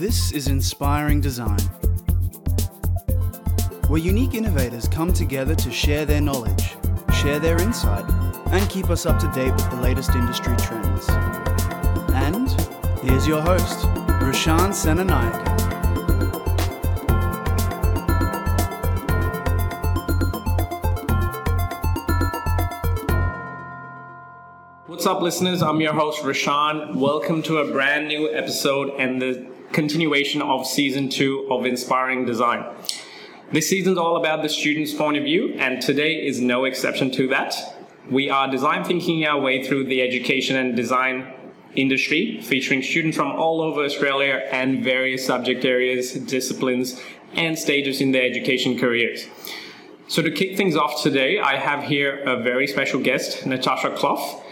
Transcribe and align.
This 0.00 0.32
is 0.32 0.48
Inspiring 0.48 1.20
Design, 1.20 1.60
where 3.88 4.00
unique 4.00 4.32
innovators 4.32 4.88
come 4.88 5.12
together 5.12 5.54
to 5.54 5.70
share 5.70 6.06
their 6.06 6.22
knowledge, 6.22 6.74
share 7.20 7.38
their 7.38 7.60
insight, 7.60 8.10
and 8.46 8.66
keep 8.70 8.88
us 8.88 9.04
up 9.04 9.18
to 9.20 9.30
date 9.32 9.52
with 9.52 9.68
the 9.68 9.76
latest 9.76 10.14
industry 10.14 10.56
trends. 10.56 11.06
And 12.14 12.50
here's 13.02 13.26
your 13.26 13.42
host, 13.42 13.80
Rashan 14.22 14.70
Senanayak. 14.72 15.36
What's 24.86 25.04
up, 25.04 25.20
listeners? 25.20 25.60
I'm 25.62 25.82
your 25.82 25.92
host, 25.92 26.22
Rashan. 26.22 26.94
Welcome 26.94 27.42
to 27.42 27.58
a 27.58 27.70
brand 27.70 28.08
new 28.08 28.32
episode 28.32 28.94
and 28.98 29.20
the 29.20 29.59
continuation 29.72 30.42
of 30.42 30.66
season 30.66 31.08
two 31.08 31.46
of 31.50 31.64
Inspiring 31.64 32.24
Design. 32.24 32.64
This 33.52 33.68
season's 33.68 33.98
all 33.98 34.16
about 34.16 34.42
the 34.42 34.48
student's 34.48 34.92
point 34.92 35.16
of 35.16 35.24
view, 35.24 35.54
and 35.58 35.80
today 35.80 36.14
is 36.14 36.40
no 36.40 36.64
exception 36.64 37.10
to 37.12 37.28
that. 37.28 37.54
We 38.10 38.30
are 38.30 38.50
design 38.50 38.84
thinking 38.84 39.24
our 39.24 39.40
way 39.40 39.62
through 39.64 39.84
the 39.84 40.02
education 40.02 40.56
and 40.56 40.74
design 40.74 41.32
industry, 41.76 42.40
featuring 42.42 42.82
students 42.82 43.16
from 43.16 43.28
all 43.28 43.60
over 43.60 43.84
Australia 43.84 44.42
and 44.50 44.82
various 44.82 45.24
subject 45.24 45.64
areas, 45.64 46.14
disciplines, 46.14 47.00
and 47.34 47.56
stages 47.56 48.00
in 48.00 48.10
their 48.10 48.24
education 48.24 48.76
careers. 48.78 49.26
So, 50.08 50.22
to 50.22 50.30
kick 50.32 50.56
things 50.56 50.74
off 50.74 51.00
today, 51.00 51.38
I 51.38 51.56
have 51.56 51.84
here 51.84 52.18
a 52.24 52.42
very 52.42 52.66
special 52.66 53.00
guest, 53.00 53.46
Natasha 53.46 53.94
Clough. 53.94 54.42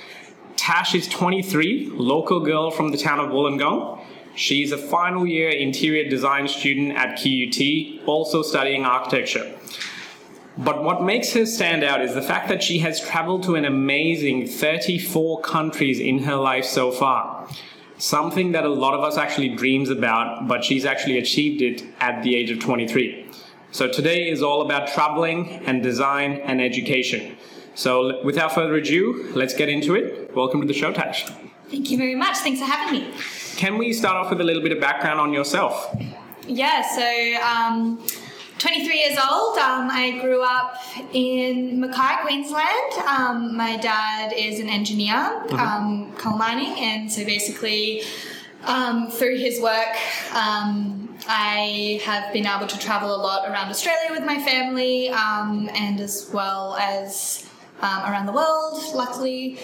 Tash 0.54 0.94
is 0.94 1.08
23, 1.08 1.90
local 1.92 2.38
girl 2.40 2.70
from 2.70 2.92
the 2.92 2.98
town 2.98 3.18
of 3.18 3.30
Wollongong. 3.30 4.04
She's 4.38 4.70
a 4.70 4.78
final 4.78 5.26
year 5.26 5.48
interior 5.48 6.08
design 6.08 6.46
student 6.46 6.92
at 6.92 7.18
QUT, 7.18 8.06
also 8.06 8.42
studying 8.42 8.84
architecture. 8.84 9.52
But 10.56 10.84
what 10.84 11.02
makes 11.02 11.32
her 11.32 11.44
stand 11.44 11.82
out 11.82 12.00
is 12.02 12.14
the 12.14 12.22
fact 12.22 12.48
that 12.48 12.62
she 12.62 12.78
has 12.78 13.00
traveled 13.00 13.42
to 13.44 13.56
an 13.56 13.64
amazing 13.64 14.46
34 14.46 15.40
countries 15.40 15.98
in 15.98 16.20
her 16.20 16.36
life 16.36 16.64
so 16.64 16.92
far. 16.92 17.48
Something 17.96 18.52
that 18.52 18.64
a 18.64 18.68
lot 18.68 18.94
of 18.94 19.02
us 19.02 19.16
actually 19.16 19.56
dreams 19.56 19.90
about, 19.90 20.46
but 20.46 20.62
she's 20.62 20.84
actually 20.84 21.18
achieved 21.18 21.60
it 21.60 21.82
at 21.98 22.22
the 22.22 22.36
age 22.36 22.52
of 22.52 22.60
23. 22.60 23.28
So 23.72 23.88
today 23.88 24.30
is 24.30 24.40
all 24.40 24.62
about 24.62 24.86
traveling 24.86 25.48
and 25.66 25.82
design 25.82 26.34
and 26.44 26.62
education. 26.62 27.36
So 27.74 28.22
without 28.22 28.54
further 28.54 28.76
ado, 28.76 29.32
let's 29.34 29.54
get 29.54 29.68
into 29.68 29.96
it. 29.96 30.32
Welcome 30.36 30.60
to 30.60 30.66
the 30.68 30.74
show, 30.74 30.92
Tash. 30.92 31.24
Thank 31.68 31.90
you 31.90 31.98
very 31.98 32.14
much. 32.14 32.36
Thanks 32.38 32.60
for 32.60 32.66
having 32.66 33.00
me. 33.00 33.14
Can 33.58 33.76
we 33.76 33.92
start 33.92 34.16
off 34.16 34.30
with 34.30 34.40
a 34.40 34.44
little 34.44 34.62
bit 34.62 34.70
of 34.70 34.80
background 34.80 35.18
on 35.18 35.32
yourself? 35.32 35.92
Yeah, 36.46 36.80
so 36.80 37.42
um, 37.44 38.00
23 38.58 39.00
years 39.00 39.18
old. 39.18 39.58
Um, 39.58 39.88
I 39.90 40.16
grew 40.20 40.44
up 40.44 40.76
in 41.12 41.80
Mackay, 41.80 42.22
Queensland. 42.22 42.92
Um, 43.04 43.56
my 43.56 43.76
dad 43.76 44.32
is 44.32 44.60
an 44.60 44.68
engineer, 44.68 45.42
um, 45.58 46.12
coal 46.18 46.38
mining, 46.38 46.72
and 46.78 47.10
so 47.10 47.24
basically 47.24 48.02
um, 48.62 49.10
through 49.10 49.38
his 49.38 49.60
work, 49.60 49.96
um, 50.36 51.18
I 51.26 52.00
have 52.04 52.32
been 52.32 52.46
able 52.46 52.68
to 52.68 52.78
travel 52.78 53.12
a 53.12 53.20
lot 53.20 53.50
around 53.50 53.70
Australia 53.70 54.12
with 54.12 54.24
my 54.24 54.38
family 54.40 55.08
um, 55.08 55.68
and 55.74 55.98
as 55.98 56.30
well 56.32 56.76
as 56.76 57.44
um, 57.82 58.04
around 58.04 58.26
the 58.26 58.32
world, 58.32 58.80
luckily. 58.94 59.58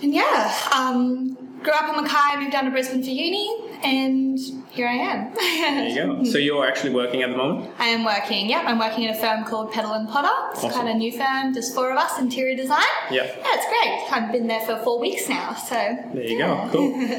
And 0.00 0.14
yeah, 0.14 0.54
um, 0.72 1.41
grew 1.62 1.72
up 1.72 1.96
in 1.96 2.02
Mackay, 2.04 2.40
moved 2.40 2.52
down 2.52 2.64
to 2.64 2.70
Brisbane 2.70 3.02
for 3.02 3.10
uni, 3.10 3.48
and 3.84 4.38
here 4.70 4.86
I 4.88 4.92
am. 4.94 5.34
There 5.34 5.88
you 5.88 5.94
go. 6.24 6.24
So 6.32 6.38
you're 6.38 6.66
actually 6.66 6.94
working 6.94 7.22
at 7.22 7.30
the 7.30 7.36
moment? 7.36 7.70
I 7.78 7.86
am 7.88 8.04
working, 8.04 8.48
yep, 8.48 8.64
I'm 8.66 8.78
working 8.78 9.04
in 9.04 9.10
a 9.10 9.14
firm 9.18 9.44
called 9.44 9.72
Pedal 9.72 9.92
and 9.92 10.08
Potter. 10.08 10.28
It's 10.52 10.64
Awesome. 10.64 10.70
kind 10.70 10.88
of 10.88 10.94
a 10.96 10.98
new 10.98 11.12
firm, 11.12 11.52
just 11.54 11.74
four 11.74 11.90
of 11.90 11.98
us, 11.98 12.18
interior 12.18 12.56
design. 12.56 12.78
Yeah. 13.10 13.24
Yeah, 13.24 13.32
it's 13.46 13.66
great. 13.68 14.12
I've 14.12 14.32
been 14.32 14.46
there 14.46 14.60
for 14.60 14.76
four 14.82 14.98
weeks 14.98 15.28
now, 15.28 15.54
so. 15.54 15.74
There 16.14 16.22
you 16.22 16.38
go. 16.38 16.68
Cool. 16.72 17.18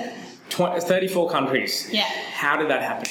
Tw- 0.50 0.84
34 0.84 1.30
countries. 1.30 1.90
Yeah. 1.92 2.04
How 2.34 2.58
did 2.58 2.70
that 2.70 2.82
happen? 2.82 3.10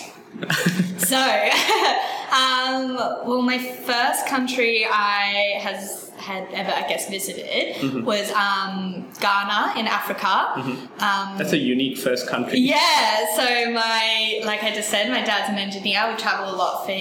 So, 0.98 1.16
um, 2.32 2.96
well, 3.26 3.42
my 3.42 3.58
first 3.58 4.26
country 4.26 4.86
I 4.90 5.58
has 5.60 6.10
had 6.16 6.46
ever, 6.52 6.70
I 6.70 6.86
guess, 6.88 7.10
visited 7.10 7.74
Mm-hmm. 7.76 8.04
was 8.04 8.30
um, 8.32 9.06
Ghana 9.20 9.74
in 9.78 9.86
Africa. 9.88 10.52
Um, 11.00 11.36
That's 11.38 11.52
a 11.52 11.58
unique 11.58 11.98
first 11.98 12.28
country. 12.28 12.58
yeah, 12.60 13.26
so 13.34 13.70
my, 13.72 14.40
like 14.44 14.62
I 14.62 14.70
just 14.72 14.88
said, 14.88 15.10
my 15.10 15.22
dad's 15.22 15.48
an 15.50 15.58
engineer. 15.58 16.08
We 16.10 16.16
travel 16.16 16.54
a 16.54 16.56
lot 16.56 16.86
for 16.86 16.92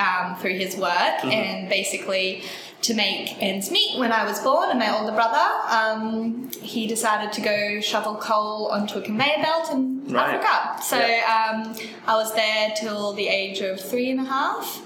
um, 0.00 0.36
through 0.40 0.56
his 0.58 0.76
work, 0.76 0.92
Mm-hmm. 1.20 1.30
and 1.30 1.68
basically 1.68 2.42
to 2.82 2.94
make 2.94 3.40
ends 3.40 3.70
meet. 3.70 3.98
When 3.98 4.12
I 4.12 4.24
was 4.24 4.38
born, 4.40 4.68
and 4.70 4.78
my 4.78 4.90
older 4.98 5.12
brother, 5.14 5.46
um, 5.70 6.50
he 6.60 6.86
decided 6.86 7.32
to 7.34 7.40
go 7.40 7.80
shovel 7.80 8.16
coal 8.16 8.68
onto 8.68 8.98
a 8.98 9.02
conveyor 9.02 9.42
belt 9.42 9.70
in 9.72 9.95
Right. 10.06 10.34
Africa. 10.36 10.82
So 10.82 10.98
Yeah. 10.98 11.50
um, 11.66 11.76
I 12.06 12.14
was 12.16 12.34
there 12.34 12.72
till 12.78 13.12
the 13.14 13.28
age 13.28 13.60
of 13.60 13.80
three 13.80 14.10
and 14.10 14.20
a 14.20 14.24
half, 14.24 14.82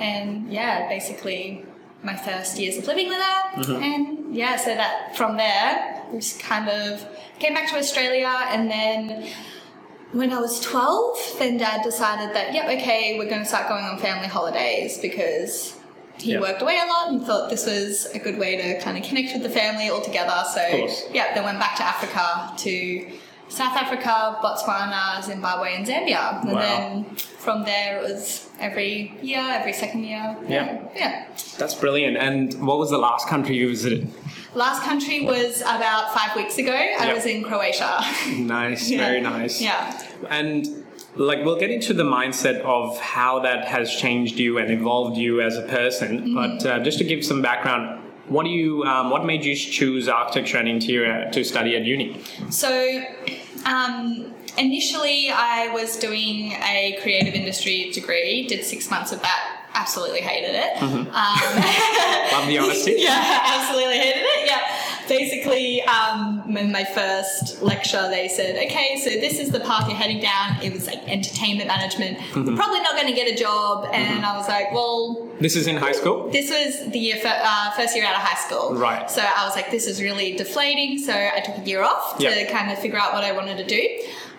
and 0.00 0.52
yeah, 0.52 0.88
basically 0.88 1.64
my 2.02 2.16
first 2.16 2.58
years 2.58 2.76
of 2.78 2.86
living 2.86 3.08
there, 3.08 3.20
Mm-hmm. 3.56 3.82
and 3.82 4.34
yeah, 4.36 4.56
so 4.56 4.74
that 4.74 5.16
from 5.16 5.36
there 5.36 6.02
we 6.12 6.18
just 6.18 6.40
kind 6.40 6.68
of 6.68 7.06
came 7.38 7.54
back 7.54 7.68
to 7.70 7.76
Australia, 7.78 8.32
and 8.48 8.70
then 8.70 9.28
when 10.12 10.32
I 10.32 10.38
was 10.38 10.60
12, 10.60 11.36
then 11.40 11.56
dad 11.56 11.82
decided 11.82 12.34
that, 12.36 12.54
yep, 12.54 12.66
okay, 12.66 13.18
we're 13.18 13.28
going 13.28 13.40
to 13.42 13.48
start 13.48 13.68
going 13.68 13.84
on 13.84 13.98
family 13.98 14.28
holidays 14.28 14.98
because 14.98 15.76
he 16.18 16.32
Yeah. 16.32 16.40
worked 16.40 16.62
away 16.62 16.78
a 16.80 16.86
lot 16.86 17.08
and 17.08 17.26
thought 17.26 17.50
this 17.50 17.66
was 17.66 18.06
a 18.14 18.20
good 18.20 18.38
way 18.38 18.56
to 18.56 18.80
kind 18.80 18.96
of 18.96 19.02
connect 19.02 19.32
with 19.32 19.42
the 19.42 19.50
family 19.50 19.88
all 19.88 20.00
together. 20.00 20.44
So, 20.54 20.62
yeah, 21.12 21.34
then 21.34 21.42
went 21.44 21.58
back 21.58 21.74
to 21.78 21.82
Africa 21.82 22.52
to 22.58 23.06
South 23.48 23.76
Africa, 23.76 24.38
Botswana, 24.42 25.22
Zimbabwe, 25.22 25.74
and 25.76 25.86
Zambia. 25.86 26.42
And 26.42 26.52
Wow. 26.52 26.60
then 26.60 27.04
from 27.38 27.64
there, 27.64 27.98
it 27.98 28.02
was 28.02 28.48
every 28.58 29.14
year, 29.22 29.44
every 29.48 29.72
second 29.72 30.04
year. 30.04 30.36
Yeah. 30.48 30.78
Yeah. 30.96 31.24
That's 31.58 31.74
brilliant. 31.74 32.16
And 32.16 32.66
what 32.66 32.78
was 32.78 32.90
the 32.90 32.98
last 32.98 33.28
country 33.28 33.56
you 33.56 33.68
visited? 33.68 34.10
Last 34.54 34.82
country 34.82 35.24
was 35.24 35.60
about 35.62 36.14
five 36.14 36.34
weeks 36.36 36.58
ago. 36.58 36.72
I 36.72 37.06
Yep. 37.06 37.14
was 37.16 37.26
in 37.26 37.42
Croatia. 37.44 38.00
Nice, 38.38 38.88
Yeah. 38.90 38.98
very 39.06 39.20
nice. 39.20 39.60
Yeah. 39.60 40.00
And 40.30 40.66
like 41.16 41.44
we'll 41.44 41.58
get 41.58 41.70
into 41.70 41.92
the 41.94 42.02
mindset 42.04 42.60
of 42.62 42.98
how 43.00 43.38
that 43.40 43.66
has 43.66 43.94
changed 43.94 44.38
you 44.38 44.58
and 44.58 44.70
evolved 44.70 45.16
you 45.16 45.40
as 45.40 45.56
a 45.56 45.62
person. 45.62 46.20
Mm-hmm. 46.20 46.34
But 46.34 46.66
uh, 46.66 46.78
just 46.80 46.98
to 46.98 47.04
give 47.04 47.24
some 47.24 47.40
background, 47.42 48.00
what 48.28 48.44
do 48.44 48.50
you? 48.50 48.84
Um, 48.84 49.10
what 49.10 49.24
made 49.24 49.44
you 49.44 49.54
choose 49.54 50.08
architecture 50.08 50.58
and 50.58 50.68
interior 50.68 51.30
to 51.32 51.44
study 51.44 51.76
at 51.76 51.84
uni? 51.84 52.20
So, 52.50 53.02
um, 53.66 54.32
initially, 54.56 55.30
I 55.30 55.68
was 55.72 55.96
doing 55.96 56.52
a 56.52 56.98
creative 57.02 57.34
industry 57.34 57.90
degree, 57.92 58.46
did 58.46 58.64
six 58.64 58.90
months 58.90 59.12
of 59.12 59.20
that, 59.22 59.66
absolutely 59.74 60.20
hated 60.20 60.54
it. 60.54 60.82
Um, 60.82 61.06
Love 62.32 62.46
the 62.46 62.58
honesty. 62.58 62.94
yeah, 62.98 63.40
absolutely 63.44 63.98
hated 63.98 64.22
it. 64.22 64.33
Yeah. 65.08 65.18
Basically, 65.18 65.82
um, 65.82 66.56
in 66.56 66.72
my 66.72 66.84
first 66.84 67.62
lecture, 67.62 68.08
they 68.10 68.28
said, 68.28 68.56
okay, 68.66 69.00
so 69.02 69.10
this 69.10 69.38
is 69.38 69.50
the 69.50 69.60
path 69.60 69.88
you're 69.88 69.96
heading 69.96 70.20
down. 70.20 70.62
It 70.62 70.72
was 70.72 70.86
like 70.86 71.06
entertainment 71.08 71.68
management. 71.68 72.18
You're 72.34 72.56
probably 72.56 72.80
not 72.80 72.94
going 72.94 73.06
to 73.08 73.12
get 73.12 73.28
a 73.32 73.36
job. 73.36 73.88
And 73.92 74.24
I 74.24 74.36
was 74.36 74.48
like, 74.48 74.72
well, 74.72 75.28
This 75.40 75.56
is 75.56 75.66
in 75.66 75.76
high 75.76 75.92
school. 75.92 76.30
this 76.30 76.50
was 76.50 76.90
the 76.92 76.98
year, 76.98 77.16
fir- 77.16 77.40
uh, 77.42 77.70
first 77.72 77.94
year 77.94 78.04
out 78.04 78.14
of 78.14 78.20
high 78.22 78.40
school. 78.46 78.74
Right. 78.76 79.10
So 79.10 79.22
I 79.22 79.46
was 79.46 79.54
like, 79.56 79.70
this 79.70 79.86
is 79.86 80.00
really 80.02 80.36
deflating. 80.36 80.98
So 80.98 81.12
I 81.12 81.40
took 81.40 81.58
a 81.58 81.62
year 81.68 81.82
off 81.82 82.16
to 82.18 82.22
Yep. 82.24 82.50
kind 82.50 82.70
of 82.72 82.78
figure 82.78 82.98
out 82.98 83.12
what 83.12 83.24
I 83.24 83.32
wanted 83.32 83.58
to 83.58 83.64
do. 83.66 83.82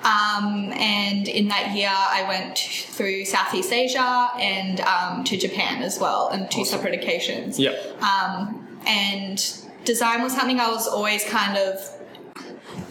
Um, 0.03 0.71
and 0.73 1.27
in 1.27 1.47
that 1.47 1.75
year, 1.75 1.89
I 1.91 2.25
went 2.27 2.57
through 2.59 3.25
Southeast 3.25 3.71
Asia 3.73 4.29
and 4.39 4.79
um, 4.81 5.23
to 5.23 5.35
Japan 5.37 5.81
as 5.81 5.99
well, 5.99 6.29
on 6.31 6.47
two 6.49 6.63
separate 6.65 6.93
occasions. 6.93 7.57
Yep. 7.59 8.01
Um, 8.03 8.67
and 8.85 9.39
design 9.85 10.21
was 10.21 10.33
something 10.33 10.59
I 10.59 10.69
was 10.69 10.87
always 10.87 11.23
kind 11.25 11.57
of 11.57 11.79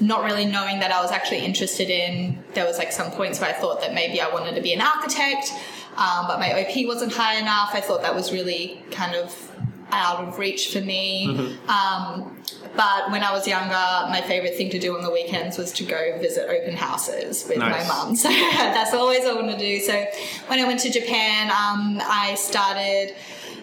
not 0.01 0.25
really 0.25 0.45
knowing 0.47 0.81
that 0.81 0.91
I 0.91 1.01
was 1.03 1.11
actually 1.11 1.45
interested 1.45 1.89
in. 1.91 2.43
There 2.55 2.65
was 2.67 2.79
like 2.79 2.93
some 2.93 3.11
points 3.13 3.41
where 3.41 3.51
I 3.51 3.53
thought 3.53 3.81
that 3.81 3.95
maybe 3.95 4.21
I 4.21 4.33
wanted 4.33 4.55
to 4.57 4.61
be 4.63 4.73
an 4.73 4.81
architect, 4.81 5.53
um, 5.97 6.27
but 6.27 6.39
my 6.39 6.53
OP 6.63 6.87
wasn't 6.87 7.13
high 7.13 7.37
enough. 7.39 7.71
I 7.73 7.81
thought 7.81 8.03
that 8.03 8.15
was 8.15 8.33
really 8.33 8.83
kind 8.91 9.15
of 9.15 9.51
out 9.93 10.25
of 10.27 10.39
reach 10.39 10.73
for 10.73 10.81
me. 10.81 11.29
Um, 11.69 12.37
but 12.77 13.11
when 13.13 13.23
I 13.23 13.31
was 13.33 13.47
younger, 13.47 13.75
my 14.11 14.21
favorite 14.27 14.57
thing 14.57 14.71
to 14.71 14.79
do 14.81 14.97
on 14.97 15.03
the 15.03 15.11
weekends 15.11 15.57
was 15.57 15.71
to 15.75 15.85
go 15.85 16.19
visit 16.19 16.49
open 16.49 16.75
houses 16.75 17.47
with 17.49 17.59
Nice. 17.59 17.87
my 17.89 17.95
mum. 17.95 18.17
So 18.25 18.29
that's 18.29 18.93
always 18.93 19.21
what 19.21 19.37
I 19.37 19.41
wanted 19.41 19.59
to 19.59 19.65
do. 19.65 19.79
So 19.81 20.05
when 20.49 20.59
I 20.59 20.65
went 20.67 20.81
to 20.81 20.91
Japan, 20.91 21.51
um, 21.51 22.01
I 22.03 22.35
started 22.37 23.15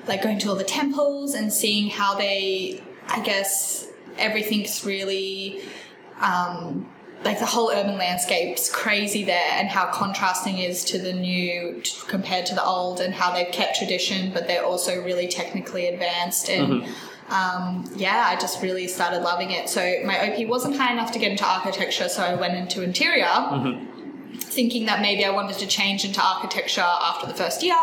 like 0.07 0.23
going 0.23 0.39
to 0.39 0.49
all 0.49 0.55
the 0.55 0.63
temples 0.63 1.33
and 1.33 1.51
seeing 1.51 1.89
how 1.89 2.15
they, 2.15 2.81
I 3.11 3.21
guess, 3.21 3.87
everything's 4.17 4.85
really 4.85 5.61
um, 6.19 6.87
like 7.23 7.39
the 7.39 7.45
whole 7.45 7.71
urban 7.71 7.97
landscape's 7.97 8.69
crazy 8.71 9.23
there 9.23 9.51
and 9.53 9.67
how 9.67 9.91
contrasting 9.91 10.57
is 10.57 10.83
to 10.85 10.97
the 10.97 11.13
new 11.13 11.81
t- 11.81 11.97
compared 12.07 12.45
to 12.47 12.55
the 12.55 12.63
old 12.63 12.99
and 12.99 13.13
how 13.13 13.31
they've 13.33 13.51
kept 13.51 13.77
tradition 13.77 14.31
but 14.33 14.47
they're 14.47 14.65
also 14.65 15.03
really 15.03 15.27
technically 15.27 15.87
advanced 15.87 16.49
and 16.49 16.83
um, 17.29 17.89
yeah 17.95 18.25
i 18.27 18.35
just 18.35 18.61
really 18.61 18.87
started 18.87 19.19
loving 19.19 19.51
it. 19.51 19.69
So 19.69 19.81
my 20.03 20.31
op 20.31 20.47
wasn't 20.47 20.75
high 20.77 20.91
enough 20.91 21.11
to 21.13 21.19
get 21.19 21.31
into 21.31 21.45
architecture 21.45 22.09
so 22.09 22.23
i 22.23 22.33
went 22.33 22.55
into 22.55 22.81
interior 22.81 23.77
thinking 24.35 24.85
that 24.87 25.01
maybe 25.01 25.23
i 25.23 25.29
wanted 25.29 25.57
to 25.59 25.67
change 25.67 26.03
into 26.05 26.21
architecture 26.21 26.81
after 26.81 27.27
the 27.27 27.33
first 27.33 27.61
year 27.63 27.75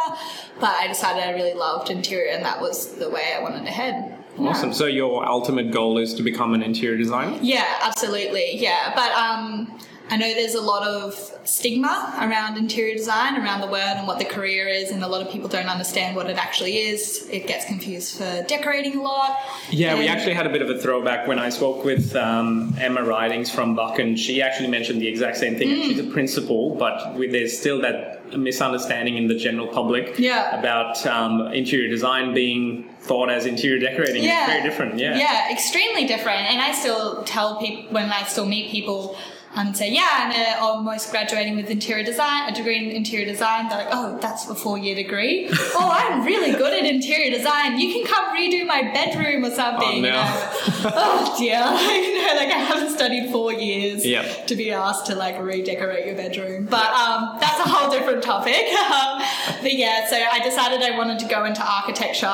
but 0.58 0.70
i 0.70 0.88
decided 0.88 1.22
i 1.22 1.30
really 1.32 1.54
loved 1.54 1.90
interior 1.90 2.32
and 2.32 2.44
that 2.44 2.60
was 2.60 2.96
the 2.96 3.08
way 3.08 3.32
i 3.36 3.40
wanted 3.42 3.64
to 3.64 3.70
head 3.70 4.18
Awesome. 4.38 4.73
So 4.73 4.87
your 4.87 5.26
ultimate 5.26 5.70
goal 5.70 5.99
is 5.99 6.14
to 6.14 6.23
become 6.23 6.55
an 6.55 6.62
interior 6.62 6.96
designer? 6.96 7.38
Yeah, 7.43 7.67
absolutely. 7.82 8.56
Yeah, 8.56 8.93
but 8.94 9.12
um, 9.12 9.79
I 10.11 10.17
know 10.17 10.32
there's 10.32 10.55
a 10.55 10.61
lot 10.61 10.87
of 10.87 11.14
stigma 11.44 12.14
around 12.20 12.56
interior 12.56 12.94
design, 12.94 13.37
around 13.37 13.61
the 13.61 13.67
word 13.67 13.94
and 13.96 14.06
what 14.06 14.19
the 14.19 14.25
career 14.25 14.67
is, 14.67 14.90
and 14.90 15.02
a 15.02 15.06
lot 15.08 15.20
of 15.20 15.31
people 15.31 15.49
don't 15.49 15.67
understand 15.67 16.17
what 16.17 16.31
it 16.31 16.37
actually 16.37 16.79
is. 16.79 17.29
It 17.31 17.46
gets 17.46 17.67
confused 17.67 18.17
for 18.17 18.44
decorating 18.49 18.96
a 18.96 19.02
lot. 19.02 19.38
Yeah, 19.70 19.99
we 19.99 20.08
actually 20.08 20.35
had 20.35 20.46
a 20.46 20.50
bit 20.50 20.62
of 20.62 20.70
a 20.70 20.79
throwback 20.79 21.26
when 21.26 21.38
I 21.38 21.50
spoke 21.50 21.85
with 21.85 22.17
um, 22.17 22.75
Emma 22.79 23.02
Ridings 23.02 23.50
from 23.50 23.75
Buck, 23.75 23.99
and 23.99 24.19
she 24.19 24.40
actually 24.40 24.69
mentioned 24.69 25.00
the 25.02 25.08
exact 25.08 25.37
same 25.37 25.56
thing. 25.56 25.69
She's 25.69 25.99
a 25.99 26.05
principal, 26.05 26.75
but 26.75 27.17
there's 27.19 27.58
still 27.58 27.81
that 27.82 28.18
misunderstanding 28.36 29.16
in 29.16 29.26
the 29.28 29.34
general 29.34 29.66
public 29.69 30.19
Yeah. 30.19 30.58
about 30.58 31.06
um, 31.06 31.52
interior 31.52 31.88
design 31.88 32.34
being 32.34 32.88
thought 33.00 33.30
as 33.30 33.46
interior 33.46 33.78
decorating. 33.78 34.22
Yeah. 34.25 34.40
It's 34.44 34.52
very 34.52 34.62
different. 34.62 34.98
Yeah. 34.98 35.16
Yeah, 35.16 35.52
extremely 35.52 36.04
different. 36.06 36.40
And 36.50 36.60
I 36.60 36.72
still 36.72 37.22
tell 37.25 37.58
people 37.60 37.92
when 37.92 38.10
I 38.10 38.25
still 38.25 38.46
meet 38.46 38.70
people 38.70 39.16
and 39.56 39.77
say, 39.77 39.91
yeah, 39.91 40.09
I'm 40.12 40.62
uh, 40.62 40.67
almost 40.67 41.11
graduating 41.11 41.56
with 41.56 41.71
interior 41.71 42.05
design, 42.05 42.53
a 42.53 42.55
degree 42.55 42.77
in 42.77 42.95
interior 42.95 43.27
design. 43.27 43.69
They're 43.69 43.79
like, 43.79 43.89
oh, 43.93 44.19
that's 44.21 44.49
a 44.49 44.55
four 44.55 44.79
year 44.79 44.95
degree. 44.95 45.49
oh, 45.53 45.91
I'm 45.91 46.25
really 46.25 46.53
good 46.53 46.73
at 46.73 46.85
interior 46.85 47.31
design. 47.37 47.79
You 47.79 47.93
can 47.93 48.06
come 48.06 48.37
redo 48.37 48.67
my 48.67 48.83
bedroom 48.83 49.45
or 49.45 49.50
something. 49.50 50.05
Oh, 50.05 50.09
no. 50.09 50.19
And 50.19 50.93
oh 50.95 51.35
dear. 51.39 51.59
you 51.59 52.27
know, 52.27 52.35
like 52.35 52.50
I 52.55 52.59
haven't 52.59 52.91
studied 52.91 53.31
four 53.33 53.53
years 53.53 54.05
Yeah. 54.05 54.23
to 54.23 54.55
be 54.55 54.71
asked 54.71 55.06
to 55.06 55.15
like 55.15 55.41
redecorate 55.41 56.06
your 56.06 56.17
bedroom. 56.17 56.67
But 56.67 56.93
um, 56.93 57.39
that's 57.41 57.59
a 57.61 57.69
whole 57.69 57.91
different 57.91 58.23
topic. 58.23 58.67
um, 58.91 59.23
but 59.62 59.75
yeah, 59.75 60.06
so 60.09 60.17
I 60.17 60.41
decided 60.41 60.83
I 60.83 60.97
wanted 60.97 61.19
to 61.21 61.27
go 61.27 61.45
into 61.45 61.62
architecture 61.65 62.27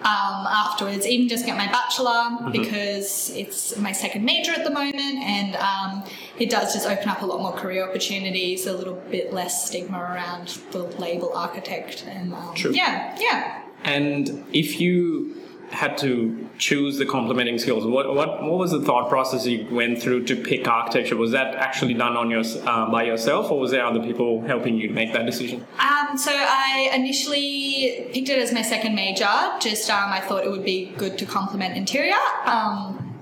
um, 0.00 0.46
afterwards, 0.46 1.06
even 1.06 1.28
just 1.28 1.44
get 1.44 1.58
my 1.58 1.66
bachelor 1.66 2.50
because 2.50 3.30
it's 3.36 3.76
my 3.76 3.92
second 3.92 4.24
major 4.24 4.50
at 4.52 4.64
the 4.64 4.70
moment, 4.70 5.18
and 5.18 5.54
um, 5.56 6.02
it 6.40 6.48
does 6.48 6.72
just 6.72 6.88
open 6.88 7.08
up 7.08 7.20
a 7.20 7.26
lot 7.26 7.40
more 7.40 7.52
career 7.52 7.86
opportunities, 7.86 8.66
a 8.66 8.72
little 8.72 8.94
bit 9.10 9.32
less 9.32 9.66
stigma 9.66 9.98
around 9.98 10.58
the 10.72 10.82
label 10.98 11.32
architect, 11.34 12.04
and 12.08 12.32
um, 12.32 12.54
True. 12.54 12.72
yeah, 12.72 13.16
yeah. 13.20 13.62
And 13.84 14.44
if 14.52 14.80
you 14.80 15.36
had 15.70 15.96
to 15.98 16.48
choose 16.58 16.98
the 16.98 17.06
complementing 17.06 17.58
skills, 17.58 17.86
what, 17.86 18.14
what 18.14 18.42
what 18.42 18.58
was 18.58 18.70
the 18.70 18.80
thought 18.80 19.10
process 19.10 19.46
you 19.46 19.66
went 19.70 20.02
through 20.02 20.24
to 20.24 20.34
pick 20.34 20.66
architecture? 20.66 21.14
Was 21.14 21.32
that 21.32 21.54
actually 21.56 21.92
done 21.92 22.16
on 22.16 22.30
your 22.30 22.42
uh, 22.64 22.90
by 22.90 23.04
yourself, 23.04 23.50
or 23.50 23.60
was 23.60 23.70
there 23.70 23.84
other 23.84 24.00
people 24.00 24.40
helping 24.42 24.76
you 24.76 24.88
make 24.88 25.12
that 25.12 25.26
decision? 25.26 25.66
Um, 25.78 26.16
so 26.16 26.32
I 26.34 26.90
initially 26.94 28.08
picked 28.14 28.30
it 28.30 28.38
as 28.38 28.50
my 28.50 28.62
second 28.62 28.94
major. 28.94 29.28
Just 29.60 29.90
um, 29.90 30.10
I 30.10 30.20
thought 30.20 30.44
it 30.44 30.50
would 30.50 30.64
be 30.64 30.86
good 30.96 31.18
to 31.18 31.26
complement 31.26 31.76
interior. 31.76 32.14
Um, 32.46 33.14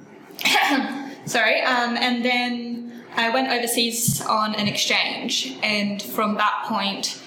sorry, 1.27 1.61
um, 1.63 1.97
and 1.97 2.25
then 2.25 2.78
I 3.17 3.31
went 3.31 3.49
overseas 3.49 4.21
on 4.25 4.55
an 4.55 4.69
exchange, 4.69 5.57
and 5.63 6.01
from 6.01 6.37
that 6.37 6.65
point, 6.67 7.21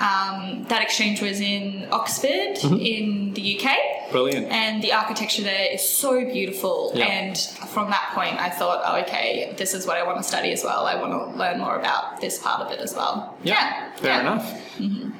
um, 0.00 0.64
that 0.68 0.80
exchange 0.82 1.20
was 1.20 1.40
in 1.40 1.86
Oxford 1.92 2.56
in 2.62 3.34
the 3.34 3.60
UK. 3.60 4.10
Brilliant. 4.10 4.46
And 4.46 4.82
the 4.82 4.92
architecture 4.92 5.42
there 5.42 5.72
is 5.72 5.86
so 5.86 6.24
beautiful. 6.24 6.92
Yeah. 6.94 7.04
And 7.04 7.38
from 7.68 7.90
that 7.90 8.12
point, 8.14 8.40
I 8.40 8.48
thought, 8.48 8.82
oh, 8.84 9.02
okay, 9.02 9.54
this 9.58 9.74
is 9.74 9.86
what 9.86 9.98
I 9.98 10.02
want 10.04 10.16
to 10.16 10.24
study 10.24 10.52
as 10.52 10.64
well. 10.64 10.86
I 10.86 10.94
want 10.94 11.12
to 11.12 11.38
learn 11.38 11.58
more 11.58 11.78
about 11.78 12.20
this 12.20 12.38
part 12.38 12.62
of 12.62 12.72
it 12.72 12.80
as 12.80 12.94
well. 12.94 13.36
Yeah. 13.42 13.94
Fair 13.96 14.10
yeah. 14.10 14.20
enough. 14.20 15.19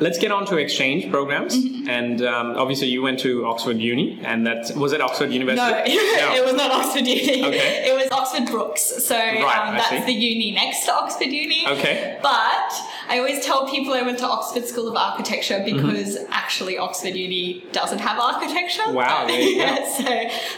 Let's 0.00 0.18
get 0.18 0.32
on 0.32 0.46
to 0.46 0.56
exchange 0.56 1.10
programs. 1.10 1.54
And 1.86 2.22
um, 2.22 2.56
obviously, 2.56 2.88
you 2.88 3.02
went 3.02 3.18
to 3.20 3.46
Oxford 3.46 3.78
Uni, 3.78 4.18
and 4.22 4.46
that 4.46 4.74
was 4.76 4.92
it 4.92 5.00
Oxford 5.00 5.30
University? 5.30 5.60
No, 5.60 5.82
it 6.34 6.44
was 6.44 6.54
not 6.54 6.70
Oxford 6.70 7.06
Uni. 7.06 7.44
Okay. 7.44 7.88
It 7.88 7.94
was 7.94 8.10
Oxford 8.10 8.46
Brookes. 8.46 9.04
So 9.04 9.16
I 9.16 9.68
um, 9.68 9.76
that's 9.76 10.06
the 10.06 10.12
uni 10.12 10.52
next 10.52 10.84
to 10.86 10.94
Oxford 10.94 11.28
Uni. 11.28 11.66
Okay. 11.68 12.18
But 12.22 12.72
I 13.12 13.18
always 13.18 13.44
tell 13.44 13.68
people 13.68 13.92
I 13.92 14.02
went 14.02 14.18
to 14.20 14.26
Oxford 14.26 14.64
School 14.66 14.88
of 14.88 14.96
Architecture 14.96 15.58
Mm-hmm. 15.60 15.86
because 15.86 16.16
actually 16.30 16.78
Oxford 16.78 17.14
Uni 17.16 17.64
doesn't 17.72 17.98
have 17.98 18.18
architecture. 18.20 18.92
Wow, 18.92 19.26
there 19.26 19.40
you 19.40 19.56
go. 19.56 19.62
yeah, 19.64 19.96
so 19.96 20.04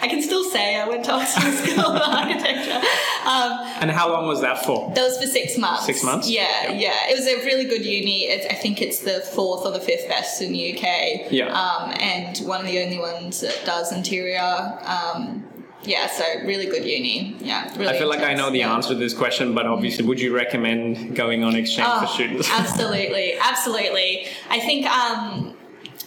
I 0.03 0.07
can 0.09 0.21
still 0.23 0.45
say 0.45 0.77
I 0.77 0.87
went 0.89 1.05
to 1.07 1.13
Oxford 1.13 1.53
School 1.63 1.81
of 1.87 2.03
Architecture. 2.03 2.81
Um, 3.27 3.53
And 3.81 3.91
how 3.91 4.13
long 4.13 4.27
was 4.27 4.41
that 4.43 4.65
for? 4.67 4.93
that 4.95 5.03
was 5.03 5.17
for 5.19 5.27
six 5.27 5.57
months. 5.57 5.87
Six 5.87 6.05
months? 6.05 6.29
Yeah, 6.31 6.73
yeah. 6.73 7.09
It 7.11 7.17
was 7.19 7.27
a 7.27 7.37
really 7.47 7.65
good 7.65 7.85
uni. 7.85 8.25
It's, 8.25 8.47
I 8.47 8.55
think 8.63 8.83
it's 8.83 9.01
the 9.01 9.21
fourth 9.35 9.65
or 9.67 9.73
the 9.73 9.81
fifth 9.81 10.07
best 10.09 10.43
in 10.43 10.53
the 10.53 10.63
UK. 10.77 11.33
Yeah. 11.33 11.47
Um, 11.47 11.95
and 12.01 12.37
one 12.47 12.61
of 12.61 12.67
the 12.67 12.81
only 12.85 12.99
ones 12.99 13.41
that 13.41 13.59
does 13.65 13.93
interior. 13.93 14.79
Um, 14.85 15.45
yeah, 15.85 16.07
so 16.07 16.25
really 16.45 16.67
good 16.67 16.85
uni. 16.85 17.37
Yeah, 17.41 17.71
really. 17.77 17.89
I 17.89 17.99
feel 17.99 18.09
like 18.09 18.21
I 18.23 18.35
know 18.35 18.51
the 18.51 18.63
answer 18.63 18.91
to 18.91 18.95
this 18.95 19.15
question, 19.15 19.55
but 19.55 19.67
obviously, 19.67 20.05
would 20.05 20.21
you 20.21 20.35
recommend 20.35 21.17
going 21.17 21.45
on 21.45 21.57
exchange 21.57 21.89
for 21.89 22.05
Oh, 22.07 22.15
students? 22.15 22.49
absolutely, 22.53 23.35
absolutely. 23.41 24.27
I 24.49 24.61
think 24.61 24.87
um, 24.87 25.55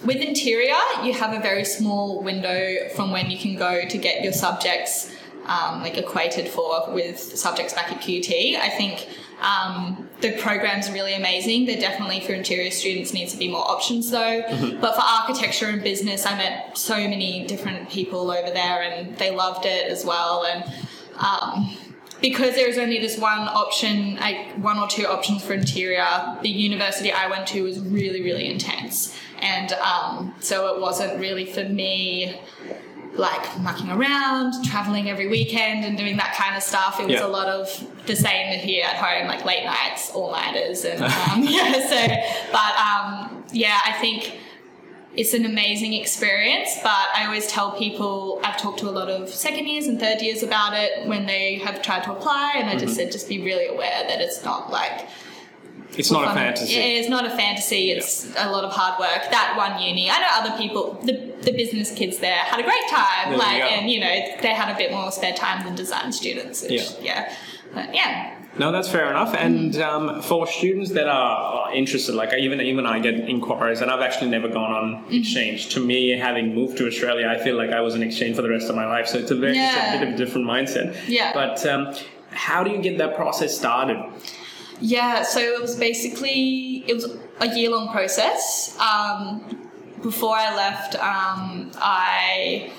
with 0.06 0.18
interior, 0.18 0.76
you 1.04 1.14
have 1.14 1.34
a 1.34 1.42
very 1.42 1.66
small 1.66 2.22
window 2.24 2.90
from 2.96 3.12
when 3.12 3.30
you 3.30 3.38
can 3.38 3.56
go 3.56 3.86
to 3.88 3.98
get 3.98 4.24
your 4.24 4.34
subjects 4.34 5.12
um, 5.46 5.82
like 5.82 5.98
equated 5.98 6.48
for 6.48 6.92
with 6.92 7.20
subjects 7.20 7.74
back 7.74 7.92
at 7.92 8.02
QT. 8.02 8.56
I 8.58 8.70
think 8.70 9.08
um, 9.42 10.10
the 10.22 10.38
program's 10.40 10.90
really 10.92 11.14
amazing. 11.14 11.66
They're 11.66 11.80
definitely 11.80 12.22
for 12.22 12.34
interior 12.34 12.72
students 12.72 13.14
needs 13.14 13.34
to 13.34 13.38
be 13.38 13.50
more 13.50 13.70
options 13.70 14.10
though. 14.10 14.42
But 14.82 14.96
for 14.96 15.02
architecture 15.02 15.68
and 15.68 15.84
business, 15.84 16.26
I 16.26 16.36
met 16.36 16.78
so 16.78 16.96
many 16.96 17.46
different 17.46 17.90
people 17.90 18.32
over 18.32 18.50
there, 18.50 18.82
and 18.82 19.18
they 19.18 19.32
loved 19.32 19.66
it 19.66 19.88
as 19.88 20.06
well. 20.06 20.46
And 20.46 20.64
um, 21.18 21.78
because 22.22 22.56
there 22.56 22.68
was 22.68 22.78
only 22.78 23.00
this 23.00 23.18
one 23.18 23.48
option, 23.48 24.16
like 24.16 24.54
one 24.58 24.80
or 24.80 24.88
two 24.88 25.06
options 25.06 25.44
for 25.44 25.54
interior, 25.54 26.38
the 26.42 26.50
university 26.50 27.12
I 27.12 27.28
went 27.28 27.48
to 27.48 27.62
was 27.64 27.80
really, 27.80 28.22
really 28.22 28.50
intense. 28.50 29.16
And 29.40 29.74
um, 29.74 30.34
so 30.40 30.74
it 30.74 30.82
wasn't 30.82 31.20
really 31.20 31.46
for 31.46 31.66
me 31.66 32.40
like 33.18 33.60
mucking 33.62 33.90
around, 33.90 34.64
traveling 34.66 35.10
every 35.10 35.28
weekend 35.28 35.86
and 35.86 35.98
doing 35.98 36.18
that 36.18 36.36
kind 36.36 36.56
of 36.56 36.64
stuff. 36.64 37.00
It 37.00 37.06
was 37.06 37.14
Yeah. 37.16 37.26
a 37.26 37.28
lot 37.28 37.48
of 37.48 37.68
the 38.06 38.16
same 38.16 38.60
here 38.60 38.84
at 38.86 38.96
home, 38.98 39.28
like 39.28 39.46
late 39.46 39.64
nights, 39.66 40.12
all 40.12 40.32
nighters, 40.32 40.84
and 40.86 41.02
um, 41.02 41.44
yeah. 41.44 41.88
So, 41.90 42.08
but 42.52 42.76
um, 42.78 43.44
yeah, 43.52 43.80
I 43.86 43.94
think 44.02 44.40
it's 45.16 45.34
an 45.34 45.46
amazing 45.46 45.94
experience. 45.94 46.78
But 46.84 47.08
I 47.16 47.26
always 47.26 47.48
tell 47.48 47.72
people 47.78 48.42
I've 48.44 48.58
talked 48.58 48.80
to 48.80 48.90
a 48.90 48.92
lot 48.92 49.10
of 49.10 49.30
second 49.30 49.68
years 49.68 49.88
and 49.88 49.98
third 50.00 50.22
years 50.22 50.44
about 50.44 50.74
it 50.74 51.08
when 51.08 51.26
they 51.26 51.56
have 51.60 51.82
tried 51.82 52.04
to 52.04 52.12
apply, 52.12 52.54
and 52.58 52.70
I 52.70 52.76
just 52.76 52.96
said 52.96 53.12
just 53.12 53.30
be 53.30 53.42
really 53.44 53.68
aware 53.68 54.04
that 54.08 54.20
it's 54.20 54.44
not 54.44 54.72
like 54.72 55.08
It's 55.98 56.12
not 56.12 56.30
a 56.30 56.34
fantasy. 56.34 56.74
Yeah, 56.74 56.82
it's 57.00 57.10
not 57.10 57.26
a 57.26 57.30
fantasy. 57.30 57.92
It's 57.92 58.26
a 58.38 58.50
lot 58.52 58.64
of 58.64 58.72
hard 58.72 59.00
work. 59.00 59.30
That 59.32 59.54
one 59.58 59.82
uni, 59.82 60.10
I 60.10 60.20
know 60.20 60.28
other 60.32 60.58
people, 60.58 60.94
the, 61.04 61.14
the 61.42 61.52
business 61.52 61.92
kids 61.94 62.18
there 62.20 62.36
had 62.36 62.60
a 62.60 62.64
great 62.64 62.88
time. 62.90 63.30
There 63.30 63.38
like, 63.38 63.62
go. 63.62 63.68
and 63.68 63.90
you 63.90 64.00
know, 64.00 64.16
they 64.42 64.54
had 64.54 64.74
a 64.74 64.78
bit 64.78 64.92
more 64.92 65.12
spare 65.12 65.34
time 65.34 65.64
than 65.66 65.76
design 65.76 66.12
students. 66.12 66.62
Which, 66.64 66.72
Yeah. 66.72 66.90
yeah. 67.02 67.36
But 67.74 67.94
yeah. 67.94 68.32
No, 68.58 68.72
that's 68.72 68.88
fair 68.88 69.10
enough. 69.10 69.34
And 69.36 69.76
um, 69.82 70.22
for 70.22 70.48
students 70.48 70.92
that 70.92 71.08
are 71.08 71.74
interested, 71.74 72.16
like 72.16 72.32
even 72.34 72.62
even 72.62 72.86
I 72.86 73.00
get 73.00 73.16
inquiries, 73.16 73.82
and 73.82 73.92
I've 73.92 74.00
actually 74.02 74.30
never 74.30 74.48
gone 74.48 74.72
on 74.72 74.86
Mm-hmm. 75.04 75.14
exchange. 75.16 75.74
To 75.74 75.82
me, 75.86 76.18
having 76.18 76.56
moved 76.56 76.78
to 76.78 76.88
Australia, 76.88 77.28
I 77.28 77.38
feel 77.44 77.58
like 77.58 77.72
I 77.72 77.82
was 77.82 77.96
in 77.96 78.02
exchange 78.04 78.38
for 78.38 78.44
the 78.44 78.50
rest 78.50 78.70
of 78.70 78.76
my 78.78 78.86
life. 78.88 79.08
So 79.08 79.18
it's 79.18 79.32
a 79.32 79.36
very 79.36 79.58
it's 79.58 79.76
a 79.76 80.00
bit 80.00 80.08
of 80.08 80.14
a 80.14 80.18
different 80.18 80.48
mindset. 80.48 80.96
Yeah. 81.08 81.34
But 81.34 81.66
um, 81.66 81.94
how 82.32 82.64
do 82.64 82.72
you 82.72 82.82
get 82.82 82.98
that 83.00 83.16
process 83.18 83.58
started? 83.58 83.98
Yeah, 84.86 85.24
so 85.24 85.40
it 85.40 85.60
was 85.60 85.76
basically 85.76 86.84
it 86.88 86.94
was 86.94 87.18
a 87.40 87.48
year 87.58 87.72
long 87.72 87.90
process. 87.90 88.78
Um, 88.80 89.70
before 90.04 90.36
I 90.36 90.56
left, 90.56 90.94
um, 90.96 91.72
I 91.78 92.72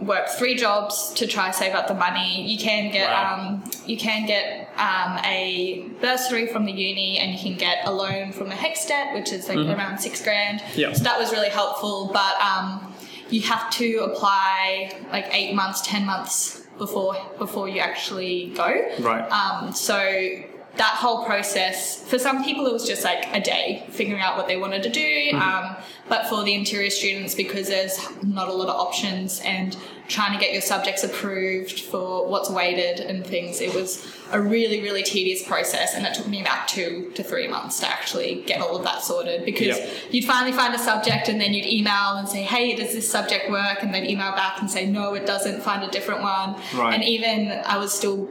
worked 0.00 0.30
three 0.30 0.56
jobs 0.56 1.12
to 1.14 1.28
try 1.28 1.52
save 1.52 1.72
up 1.74 1.86
the 1.86 1.94
money. 1.94 2.50
You 2.50 2.58
can 2.58 2.90
get 2.90 3.08
Wow. 3.10 3.34
um, 3.38 3.70
you 3.86 3.96
can 3.96 4.26
get 4.26 4.68
um, 4.76 5.20
a 5.24 5.88
bursary 6.00 6.48
from 6.48 6.64
the 6.64 6.72
uni, 6.72 7.18
and 7.18 7.32
you 7.32 7.38
can 7.38 7.56
get 7.56 7.86
a 7.86 7.92
loan 7.92 8.32
from 8.32 8.48
the 8.48 8.56
HECS 8.56 8.88
debt, 8.88 9.14
which 9.14 9.32
is 9.32 9.48
like 9.48 9.58
around 9.58 9.98
six 9.98 10.20
grand. 10.22 10.60
Mm-hmm. 10.60 10.80
Yeah. 10.80 10.92
So 10.94 11.04
that 11.04 11.18
was 11.18 11.30
really 11.32 11.50
helpful, 11.50 12.10
but. 12.12 12.34
Um, 12.40 12.90
you 13.30 13.40
have 13.40 13.70
to 13.70 14.00
apply 14.00 14.92
like 15.10 15.26
eight 15.32 15.54
months, 15.54 15.80
ten 15.80 16.04
months 16.04 16.66
before 16.76 17.16
before 17.38 17.70
you 17.70 17.80
actually 17.80 18.52
go. 18.54 18.70
Right. 19.00 19.26
Um, 19.32 19.72
so 19.72 19.96
that 20.76 20.94
whole 20.96 21.24
process, 21.24 22.02
for 22.02 22.18
some 22.18 22.42
people, 22.42 22.66
it 22.66 22.72
was 22.72 22.86
just 22.86 23.04
like 23.04 23.26
a 23.32 23.40
day 23.40 23.86
figuring 23.90 24.20
out 24.20 24.36
what 24.36 24.48
they 24.48 24.56
wanted 24.56 24.82
to 24.82 24.90
do. 24.90 25.00
Mm-hmm. 25.00 25.40
Um, 25.40 25.76
but 26.08 26.26
for 26.26 26.42
the 26.42 26.52
interior 26.52 26.90
students, 26.90 27.34
because 27.34 27.68
there's 27.68 27.98
not 28.22 28.48
a 28.48 28.52
lot 28.52 28.68
of 28.68 28.74
options 28.74 29.40
and 29.44 29.76
trying 30.08 30.34
to 30.34 30.38
get 30.38 30.52
your 30.52 30.60
subjects 30.60 31.02
approved 31.02 31.80
for 31.80 32.28
what's 32.28 32.50
weighted 32.50 33.00
and 33.00 33.24
things, 33.24 33.60
it 33.60 33.72
was 33.72 34.06
a 34.32 34.40
really, 34.40 34.82
really 34.82 35.02
tedious 35.02 35.46
process. 35.46 35.94
And 35.94 36.04
it 36.04 36.12
took 36.12 36.26
me 36.26 36.42
about 36.42 36.68
two 36.68 37.10
to 37.14 37.22
three 37.22 37.46
months 37.48 37.80
to 37.80 37.88
actually 37.88 38.42
get 38.42 38.60
all 38.60 38.76
of 38.76 38.82
that 38.82 39.02
sorted 39.02 39.44
because 39.46 39.78
Yeah. 39.78 39.86
you'd 40.10 40.24
finally 40.26 40.52
find 40.52 40.74
a 40.74 40.78
subject 40.78 41.28
and 41.28 41.40
then 41.40 41.54
you'd 41.54 41.66
email 41.66 42.16
and 42.16 42.28
say, 42.28 42.42
hey, 42.42 42.74
does 42.74 42.92
this 42.92 43.10
subject 43.10 43.48
work? 43.48 43.78
And 43.82 43.94
they'd 43.94 44.10
email 44.10 44.32
back 44.32 44.60
and 44.60 44.70
say, 44.70 44.86
no, 44.86 45.14
it 45.14 45.24
doesn't, 45.24 45.62
find 45.62 45.84
a 45.84 45.90
different 45.90 46.20
one. 46.20 46.56
Right. 46.74 46.94
And 46.94 47.04
even 47.04 47.62
I 47.64 47.78
was 47.78 47.92
still 47.92 48.28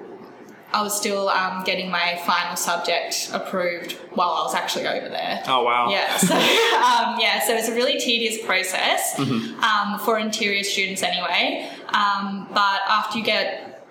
I 0.74 0.82
was 0.82 0.98
still 0.98 1.30
um, 1.30 1.64
getting 1.64 1.90
my 1.92 2.20
final 2.26 2.56
subject 2.56 3.30
approved 3.34 3.94
while 4.14 4.30
I 4.32 4.42
was 4.44 4.56
actually 4.56 4.88
over 4.88 5.08
there. 5.10 5.44
Oh 5.48 5.64
wow. 5.64 5.90
Yeah, 5.90 6.18
so 6.18 6.34
um, 6.36 7.20
yeah, 7.20 7.40
so 7.46 7.54
it's 7.56 7.68
a 7.70 7.76
really 7.76 8.00
tedious 8.00 8.44
process 8.46 9.16
Mm-hmm. 9.18 9.64
um, 9.64 10.00
for 10.00 10.18
interior 10.20 10.64
students 10.64 11.04
anyway. 11.04 11.70
Um, 11.90 12.48
but 12.54 12.82
after 12.90 13.20
you 13.20 13.24
get 13.24 13.86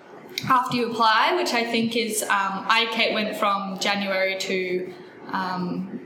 after 0.49 0.75
you 0.77 0.91
apply, 0.91 1.33
which 1.35 1.53
I 1.53 1.63
think 1.63 1.95
is 1.95 2.21
um, 2.23 2.65
I 2.67 2.87
Kate 2.91 3.13
went 3.13 3.35
from 3.37 3.79
January 3.79 4.37
to 4.39 4.93
um, 5.31 5.99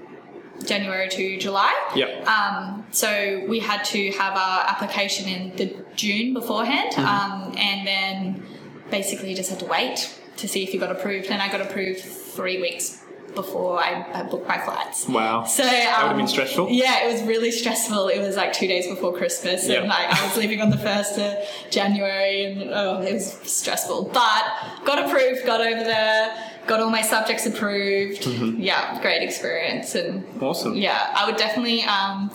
January 0.65 1.10
to 1.10 1.38
July. 1.39 1.74
Yep. 1.96 2.27
Um, 2.27 2.86
so 2.91 3.43
we 3.48 3.60
had 3.60 3.84
to 3.86 4.12
have 4.12 4.34
our 4.36 4.67
application 4.67 5.27
in 5.27 5.55
the 5.55 5.84
June 5.96 6.34
beforehand, 6.34 6.91
Mm-hmm. 6.93 7.05
um, 7.05 7.53
and 7.57 7.88
then 7.88 8.43
basically 8.91 9.29
you 9.31 9.36
just 9.36 9.50
had 9.50 9.60
to 9.60 9.65
wait 9.65 10.13
to 10.38 10.48
see 10.48 10.63
if 10.63 10.74
you 10.74 10.79
got 10.79 10.91
approved. 10.91 11.27
And 11.27 11.41
I 11.41 11.51
got 11.51 11.62
approved 11.62 12.00
three 12.01 12.62
weeks 12.62 13.03
before 13.36 13.79
I, 13.79 14.03
I 14.13 14.24
booked 14.24 14.48
my 14.48 14.58
flights. 14.58 15.08
Wow. 15.08 15.44
So 15.44 15.63
um, 15.63 15.70
That 15.70 16.00
would 16.01 16.08
have 16.10 16.17
been 16.17 16.27
stressful. 16.27 16.70
Yeah, 16.72 17.08
it 17.08 17.12
was 17.13 17.22
really 17.24 17.51
stressful. 17.51 18.08
It 18.08 18.20
was 18.20 18.36
like 18.36 18.51
two 18.51 18.67
days 18.67 18.88
before 18.88 19.13
Christmas, 19.15 19.67
Yeah. 19.67 19.79
and 19.82 19.88
like 19.89 20.08
I 20.10 20.25
was 20.25 20.36
leaving 20.38 20.60
on 20.60 20.72
the 20.72 20.77
first 20.77 21.20
of 21.20 21.36
January, 21.70 22.46
and 22.46 22.72
oh, 22.74 23.01
it 23.01 23.13
was 23.13 23.34
stressful. 23.44 24.06
But 24.06 24.44
got 24.86 25.06
approved, 25.06 25.46
got 25.46 25.62
over 25.62 25.84
there, 25.84 26.36
got 26.65 26.79
all 26.79 26.89
my 26.89 27.03
subjects 27.03 27.46
approved. 27.46 28.24
Mm-hmm. 28.24 28.60
Yeah, 28.60 29.00
great 29.01 29.22
experience, 29.22 29.94
and 29.94 30.25
Awesome. 30.41 30.74
yeah, 30.75 31.13
I 31.15 31.27
would 31.29 31.38
definitely, 31.38 31.84
um, 31.84 32.32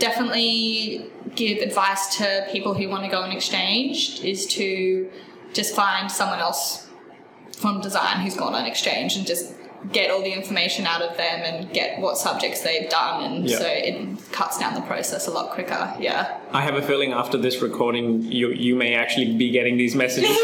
definitely 0.00 1.10
give 1.36 1.58
advice 1.58 2.16
to 2.18 2.46
people 2.50 2.74
who 2.74 2.88
want 2.88 3.04
to 3.04 3.10
go 3.10 3.20
on 3.20 3.30
exchange 3.32 4.20
is 4.24 4.46
to 4.46 5.10
just 5.52 5.74
find 5.74 6.10
someone 6.10 6.38
else 6.40 6.83
from 7.54 7.80
design 7.80 8.20
who's 8.20 8.36
gone 8.36 8.54
on 8.54 8.66
exchange 8.66 9.16
and 9.16 9.26
just 9.26 9.52
get 9.92 10.10
all 10.10 10.22
the 10.22 10.32
information 10.32 10.86
out 10.86 11.02
of 11.02 11.14
them 11.18 11.42
and 11.42 11.70
get 11.74 12.00
what 12.00 12.16
subjects 12.16 12.62
they've 12.62 12.88
done 12.88 13.22
and 13.24 13.50
Yeah. 13.50 13.58
so 13.58 13.66
it 13.68 14.32
cuts 14.32 14.58
down 14.58 14.72
the 14.74 14.80
process 14.80 15.26
a 15.26 15.30
lot 15.30 15.50
quicker 15.50 15.94
yeah 16.00 16.38
I 16.52 16.62
have 16.62 16.74
a 16.76 16.80
feeling 16.80 17.12
after 17.12 17.36
this 17.36 17.60
recording, 17.60 18.22
you 18.22 18.48
you 18.50 18.76
may 18.76 18.94
actually 18.94 19.34
be 19.36 19.50
getting 19.50 19.76
these 19.76 19.94
messages. 19.94 20.30
go 20.30 20.34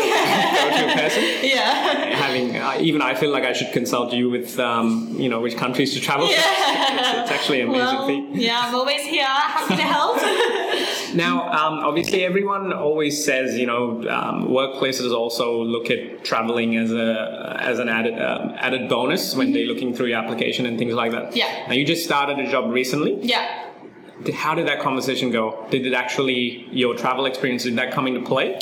to 0.79 0.93
a 0.93 0.95
person. 0.95 1.23
yeah 1.43 2.17
Having 2.27 2.57
uh, 2.57 2.77
even 2.81 3.01
I 3.01 3.15
feel 3.15 3.31
like 3.31 3.45
I 3.45 3.55
should 3.55 3.73
consult 3.73 4.13
you 4.13 4.29
with 4.29 4.59
um, 4.59 5.15
you 5.19 5.29
know 5.31 5.41
which 5.41 5.57
countries 5.57 5.95
to 5.95 6.01
travel. 6.01 6.27
to. 6.27 6.35
It's, 6.35 7.09
it's 7.23 7.31
actually 7.31 7.61
an 7.63 7.69
amazing 7.69 7.85
well 7.99 8.07
feat. 8.09 8.25
yeah 8.35 8.61
i'm 8.65 8.75
always 8.75 9.01
here 9.03 9.25
happy 9.25 9.77
to 9.77 9.83
help 9.97 10.17
Now, 11.15 11.49
um, 11.51 11.81
obviously, 11.81 12.25
everyone 12.25 12.73
always 12.73 13.25
says 13.25 13.57
you 13.57 13.67
know 13.67 14.09
um, 14.09 14.49
workplaces 14.49 15.15
also 15.15 15.63
look 15.63 15.91
at 15.91 16.25
traveling 16.25 16.77
as 16.77 16.93
a 16.93 17.57
as 17.61 17.79
an 17.79 17.89
added 17.89 18.15
um, 18.21 18.55
added 18.57 18.89
bonus 18.89 19.35
when 19.35 19.53
they're 19.53 19.67
looking 19.67 19.95
through 19.95 20.07
your 20.07 20.19
application 20.19 20.67
and 20.67 20.79
things 20.79 20.95
like 20.95 21.13
that. 21.13 21.29
Mm-hmm. 21.31 21.37
Yeah. 21.37 21.67
Now, 21.69 21.75
you 21.75 21.85
just 21.85 22.05
started 22.05 22.39
a 22.39 22.51
job 22.51 22.71
recently. 22.71 23.19
yeah 23.23 23.69
How 24.35 24.55
did 24.55 24.67
that 24.67 24.81
conversation 24.81 25.31
go? 25.31 25.67
Did 25.71 25.87
it 25.87 25.95
actually 25.95 26.69
your 26.71 26.95
travel 26.95 27.27
experience 27.27 27.63
did 27.65 27.77
that 27.77 27.93
come 27.93 28.07
into 28.07 28.21
play? 28.21 28.55
Um, 28.55 28.61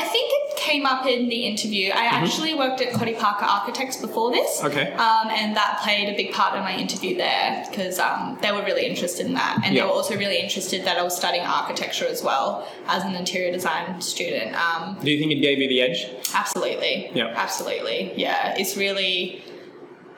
I 0.00 0.02
think 0.12 0.30
it 0.38 0.43
came 0.64 0.86
up 0.86 1.06
in 1.06 1.28
the 1.28 1.44
interview. 1.44 1.90
I 1.92 2.04
actually 2.06 2.54
worked 2.54 2.80
at 2.80 2.92
Cody 2.94 3.14
Parker 3.14 3.44
Architects 3.44 3.96
before 3.98 4.30
this. 4.32 4.58
Mm-hmm. 4.58 4.66
Okay. 4.68 4.92
Um, 4.94 5.28
and 5.30 5.54
that 5.56 5.80
played 5.82 6.08
a 6.08 6.16
big 6.16 6.32
part 6.32 6.56
in 6.56 6.62
my 6.62 6.74
interview 6.74 7.16
there 7.16 7.64
because 7.68 7.98
um, 7.98 8.38
they 8.40 8.50
were 8.50 8.62
really 8.64 8.86
interested 8.86 9.26
in 9.26 9.34
that. 9.34 9.60
And 9.64 9.74
Yeah. 9.74 9.82
they 9.82 9.86
were 9.88 9.92
also 9.94 10.16
really 10.16 10.38
interested 10.38 10.84
that 10.86 10.96
I 10.96 11.02
was 11.02 11.14
studying 11.16 11.44
architecture 11.44 12.06
as 12.06 12.22
well 12.22 12.66
as 12.86 13.04
an 13.04 13.14
interior 13.14 13.52
design 13.52 14.00
student. 14.00 14.54
Um, 14.56 14.96
Do 15.02 15.10
you 15.10 15.18
think 15.18 15.32
it 15.32 15.40
gave 15.42 15.58
you 15.58 15.68
the 15.68 15.80
edge? 15.82 16.06
absolutely. 16.34 17.10
Yeah. 17.14 17.32
Absolutely. 17.36 18.12
Yeah. 18.16 18.54
It's 18.56 18.76
really, 18.76 19.44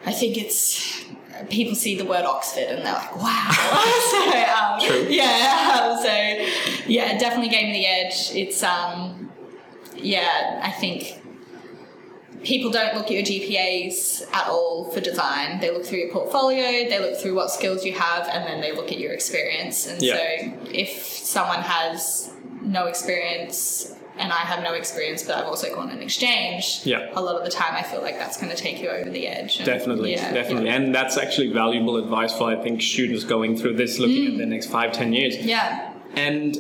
I 0.06 0.12
think 0.12 0.36
it's. 0.38 1.04
People 1.50 1.74
see 1.74 1.94
the 1.98 2.06
word 2.06 2.24
Oxford 2.24 2.64
and 2.70 2.78
they're 2.82 2.94
like, 2.94 3.14
"Wow!" 3.14 3.50
so, 4.10 4.20
um, 4.58 4.80
True. 4.80 5.06
yeah. 5.10 5.74
So, 6.06 6.12
yeah, 6.86 7.18
definitely 7.18 7.50
gave 7.50 7.66
me 7.66 7.72
the 7.74 7.86
edge. 7.86 8.30
It's 8.34 8.62
um, 8.62 9.15
yeah, 9.98 10.60
I 10.62 10.70
think 10.72 11.22
people 12.42 12.70
don't 12.70 12.94
look 12.94 13.06
at 13.06 13.10
your 13.12 13.22
GPAs 13.22 14.22
at 14.32 14.48
all 14.48 14.90
for 14.92 15.00
design. 15.00 15.60
They 15.60 15.70
look 15.70 15.84
through 15.84 15.98
your 15.98 16.12
portfolio, 16.12 16.88
they 16.88 16.98
look 17.00 17.16
through 17.18 17.34
what 17.34 17.50
skills 17.50 17.84
you 17.84 17.92
have, 17.94 18.28
and 18.28 18.44
then 18.46 18.60
they 18.60 18.72
look 18.72 18.92
at 18.92 18.98
your 18.98 19.12
experience. 19.12 19.86
And 19.86 20.00
Yeah. 20.00 20.14
so 20.14 20.52
if 20.72 21.02
someone 21.02 21.60
has 21.62 22.32
no 22.62 22.86
experience 22.86 23.92
and 24.18 24.32
I 24.32 24.36
have 24.36 24.62
no 24.62 24.72
experience, 24.74 25.22
but 25.24 25.36
I've 25.36 25.44
also 25.46 25.74
gone 25.74 25.90
on 25.90 26.00
exchange, 26.00 26.80
Yeah. 26.84 27.08
a 27.14 27.20
lot 27.20 27.36
of 27.36 27.44
the 27.44 27.50
time 27.50 27.74
I 27.74 27.82
feel 27.82 28.00
like 28.00 28.18
that's 28.18 28.36
going 28.40 28.50
to 28.54 28.56
take 28.56 28.80
you 28.80 28.88
over 28.90 29.10
the 29.10 29.26
edge. 29.26 29.56
And 29.58 29.66
Definitely, 29.66 30.12
yeah, 30.12 30.32
definitely, 30.32 30.70
and 30.70 30.94
that's 30.94 31.18
actually 31.18 31.52
valuable 31.52 31.96
advice 31.96 32.32
for 32.32 32.44
I 32.44 32.56
think 32.62 32.80
students 32.80 33.24
going 33.24 33.56
through 33.58 33.74
this, 33.76 33.98
looking 33.98 34.24
Mm. 34.24 34.32
at 34.32 34.38
the 34.38 34.46
next 34.46 34.66
five, 34.66 34.92
ten 34.92 35.12
years. 35.12 35.36
Yeah. 35.36 35.90
And 36.14 36.56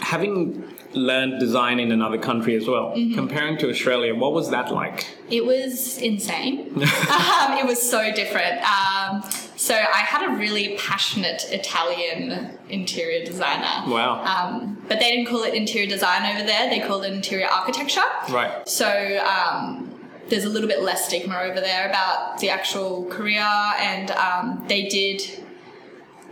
having 0.00 0.64
learned 0.92 1.38
design 1.38 1.78
in 1.78 1.92
another 1.92 2.18
country 2.18 2.56
as 2.56 2.66
well, 2.66 2.90
Mm-hmm. 2.96 3.14
comparing 3.14 3.56
to 3.58 3.70
Australia, 3.70 4.14
what 4.14 4.32
was 4.32 4.50
that 4.50 4.72
like? 4.72 5.06
It 5.30 5.44
was 5.44 5.98
insane. 5.98 6.70
um, 6.74 7.58
it 7.58 7.66
was 7.66 7.80
so 7.80 8.12
different. 8.12 8.60
Um, 8.62 9.22
so 9.56 9.74
I 9.74 9.98
had 9.98 10.26
a 10.28 10.36
really 10.36 10.76
passionate 10.78 11.44
Italian 11.50 12.58
interior 12.68 13.24
designer. 13.24 13.88
Wow. 13.90 14.24
Um, 14.24 14.82
but 14.88 14.98
they 14.98 15.10
didn't 15.14 15.26
call 15.26 15.42
it 15.44 15.54
interior 15.54 15.88
design 15.88 16.34
over 16.34 16.44
there. 16.44 16.68
They 16.70 16.80
called 16.80 17.04
it 17.04 17.12
interior 17.12 17.46
architecture. 17.46 18.00
Right. 18.30 18.66
So 18.68 18.88
um, 19.24 19.94
there's 20.28 20.44
a 20.44 20.48
little 20.48 20.68
bit 20.68 20.82
less 20.82 21.06
stigma 21.06 21.38
over 21.42 21.60
there 21.60 21.88
about 21.88 22.38
the 22.38 22.50
actual 22.50 23.04
career, 23.06 23.46
and 23.78 24.10
um, 24.12 24.64
they 24.66 24.88
did 24.88 25.22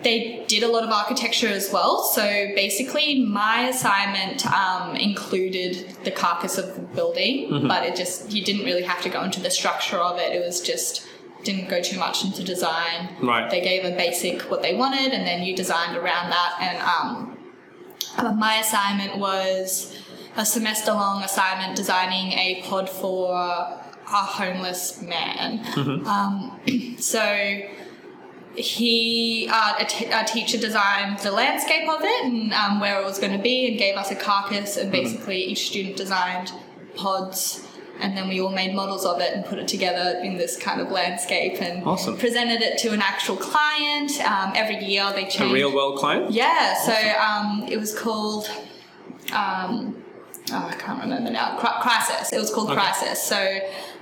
they 0.02 0.44
did 0.46 0.62
a 0.62 0.68
lot 0.68 0.84
of 0.84 0.90
architecture 0.90 1.48
as 1.48 1.72
well. 1.72 2.02
So 2.04 2.22
basically, 2.54 3.24
my 3.24 3.68
assignment 3.68 4.46
um, 4.46 4.94
included 4.94 5.96
the 6.04 6.10
carcass 6.10 6.56
of 6.56 6.74
the 6.74 6.80
building, 6.80 7.66
but 7.66 7.84
it 7.84 7.96
just 7.96 8.30
you 8.30 8.44
didn't 8.44 8.64
really 8.64 8.82
have 8.82 9.02
to 9.02 9.08
go 9.08 9.22
into 9.22 9.40
the 9.40 9.50
structure 9.50 9.96
of 9.96 10.18
it. 10.18 10.32
It 10.32 10.44
was 10.44 10.60
just 10.60 11.06
didn't 11.44 11.68
go 11.68 11.80
too 11.80 11.98
much 11.98 12.24
into 12.24 12.44
design. 12.44 13.16
Right. 13.22 13.50
They 13.50 13.60
gave 13.60 13.84
a 13.84 13.96
basic 13.96 14.42
what 14.42 14.62
they 14.62 14.74
wanted, 14.74 15.12
and 15.12 15.26
then 15.26 15.42
you 15.42 15.56
designed 15.56 15.96
around 15.96 16.30
that. 16.30 16.56
And 16.60 16.78
um, 16.78 17.38
uh, 18.16 18.32
my 18.32 18.58
assignment 18.58 19.18
was 19.18 19.96
a 20.36 20.44
semester 20.46 20.92
long 20.92 21.22
assignment 21.22 21.76
designing 21.76 22.32
a 22.32 22.62
pod 22.66 22.88
for 22.88 23.32
a 23.34 23.82
homeless 24.06 25.02
man. 25.02 25.64
Um, 26.06 26.60
so 26.98 27.60
he, 28.58 29.48
uh, 29.50 29.74
a, 29.78 29.84
t- 29.84 30.06
a 30.06 30.24
teacher 30.24 30.58
designed 30.58 31.18
the 31.20 31.30
landscape 31.30 31.88
of 31.88 32.00
it 32.02 32.24
and 32.24 32.52
um, 32.52 32.80
where 32.80 33.00
it 33.00 33.04
was 33.04 33.18
going 33.18 33.32
to 33.36 33.42
be 33.42 33.68
and 33.68 33.78
gave 33.78 33.96
us 33.96 34.10
a 34.10 34.16
carcass, 34.16 34.76
and 34.76 34.90
basically 34.92 35.38
each 35.42 35.68
student 35.68 35.96
designed 35.96 36.52
pods. 36.96 37.64
And 38.00 38.16
then 38.16 38.28
we 38.28 38.40
all 38.40 38.50
made 38.50 38.74
models 38.76 39.04
of 39.04 39.20
it 39.20 39.34
and 39.34 39.44
put 39.44 39.58
it 39.58 39.66
together 39.66 40.20
in 40.22 40.36
this 40.36 40.56
kind 40.56 40.80
of 40.80 40.90
landscape 40.92 41.60
and 41.60 41.82
Awesome. 41.84 42.16
presented 42.16 42.62
it 42.62 42.78
to 42.78 42.90
an 42.92 43.02
actual 43.02 43.36
client. 43.36 44.12
Um, 44.24 44.52
every 44.54 44.84
year 44.84 45.10
they 45.12 45.22
changed 45.24 45.40
A 45.40 45.52
real 45.52 45.74
world 45.74 45.98
client? 45.98 46.30
Yeah, 46.30 46.74
so 46.76 46.92
um, 47.20 47.64
it 47.68 47.76
was 47.78 47.98
called. 47.98 48.48
Um, 49.32 50.04
oh, 50.52 50.68
I 50.70 50.74
can't 50.74 51.02
remember 51.02 51.30
now. 51.30 51.58
Crisis. 51.58 52.32
It 52.32 52.38
was 52.38 52.50
called 52.52 52.70
Okay. 52.70 52.80
Crisis. 52.80 53.22
So 53.22 53.36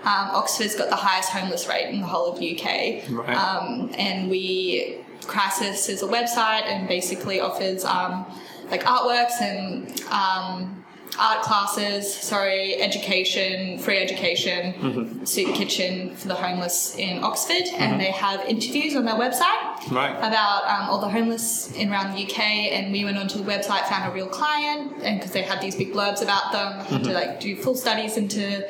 um, 0.04 0.30
Oxford's 0.32 0.74
got 0.76 0.88
the 0.88 0.96
highest 0.96 1.30
homeless 1.30 1.68
rate 1.68 1.88
in 1.92 2.00
the 2.00 2.06
whole 2.06 2.32
of 2.32 2.36
UK. 2.36 3.08
Right. 3.10 3.36
Um, 3.36 3.90
and 3.96 4.30
we 4.30 4.98
Crisis 5.26 5.88
is 5.88 6.02
a 6.02 6.06
website 6.06 6.62
and 6.64 6.86
basically 6.88 7.40
offers 7.40 7.84
um, 7.84 8.26
like 8.70 8.84
artworks 8.84 9.40
and 9.40 10.00
um, 10.10 10.84
art 11.18 11.42
classes, 11.42 12.12
sorry, 12.14 12.80
education, 12.82 13.78
free 13.78 13.98
education, 13.98 14.74
Mm-hmm. 14.74 15.24
soup 15.24 15.54
kitchen 15.54 16.14
for 16.16 16.28
the 16.28 16.34
homeless 16.34 16.96
in 16.96 17.22
Oxford, 17.24 17.64
and 17.78 18.00
they 18.00 18.10
have 18.10 18.40
interviews 18.46 18.94
on 18.96 19.04
their 19.04 19.14
website 19.14 19.90
Right. 19.90 20.14
about 20.18 20.64
um, 20.68 20.90
all 20.90 21.00
the 21.00 21.08
homeless 21.08 21.72
in 21.72 21.90
around 21.90 22.14
the 22.14 22.22
UK. 22.24 22.40
And 22.40 22.92
we 22.92 23.04
went 23.04 23.16
onto 23.18 23.38
the 23.38 23.44
website, 23.44 23.86
found 23.88 24.10
a 24.10 24.14
real 24.14 24.26
client, 24.26 24.92
and 25.02 25.18
because 25.18 25.32
they 25.32 25.42
had 25.42 25.60
these 25.60 25.74
big 25.76 25.92
blurbs 25.92 26.22
about 26.22 26.52
them, 26.52 26.84
had 26.86 27.04
to 27.04 27.12
like 27.12 27.40
do 27.40 27.56
full 27.56 27.74
studies 27.74 28.16
into 28.16 28.68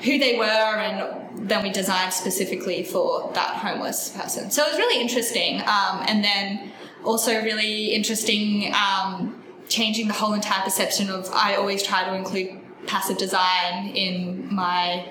who 0.00 0.18
they 0.18 0.36
were, 0.38 0.44
and 0.44 1.48
then 1.48 1.62
we 1.62 1.70
designed 1.70 2.12
specifically 2.12 2.84
for 2.84 3.30
that 3.34 3.50
homeless 3.56 4.10
person. 4.10 4.50
So 4.50 4.62
it 4.64 4.70
was 4.70 4.78
really 4.78 5.00
interesting, 5.00 5.60
um, 5.62 6.02
and 6.06 6.22
then 6.22 6.72
also 7.04 7.42
really 7.42 7.86
interesting. 7.94 8.72
Um, 8.74 9.33
changing 9.68 10.08
the 10.08 10.14
whole 10.14 10.34
entire 10.34 10.62
perception 10.62 11.10
of 11.10 11.28
I 11.32 11.56
always 11.56 11.82
try 11.82 12.04
to 12.04 12.14
include 12.14 12.60
passive 12.86 13.16
design 13.16 13.88
in 13.88 14.54
my 14.54 15.06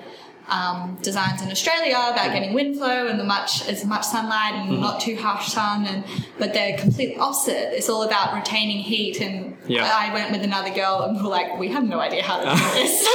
um, 0.48 0.98
designs 1.02 1.40
in 1.40 1.50
Australia 1.50 1.94
about 1.94 2.32
getting 2.32 2.52
wind 2.52 2.76
flow 2.76 3.06
and 3.08 3.18
the 3.18 3.24
much 3.24 3.66
as 3.66 3.84
much 3.84 4.04
sunlight 4.04 4.52
and 4.54 4.78
not 4.80 5.00
too 5.00 5.16
harsh 5.16 5.48
sun 5.48 5.86
and 5.86 6.04
but 6.38 6.52
they're 6.52 6.76
completely 6.76 7.16
opposite. 7.16 7.74
It's 7.76 7.88
all 7.88 8.02
about 8.02 8.34
retaining 8.34 8.78
heat 8.78 9.20
and 9.22 9.56
Yeah. 9.66 9.90
I 9.90 10.12
went 10.12 10.32
with 10.32 10.42
another 10.42 10.68
girl 10.74 11.02
and 11.02 11.16
we 11.16 11.22
we're 11.22 11.30
like, 11.30 11.58
we 11.58 11.68
have 11.68 11.84
no 11.84 11.98
idea 11.98 12.22
how 12.22 12.40
to 12.40 12.44
do 12.44 12.56
this. 12.74 13.08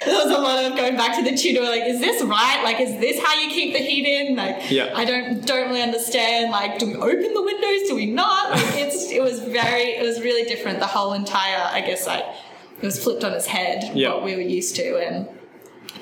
there 0.06 0.14
was 0.26 0.34
a 0.34 0.40
lot 0.40 0.64
of 0.64 0.74
going 0.76 0.96
back 0.96 1.14
to 1.18 1.30
the 1.30 1.36
tutor 1.36 1.60
like, 1.62 1.82
is 1.84 2.00
this 2.00 2.22
right? 2.22 2.62
Like 2.64 2.80
is 2.80 2.98
this 3.00 3.22
how 3.22 3.34
you 3.38 3.50
keep 3.50 3.74
the 3.74 3.80
heat 3.80 4.06
in? 4.06 4.36
Like 4.36 4.70
Yeah. 4.70 4.92
I 4.94 5.04
don't 5.04 5.46
don't 5.46 5.68
really 5.68 5.82
understand. 5.82 6.50
Like, 6.52 6.78
do 6.78 6.86
we 6.86 6.94
open 6.94 7.34
the 7.34 7.42
windows? 7.42 7.88
Do 7.88 7.94
we 7.96 8.06
not? 8.06 8.50
Like, 8.52 8.62
it's 8.76 9.10
it 9.10 9.22
was 9.22 9.40
very 9.40 9.90
it 10.00 10.02
was 10.06 10.20
really 10.22 10.44
different. 10.48 10.80
The 10.80 10.86
whole 10.86 11.12
entire 11.12 11.68
I 11.70 11.82
guess 11.82 12.06
like 12.06 12.24
it 12.80 12.82
was 12.86 13.02
flipped 13.02 13.24
on 13.24 13.32
its 13.34 13.46
head 13.46 13.94
Yeah. 13.94 14.14
what 14.14 14.24
we 14.24 14.34
were 14.36 14.40
used 14.40 14.74
to 14.76 14.96
and 14.98 15.28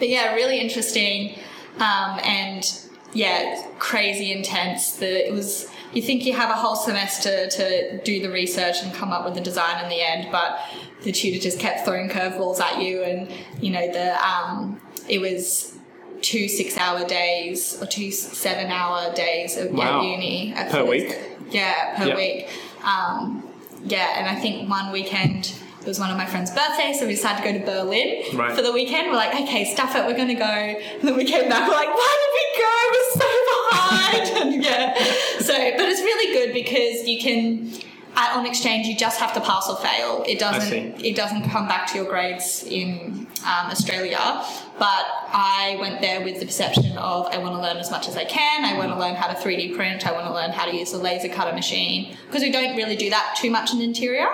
but 0.00 0.09
yeah, 0.16 0.35
really 0.35 0.59
interesting 0.59 1.38
um, 1.78 2.19
and 2.25 2.64
yeah, 3.12 3.62
crazy 3.78 4.33
intense. 4.33 4.92
The 4.97 5.28
it 5.28 5.33
was 5.33 5.69
you 5.92 6.02
think 6.02 6.25
you 6.25 6.33
have 6.33 6.50
a 6.50 6.54
whole 6.54 6.76
semester 6.76 7.49
to 7.49 7.99
do 8.02 8.21
the 8.23 8.30
research 8.30 8.76
and 8.83 8.92
come 8.95 9.11
up 9.11 9.25
with 9.25 9.35
the 9.35 9.40
design 9.40 9.83
in 9.83 9.88
the 9.90 10.00
end, 10.00 10.28
but 10.30 10.61
the 11.02 11.11
tutor 11.12 11.40
just 11.40 11.59
kept 11.59 11.85
throwing 11.85 12.09
curveballs 12.09 12.61
at 12.61 12.80
you, 12.80 13.02
and 13.02 13.28
you 13.61 13.71
know 13.71 13.90
the 13.92 14.25
um, 14.25 14.80
it 15.09 15.21
was 15.21 15.76
two 16.23 16.49
six-hour 16.49 17.07
days 17.07 17.80
or 17.83 17.87
two 17.87 18.11
seven-hour 18.12 19.14
days 19.14 19.57
of 19.57 19.71
Wow. 19.73 20.00
at 20.00 20.04
uni 20.07 20.52
at 20.54 20.71
Per 20.71 20.78
first. 20.80 20.88
week? 20.90 21.19
Yeah, 21.50 21.97
per 21.97 22.09
Yeah. 22.09 22.16
week. 22.16 22.49
Um, 22.85 23.42
yeah, 23.85 24.19
and 24.19 24.28
I 24.28 24.38
think 24.38 24.69
one 24.69 24.92
weekend 24.92 25.54
it 25.80 25.87
was 25.87 25.99
one 25.99 26.10
of 26.10 26.16
my 26.16 26.26
friend's 26.26 26.50
birthdays, 26.50 26.99
so 27.00 27.06
we 27.06 27.12
decided 27.14 27.42
to 27.42 27.52
go 27.52 27.58
to 27.58 27.64
Berlin 27.64 28.22
Right. 28.34 28.54
for 28.54 28.62
the 28.62 28.72
weekend. 28.72 29.08
We're 29.08 29.16
like, 29.16 29.34
okay, 29.34 29.64
stuff 29.72 29.94
it, 29.96 30.04
we're 30.06 30.16
gonna 30.16 30.34
go. 30.34 30.44
And 30.44 31.02
then 31.08 31.16
we 31.16 31.25
came 31.25 31.49
back, 31.49 31.66
we're 31.68 31.75
like, 31.75 31.88
why 31.88 32.16
did 32.20 32.32
we 32.38 32.44
go? 32.62 32.75
We're 32.92 33.10
so 33.20 33.28
behind. 33.70 34.52
and 34.54 34.64
yeah, 34.64 34.94
so 35.40 35.54
but 35.78 35.88
it's 35.88 36.00
really 36.00 36.32
good 36.34 36.52
because 36.54 37.06
you 37.08 37.20
can. 37.20 37.72
At 38.16 38.37
on 38.37 38.44
exchange, 38.44 38.88
you 38.88 38.96
just 38.96 39.20
have 39.20 39.32
to 39.34 39.40
pass 39.40 39.70
or 39.70 39.76
fail. 39.76 40.25
It 40.26 40.40
doesn't. 40.40 41.00
It 41.02 41.14
doesn't 41.14 41.49
come 41.49 41.68
back 41.68 41.87
to 41.92 41.96
your 41.99 42.06
grades 42.06 42.64
in 42.64 43.28
um, 43.46 43.70
Australia. 43.70 44.18
But 44.80 45.04
I 45.30 45.76
went 45.78 46.00
there 46.00 46.25
with 46.25 46.40
the 46.40 46.46
perception 46.46 46.96
of 46.96 47.26
I 47.26 47.37
want 47.37 47.54
to 47.54 47.60
learn 47.60 47.76
as 47.76 47.90
much 47.90 48.08
as 48.08 48.16
I 48.16 48.25
can. 48.25 48.64
I 48.64 48.78
want 48.78 48.90
to 48.90 48.99
learn 48.99 49.14
how 49.14 49.26
to 49.26 49.34
3D 49.34 49.76
print. 49.76 50.06
I 50.06 50.12
want 50.12 50.25
to 50.25 50.32
learn 50.32 50.52
how 50.52 50.64
to 50.64 50.75
use 50.75 50.92
the 50.92 50.99
laser 50.99 51.28
cutter 51.28 51.52
machine 51.54 52.16
because 52.26 52.40
we 52.40 52.50
don't 52.50 52.75
really 52.78 52.96
do 52.96 53.10
that 53.10 53.37
too 53.38 53.50
much 53.50 53.75
in 53.75 53.82
interior 53.82 54.26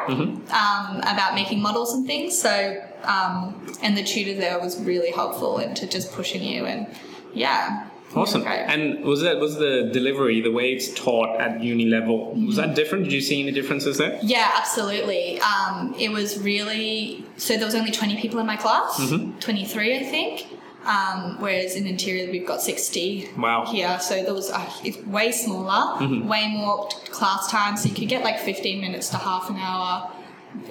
um, 0.52 0.98
about 0.98 1.34
making 1.34 1.60
models 1.60 1.92
and 1.94 2.06
things. 2.06 2.38
So 2.38 2.80
um, 3.02 3.76
and 3.82 3.98
the 3.98 4.04
tutor 4.04 4.34
there 4.34 4.60
was 4.60 4.80
really 4.80 5.10
helpful 5.10 5.58
into 5.58 5.84
just 5.84 6.12
pushing 6.12 6.44
you 6.44 6.64
and 6.64 6.86
yeah. 7.34 7.85
Awesome. 8.14 8.42
Great. 8.42 8.60
And 8.60 9.04
was 9.04 9.20
that 9.22 9.38
was 9.38 9.56
the 9.58 9.90
delivery, 9.92 10.40
the 10.40 10.50
way 10.52 10.72
it's 10.72 10.92
taught 10.94 11.38
at 11.40 11.62
uni 11.62 11.86
level, 11.86 12.32
was 12.34 12.56
that 12.56 12.74
different? 12.74 13.04
Did 13.04 13.12
you 13.12 13.20
see 13.20 13.42
any 13.42 13.52
differences 13.52 13.98
there? 13.98 14.18
Yeah, 14.22 14.50
absolutely. 14.56 15.38
Um, 15.40 15.94
it 15.98 16.10
was 16.10 16.38
really 16.38 17.24
so 17.36 17.56
there 17.56 17.66
was 17.66 17.74
only 17.74 17.90
twenty 17.90 18.16
people 18.16 18.38
in 18.40 18.46
my 18.46 18.56
class, 18.56 18.98
Mm-hmm. 18.98 19.38
twenty 19.40 19.64
three, 19.66 19.96
I 19.98 20.02
think. 20.04 20.46
Um, 20.86 21.40
whereas 21.40 21.74
in 21.74 21.86
interior 21.88 22.30
we've 22.30 22.46
got 22.46 22.62
sixty. 22.62 23.28
Wow. 23.36 23.66
Here, 23.66 23.98
so 23.98 24.22
there 24.22 24.32
was 24.34 24.50
uh, 24.50 24.70
it's 24.84 24.98
way 25.06 25.32
smaller, 25.32 25.98
Mm-hmm. 26.00 26.28
way 26.28 26.46
more 26.48 26.88
class 27.10 27.50
time, 27.50 27.76
so 27.76 27.88
you 27.88 27.94
could 27.94 28.08
get 28.08 28.22
like 28.22 28.38
fifteen 28.38 28.80
minutes 28.80 29.08
to 29.10 29.16
half 29.16 29.50
an 29.50 29.56
hour. 29.56 30.10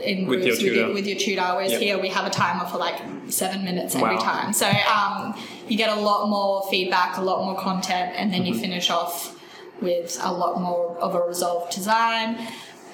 In 0.04 0.28
With 0.28 0.40
your 0.40 0.48
groups 0.56 0.58
with, 0.58 0.62
your, 0.62 0.76
tutor. 0.76 0.94
with 0.94 1.08
your 1.08 1.18
tutor, 1.18 1.42
whereas 1.56 1.72
Yep. 1.74 1.82
here 1.82 1.98
we 2.00 2.10
have 2.10 2.26
a 2.26 2.30
timer 2.30 2.66
for 2.66 2.78
like 2.78 3.02
seven 3.30 3.64
minutes 3.64 3.96
every 3.96 4.16
Wow. 4.16 4.22
time. 4.22 4.54
So 4.54 4.68
um, 4.68 5.34
you 5.68 5.78
get 5.78 5.90
a 5.96 6.00
lot 6.00 6.30
more 6.30 6.68
feedback, 6.70 7.18
a 7.18 7.22
lot 7.22 7.44
more 7.46 7.60
content, 7.60 8.14
and 8.16 8.34
then 8.34 8.42
Mm-hmm. 8.44 8.54
you 8.54 8.60
finish 8.60 8.90
off 8.90 9.40
with 9.82 10.18
a 10.22 10.32
lot 10.32 10.62
more 10.62 10.98
of 11.00 11.16
a 11.16 11.22
resolved 11.22 11.74
design. 11.74 12.38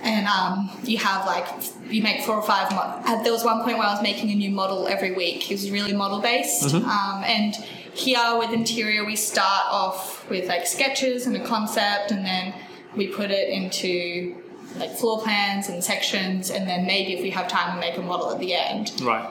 And 0.03 0.25
um, 0.25 0.71
you 0.83 0.97
have 0.97 1.27
like 1.27 1.45
you 1.89 2.01
make 2.01 2.23
four 2.23 2.35
or 2.35 2.41
five. 2.41 2.71
Mo- 2.71 3.01
uh, 3.05 3.21
there 3.21 3.31
was 3.31 3.43
one 3.43 3.61
point 3.63 3.77
where 3.77 3.85
I 3.87 3.93
was 3.93 4.01
making 4.01 4.31
a 4.31 4.35
new 4.35 4.49
model 4.49 4.87
every 4.87 5.11
week. 5.11 5.51
It 5.51 5.53
was 5.53 5.69
really 5.69 5.93
model 5.93 6.19
based. 6.21 6.73
Um, 6.73 7.23
and 7.23 7.53
here 7.93 8.35
with 8.39 8.51
interior, 8.51 9.05
we 9.05 9.15
start 9.15 9.65
off 9.69 10.27
with 10.29 10.47
like 10.47 10.65
sketches 10.65 11.27
and 11.27 11.35
a 11.35 11.45
concept, 11.45 12.09
and 12.11 12.25
then 12.25 12.53
we 12.95 13.07
put 13.09 13.29
it 13.29 13.49
into 13.49 14.40
like 14.77 14.91
floor 14.97 15.21
plans 15.21 15.67
and 15.69 15.83
sections, 15.83 16.49
and 16.49 16.67
then 16.67 16.85
maybe 16.85 17.13
if 17.13 17.21
we 17.21 17.29
have 17.31 17.47
time, 17.47 17.75
we 17.75 17.81
make 17.81 17.97
a 17.97 18.01
model 18.01 18.31
at 18.31 18.39
the 18.39 18.53
end 18.53 18.91
Right. 19.01 19.29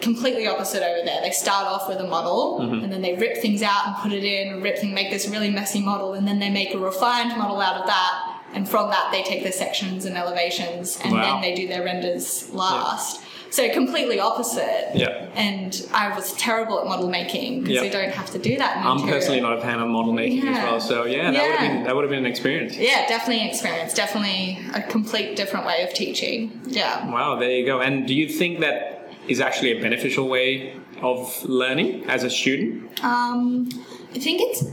completely 0.00 0.46
opposite 0.46 0.82
over 0.82 1.04
there. 1.04 1.20
They 1.22 1.30
start 1.30 1.66
off 1.66 1.88
with 1.88 1.98
a 1.98 2.06
model 2.08 2.60
Mm-hmm. 2.60 2.84
and 2.84 2.92
then 2.92 3.02
they 3.02 3.14
rip 3.14 3.38
things 3.38 3.62
out 3.62 3.86
and 3.86 3.96
put 3.96 4.12
it 4.12 4.24
in, 4.24 4.60
rip 4.62 4.78
things, 4.78 4.94
make 4.94 5.10
this 5.10 5.28
really 5.28 5.50
messy 5.50 5.80
model, 5.80 6.12
and 6.14 6.26
then 6.26 6.38
they 6.38 6.50
make 6.50 6.74
a 6.74 6.78
refined 6.78 7.36
model 7.38 7.60
out 7.60 7.76
of 7.80 7.86
that. 7.86 8.30
And 8.52 8.68
from 8.68 8.90
that, 8.90 9.10
they 9.10 9.22
take 9.24 9.42
their 9.42 9.52
sections 9.52 10.04
and 10.04 10.16
elevations, 10.16 10.98
and 11.02 11.12
Wow. 11.14 11.22
then 11.22 11.40
they 11.42 11.54
do 11.54 11.66
their 11.66 11.82
renders 11.84 12.50
last. 12.50 13.20
So 13.54 13.70
completely 13.70 14.18
opposite. 14.18 14.90
Yeah. 14.96 15.30
And 15.36 15.86
I 15.94 16.12
was 16.12 16.32
terrible 16.32 16.80
at 16.80 16.86
model 16.86 17.08
making 17.08 17.60
because 17.60 17.76
Yeah. 17.76 17.82
we 17.82 17.88
don't 17.88 18.10
have 18.10 18.28
to 18.32 18.38
do 18.40 18.56
that. 18.56 18.78
In 18.78 18.82
I'm 18.82 19.02
personally 19.08 19.40
not 19.40 19.56
a 19.56 19.60
fan 19.60 19.78
of 19.78 19.86
model 19.86 20.12
making 20.12 20.48
as 20.48 20.56
well, 20.56 20.80
so 20.80 21.04
yeah, 21.04 21.30
that 21.30 21.40
would 21.40 21.50
have 21.52 21.60
been 21.60 21.84
that 21.84 21.94
would 21.94 22.02
have 22.02 22.10
been 22.10 22.24
an 22.26 22.32
experience. 22.34 22.76
Yeah, 22.76 23.06
definitely 23.06 23.42
an 23.44 23.50
experience. 23.50 23.94
Definitely 23.94 24.58
a 24.74 24.82
complete 24.82 25.36
different 25.36 25.66
way 25.66 25.84
of 25.84 25.94
teaching. 25.94 26.62
Yeah. 26.66 27.08
Wow, 27.08 27.36
there 27.38 27.52
you 27.52 27.64
go. 27.64 27.80
And 27.80 28.08
do 28.08 28.14
you 28.14 28.28
think 28.28 28.58
that 28.58 29.08
is 29.28 29.40
actually 29.40 29.70
a 29.78 29.80
beneficial 29.80 30.26
way 30.28 30.74
of 31.00 31.44
learning 31.44 32.06
as 32.08 32.24
a 32.24 32.30
student? 32.30 33.04
Um, 33.04 33.68
I 34.16 34.18
think 34.18 34.40
it's 34.42 34.64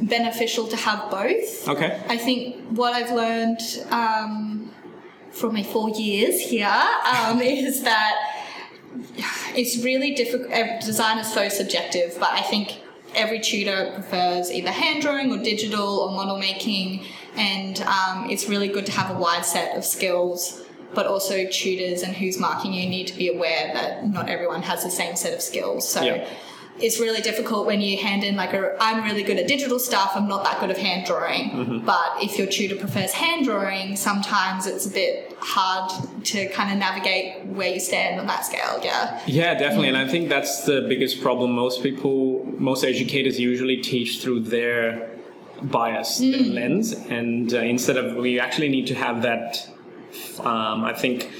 beneficial 0.00 0.66
to 0.68 0.76
have 0.76 1.10
both. 1.10 1.68
Okay. 1.68 2.00
I 2.08 2.16
think 2.16 2.56
what 2.70 2.94
I've 2.94 3.12
learned 3.12 3.60
um, 3.90 4.70
from 5.30 5.52
my 5.54 5.62
four 5.62 5.90
years 5.90 6.40
here 6.40 6.66
um, 7.04 7.40
is 7.68 7.82
that 7.82 8.14
it's 9.54 9.82
really 9.84 10.14
difficult. 10.14 10.50
Design 10.80 11.18
is 11.18 11.32
so 11.32 11.48
subjective, 11.48 12.16
but 12.18 12.30
I 12.30 12.42
think 12.42 12.80
every 13.14 13.40
tutor 13.40 13.92
prefers 13.94 14.50
either 14.50 14.70
hand 14.70 15.02
drawing 15.02 15.32
or 15.32 15.42
digital 15.42 15.98
or 16.00 16.12
model 16.12 16.38
making, 16.38 17.04
and 17.36 17.80
um, 17.82 18.30
it's 18.30 18.48
really 18.48 18.68
good 18.68 18.86
to 18.86 18.92
have 18.92 19.14
a 19.14 19.18
wide 19.18 19.44
set 19.44 19.76
of 19.76 19.84
skills. 19.84 20.64
But 20.92 21.06
also, 21.06 21.46
tutors 21.46 22.02
and 22.02 22.16
who's 22.16 22.36
marking 22.38 22.72
you 22.72 22.88
need 22.88 23.06
to 23.06 23.16
be 23.16 23.28
aware 23.28 23.72
that 23.74 24.08
not 24.08 24.28
everyone 24.28 24.62
has 24.62 24.82
the 24.82 24.90
same 24.90 25.14
set 25.14 25.32
of 25.32 25.40
skills. 25.40 25.88
So 25.88 26.02
Yeah. 26.02 26.28
It's 26.82 26.98
really 26.98 27.20
difficult 27.20 27.66
when 27.66 27.80
you 27.80 27.98
hand 27.98 28.24
in 28.24 28.36
like 28.36 28.52
a 28.52 28.76
I'm 28.80 29.04
really 29.04 29.22
good 29.22 29.38
at 29.38 29.46
digital 29.46 29.78
stuff, 29.78 30.12
I'm 30.14 30.28
not 30.28 30.44
that 30.44 30.60
good 30.60 30.70
of 30.70 30.78
hand 30.78 31.06
drawing. 31.06 31.50
Mm-hmm. 31.50 31.86
But 31.86 32.22
if 32.22 32.38
your 32.38 32.46
tutor 32.46 32.76
prefers 32.76 33.12
hand 33.12 33.44
drawing, 33.44 33.96
sometimes 33.96 34.66
it's 34.66 34.86
a 34.86 34.90
bit 34.90 35.36
hard 35.38 35.90
to 36.24 36.48
kind 36.48 36.72
of 36.72 36.78
navigate 36.78 37.44
where 37.46 37.72
you 37.72 37.80
stand 37.80 38.20
on 38.20 38.26
that 38.26 38.44
scale, 38.44 38.80
yeah. 38.82 39.20
Yeah, 39.26 39.54
definitely. 39.54 39.88
And 39.88 39.96
I 39.96 40.06
think 40.06 40.28
that's 40.28 40.64
the 40.64 40.82
biggest 40.88 41.20
problem. 41.22 41.52
Most 41.52 41.82
people, 41.82 42.44
most 42.58 42.84
educators 42.84 43.38
usually 43.40 43.78
teach 43.78 44.22
through 44.22 44.40
their 44.40 45.10
bias, 45.62 46.18
their 46.18 46.40
lens. 46.40 46.92
And 46.92 47.52
uh, 47.52 47.58
instead 47.58 47.96
of, 47.96 48.16
we 48.16 48.38
actually 48.38 48.68
need 48.68 48.86
to 48.88 48.94
have 48.94 49.22
that, 49.22 49.68
um, 50.40 50.84
I 50.84 50.92
think, 50.92 51.30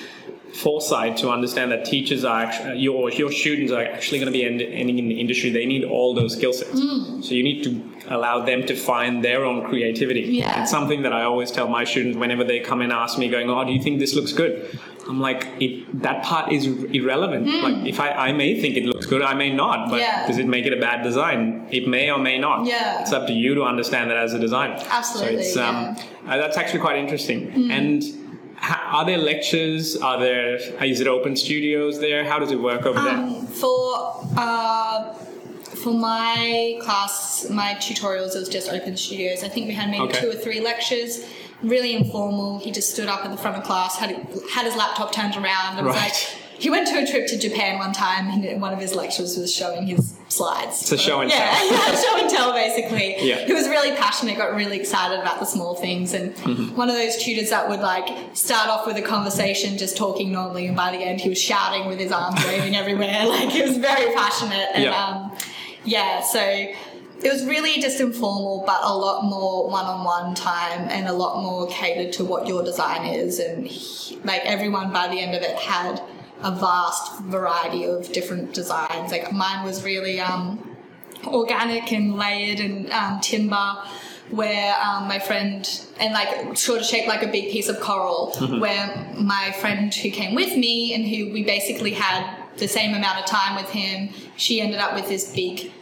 foresight 0.55 1.17
to 1.19 1.31
understand 1.31 1.71
that 1.73 1.85
teachers 1.85 2.25
are 2.25 2.43
actually, 2.45 2.79
your, 2.81 3.11
your 3.11 3.31
students 3.31 3.73
are 3.73 3.83
actually 3.83 4.19
going 4.19 4.33
to 4.33 4.37
be 4.39 4.45
end- 4.45 4.61
ending 4.63 4.99
in 4.99 5.09
the 5.09 5.21
industry. 5.21 5.51
They 5.51 5.67
need 5.67 5.85
all 5.85 6.15
those 6.15 6.35
skill 6.37 6.53
sets. 6.53 6.73
So 6.73 7.35
you 7.35 7.43
need 7.43 7.63
to 7.65 8.15
allow 8.15 8.45
them 8.45 8.67
to 8.67 8.75
find 8.75 9.25
their 9.25 9.45
own 9.45 9.65
creativity. 9.69 10.23
Yeah. 10.23 10.63
It's 10.63 10.71
something 10.71 11.03
that 11.03 11.13
I 11.13 11.23
always 11.25 11.51
tell 11.51 11.69
my 11.69 11.85
students 11.85 12.17
whenever 12.19 12.45
they 12.45 12.61
come 12.61 12.81
and 12.81 12.93
ask 12.93 13.19
me, 13.19 13.29
going, 13.29 13.49
"Oh, 13.49 13.65
do 13.65 13.73
you 13.73 13.81
think 13.83 14.01
this 14.01 14.15
looks 14.15 14.33
good?" 14.33 14.79
I'm 15.09 15.21
like, 15.21 15.47
it, 15.61 16.03
"That 16.03 16.23
part 16.25 16.53
is 16.53 16.67
irrelevant. 16.67 17.47
Like, 17.47 17.87
if 17.87 18.01
I, 18.01 18.11
I 18.11 18.33
may 18.33 18.61
think 18.61 18.77
it 18.77 18.85
looks 18.85 19.07
good, 19.07 19.23
I 19.23 19.35
may 19.35 19.53
not. 19.55 19.91
But. 19.91 20.01
Yeah. 20.01 20.27
does 20.27 20.39
it 20.39 20.47
make 20.47 20.67
it 20.67 20.73
a 20.73 20.81
bad 20.81 21.03
design? 21.03 21.67
It 21.71 21.87
may 21.87 22.11
or 22.11 22.19
may 22.19 22.39
not. 22.39 22.67
Yeah. 22.67 23.01
It's 23.03 23.13
up 23.13 23.27
to 23.29 23.33
you 23.33 23.55
to 23.55 23.63
understand 23.63 24.11
that 24.11 24.17
as 24.17 24.33
a 24.35 24.39
designer. 24.39 24.79
Absolutely, 24.91 25.43
So 25.45 25.49
it's, 25.49 25.57
um, 25.57 25.97
uh, 26.27 26.37
that's 26.37 26.57
actually 26.57 26.81
quite 26.81 26.97
interesting. 26.99 27.71
And 27.71 28.03
ha- 28.03 28.20
are 28.63 29.05
there 29.05 29.19
lectures? 29.19 29.97
Are 29.97 30.19
there 30.21 30.57
is 30.85 31.01
it 31.01 31.07
open 31.07 31.37
studios 31.37 32.01
there? 32.01 32.25
How 32.25 32.39
does 32.39 32.51
it 32.51 32.61
work 32.61 32.85
over 32.87 33.01
there? 33.01 33.15
Um, 33.17 33.47
for 33.47 34.27
uh, 34.37 35.15
for 35.83 35.95
my 35.95 36.79
class, 36.83 37.49
my 37.51 37.75
tutorials, 37.75 38.35
it 38.37 38.41
was 38.41 38.49
just 38.49 38.69
open 38.71 38.97
studios. 38.97 39.43
I 39.43 39.49
think 39.49 39.67
we 39.69 39.75
had 39.75 39.91
maybe 39.91 40.05
Okay. 40.05 40.21
two 40.21 40.31
or 40.31 40.35
three 40.35 40.61
lectures. 40.61 41.25
Really 41.63 41.95
informal. 41.95 42.59
He 42.59 42.71
just 42.71 42.91
stood 42.93 43.09
up 43.09 43.25
at 43.25 43.31
the 43.31 43.37
front 43.37 43.57
of 43.57 43.65
class, 43.65 43.97
had 43.97 44.11
had 44.53 44.65
his 44.67 44.77
laptop 44.77 45.13
turned 45.13 45.37
around, 45.37 45.79
and 45.79 45.87
was 45.87 45.97
like. 45.97 46.15
He 46.61 46.69
went 46.71 46.87
to 46.89 46.99
a 47.03 47.07
trip 47.07 47.27
to 47.29 47.39
Japan 47.39 47.79
one 47.79 47.93
time, 47.93 48.29
and 48.29 48.61
one 48.61 48.73
of 48.73 48.79
his 48.79 48.95
lectures 48.95 49.37
was 49.39 49.53
showing 49.55 49.87
his 49.87 50.15
slides. 50.29 50.93
A 50.93 50.99
show 50.99 51.21
and 51.21 51.31
yeah, 51.31 51.51
tell. 51.51 51.71
yeah, 51.73 51.95
show 52.01 52.19
and 52.21 52.31
tell 52.31 52.53
basically. 52.53 53.17
Yeah. 53.31 53.47
He 53.47 53.53
was 53.53 53.67
really 53.69 53.97
passionate, 53.97 54.37
got 54.37 54.55
really 54.55 54.79
excited 54.79 55.19
about 55.21 55.41
the 55.41 55.47
small 55.47 55.75
things, 55.75 56.13
and 56.15 56.35
Mm-hmm. 56.37 56.77
one 56.77 56.89
of 56.89 56.95
those 56.97 57.17
tutors 57.17 57.51
that 57.51 57.69
would 57.69 57.81
like 57.81 58.09
start 58.37 58.69
off 58.69 58.87
with 58.87 58.97
a 58.97 59.03
conversation 59.03 59.79
just 59.79 59.97
talking 59.97 60.31
normally, 60.33 60.67
and 60.67 60.77
by 60.77 60.91
the 60.91 60.99
end 60.99 61.21
he 61.21 61.29
was 61.31 61.41
shouting 61.41 61.87
with 61.89 61.99
his 61.99 62.13
arms 62.13 62.43
waving 62.45 62.77
everywhere. 62.77 63.25
Like 63.27 63.49
he 63.51 63.63
was 63.63 63.77
very 63.79 64.15
passionate, 64.15 64.69
and 64.75 64.85
Yeah. 64.85 65.05
um, 65.07 65.37
yeah, 65.85 66.21
so 66.23 66.41
it 66.43 67.31
was 67.33 67.45
really 67.47 67.81
just 67.81 68.01
informal, 68.01 68.65
but 68.67 68.81
a 68.83 68.95
lot 68.95 69.25
more 69.25 69.69
one-on-one 69.71 70.35
time, 70.35 70.89
and 70.91 71.09
a 71.09 71.13
lot 71.13 71.43
more 71.43 71.67
catered 71.69 72.13
to 72.15 72.25
what 72.25 72.47
your 72.47 72.63
design 72.63 73.07
is, 73.07 73.39
and 73.39 73.67
he- 73.67 74.17
like 74.25 74.43
everyone 74.45 74.93
by 74.93 75.09
the 75.09 75.19
end 75.21 75.35
of 75.35 75.43
it 75.43 75.57
had 75.57 76.03
a 76.43 76.51
vast 76.53 77.21
variety 77.23 77.85
of 77.85 78.11
different 78.13 78.55
designs. 78.55 79.11
Like 79.13 79.33
mine 79.33 79.65
was 79.65 79.85
really 79.85 80.21
um, 80.21 80.77
organic 81.27 81.93
and 81.93 82.17
layered 82.17 82.61
and 82.61 82.91
um, 82.91 83.21
timber 83.21 83.75
where 84.31 84.77
um, 84.81 85.09
my 85.09 85.19
friend 85.19 85.69
and 85.99 86.15
like 86.15 86.57
sort 86.57 86.81
of 86.81 86.87
shaped 86.87 87.09
like 87.09 87.23
a 87.23 87.27
big 87.27 87.51
piece 87.51 87.69
of 87.69 87.81
coral 87.81 88.33
where 88.61 89.13
my 89.19 89.51
friend 89.61 89.93
who 89.93 90.09
came 90.11 90.35
with 90.37 90.57
me 90.57 90.95
and 90.95 91.05
who 91.05 91.33
we 91.33 91.43
basically 91.43 91.91
had 91.93 92.37
the 92.57 92.69
same 92.69 92.95
amount 92.95 93.19
of 93.19 93.27
time 93.27 93.57
with 93.57 93.69
him 93.71 94.09
she 94.37 94.61
ended 94.61 94.79
up 94.79 94.95
with 94.95 95.09
this 95.09 95.35
big 95.35 95.73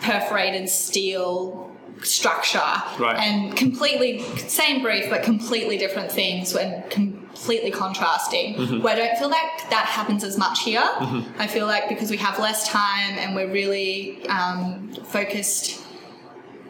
perforated 0.00 0.68
steel 0.68 1.74
structure 2.02 2.60
Right. 3.00 3.16
and 3.18 3.56
completely 3.56 4.20
same 4.36 4.82
brief 4.82 5.10
but 5.10 5.24
completely 5.24 5.76
different 5.76 6.12
things 6.12 6.54
and 6.54 6.88
completely 7.46 7.70
contrasting 7.70 8.54
Mm-hmm. 8.56 8.82
where 8.82 8.94
i 8.94 8.98
don't 8.98 9.16
feel 9.18 9.28
like 9.30 9.70
that 9.70 9.86
happens 9.98 10.22
as 10.24 10.36
much 10.44 10.56
here 10.70 10.82
i 11.44 11.46
feel 11.46 11.66
like 11.66 11.88
because 11.88 12.10
we 12.10 12.16
have 12.16 12.38
less 12.38 12.68
time 12.68 13.14
and 13.22 13.34
we're 13.36 13.52
really 13.60 14.26
um, 14.28 14.90
focused 15.16 15.82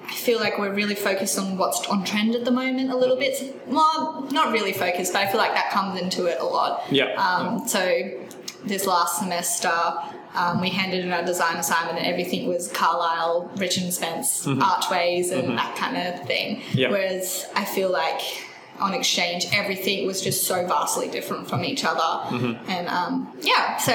I 0.08 0.14
feel 0.28 0.38
like 0.38 0.56
we're 0.58 0.72
really 0.72 0.94
focused 0.94 1.36
on 1.38 1.56
what's 1.58 1.84
on 1.88 2.04
trend 2.04 2.34
at 2.36 2.44
the 2.44 2.50
moment 2.52 2.90
a 2.92 2.96
little 2.96 3.16
bit. 3.16 3.34
Well, 3.66 4.26
not 4.30 4.52
really 4.52 4.72
focused, 4.72 5.12
but 5.12 5.20
I 5.24 5.26
feel 5.30 5.38
like 5.38 5.52
that 5.54 5.70
comes 5.72 6.00
into 6.00 6.26
it 6.26 6.38
a 6.40 6.44
lot. 6.44 6.84
Yeah. 6.92 7.12
Um, 7.14 7.66
so 7.66 7.82
this 8.64 8.86
last 8.86 9.18
semester, 9.18 9.72
um, 10.34 10.60
we 10.60 10.70
handed 10.70 11.04
in 11.04 11.12
our 11.12 11.24
design 11.24 11.56
assignment, 11.56 11.98
and 11.98 12.06
everything 12.06 12.48
was 12.48 12.70
Carlisle, 12.70 13.50
Rich 13.56 13.78
and 13.78 13.92
Spence, 13.92 14.46
archways, 14.46 15.32
and 15.32 15.58
that 15.58 15.74
kind 15.76 15.96
of 15.96 16.24
thing. 16.26 16.58
Mm-hmm. 16.60 16.78
Yeah. 16.78 16.90
Whereas 16.90 17.48
I 17.56 17.64
feel 17.64 17.90
like 17.90 18.20
on 18.80 18.94
exchange, 18.94 19.46
everything 19.52 20.06
was 20.06 20.20
just 20.22 20.44
so 20.46 20.66
vastly 20.66 21.08
different 21.08 21.48
from 21.48 21.64
each 21.64 21.84
other. 21.84 22.00
Mm-hmm. 22.00 22.70
And 22.70 22.88
um, 22.88 23.32
yeah, 23.40 23.76
so 23.78 23.92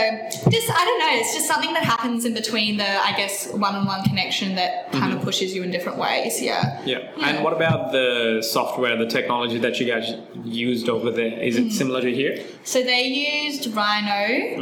just, 0.49 0.69
I 0.71 0.85
don't 0.85 0.99
know, 0.99 1.09
it's 1.11 1.33
just 1.33 1.47
something 1.47 1.73
that 1.73 1.83
happens 1.83 2.25
in 2.25 2.33
between 2.33 2.77
the, 2.77 2.87
I 2.87 3.13
guess, 3.15 3.51
one 3.51 3.75
on 3.75 3.85
one 3.85 4.03
connection 4.03 4.55
that 4.55 4.91
kind 4.91 5.01
Mm-hmm. 5.11 5.17
of 5.17 5.23
pushes 5.23 5.53
you 5.53 5.63
in 5.63 5.71
different 5.71 5.97
ways. 5.97 6.41
Yeah. 6.41 6.81
Yeah. 6.85 6.99
And 7.19 7.43
what 7.43 7.53
about 7.53 7.91
the 7.91 8.41
software, 8.41 8.95
the 8.97 9.07
technology 9.07 9.57
that 9.59 9.79
you 9.79 9.85
guys 9.87 10.13
used 10.45 10.89
over 10.89 11.11
there? 11.11 11.39
Is 11.39 11.57
it 11.57 11.71
similar 11.71 12.01
to 12.01 12.13
here? 12.13 12.43
So 12.63 12.81
they 12.83 13.03
used 13.07 13.67
Rhino. 13.75 14.61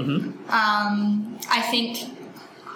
Um, 0.49 1.37
I 1.49 1.61
think 1.71 1.97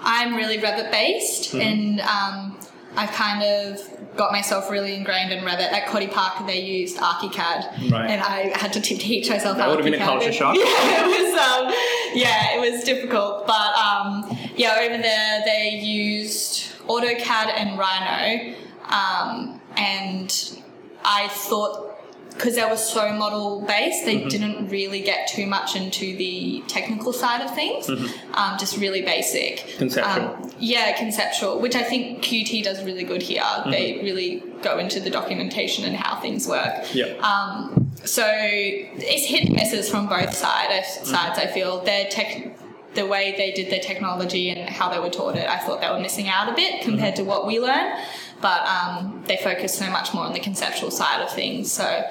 I'm 0.01 0.35
really 0.35 0.57
Revit 0.57 0.91
based, 0.91 1.53
and 1.53 2.01
um, 2.01 2.57
I've 2.95 3.11
kind 3.11 3.43
of 3.43 3.79
got 4.15 4.31
myself 4.31 4.69
really 4.69 4.95
ingrained 4.95 5.31
in 5.31 5.43
Revit. 5.43 5.71
At 5.71 5.87
Cody 5.87 6.07
Park, 6.07 6.45
they 6.45 6.59
used 6.61 6.97
ArchiCAD, 6.97 7.91
Right. 7.91 8.09
and 8.11 8.21
I 8.21 8.55
had 8.57 8.71
to 8.73 8.81
te- 8.81 8.97
teach 8.97 9.29
myself. 9.29 9.57
That 9.57 9.67
would've 9.69 9.83
been 9.83 9.95
a 9.95 9.97
culture 9.97 10.31
shock. 10.31 10.55
Yeah, 10.59 10.63
it 10.65 11.07
was. 11.07 11.33
Um, 11.33 11.73
yeah, 12.13 12.55
it 12.55 12.71
was 12.71 12.83
difficult, 12.83 13.47
but 13.47 13.73
um, 13.75 14.37
yeah, 14.55 14.77
over 14.79 15.01
there 15.01 15.41
they 15.45 15.79
used 15.81 16.71
AutoCAD 16.87 17.47
and 17.55 17.77
Rhino, 17.79 18.55
um, 18.89 19.59
and 19.77 20.59
I 21.03 21.27
thought 21.29 21.92
because 22.33 22.55
they 22.55 22.65
were 22.65 22.77
so 22.77 23.11
model 23.13 23.61
based, 23.61 24.05
Mm-hmm. 24.05 24.23
they 24.23 24.29
didn't 24.29 24.69
really 24.69 25.01
get 25.01 25.27
too 25.27 25.45
much 25.45 25.75
into 25.75 26.15
the 26.17 26.63
technical 26.67 27.13
side 27.13 27.41
of 27.41 27.53
things. 27.55 27.89
Um, 27.89 28.57
just 28.57 28.77
really 28.77 29.01
basic. 29.01 29.57
Mm-hmm. 29.59 29.77
Conceptual. 29.79 30.25
Um, 30.35 30.51
yeah, 30.59 30.97
conceptual, 30.97 31.59
which 31.59 31.75
I 31.75 31.83
think 31.83 32.23
QT 32.23 32.63
does 32.63 32.83
really 32.83 33.03
good 33.03 33.21
here. 33.21 33.41
Mm-hmm. 33.43 33.71
They 33.71 33.99
really 34.01 34.43
go 34.61 34.77
into 34.79 34.99
the 34.99 35.09
documentation 35.09 35.85
and 35.85 35.95
how 35.95 36.19
things 36.21 36.47
work. 36.47 36.93
Yeah. 36.93 37.13
Um, 37.19 37.91
so 38.03 38.25
it's 38.27 39.25
hit 39.25 39.45
and 39.45 39.55
misses 39.55 39.89
from 39.89 40.07
both 40.07 40.33
side, 40.33 40.69
Mm-hmm. 40.69 41.05
sides. 41.05 41.39
I 41.39 41.47
feel 41.47 41.83
their 41.83 42.05
tech, 42.09 42.57
the 42.95 43.05
way 43.05 43.33
they 43.37 43.51
did 43.51 43.71
their 43.71 43.79
technology 43.79 44.49
and 44.49 44.69
how 44.69 44.89
they 44.91 44.99
were 44.99 45.09
taught 45.09 45.35
it, 45.35 45.47
I 45.49 45.57
thought 45.59 45.81
they 45.81 45.89
were 45.89 45.99
missing 45.99 46.27
out 46.27 46.47
a 46.49 46.55
bit 46.55 46.81
compared 46.83 47.15
to 47.17 47.23
what 47.23 47.45
we 47.47 47.59
learn. 47.59 47.97
But 48.43 48.67
um, 48.67 49.23
they 49.25 49.37
focus 49.37 49.75
so 49.75 49.89
much 49.89 50.13
more 50.13 50.25
on 50.25 50.33
the 50.33 50.39
conceptual 50.41 50.91
side 50.91 51.21
of 51.21 51.31
things. 51.31 51.71
So 51.71 52.03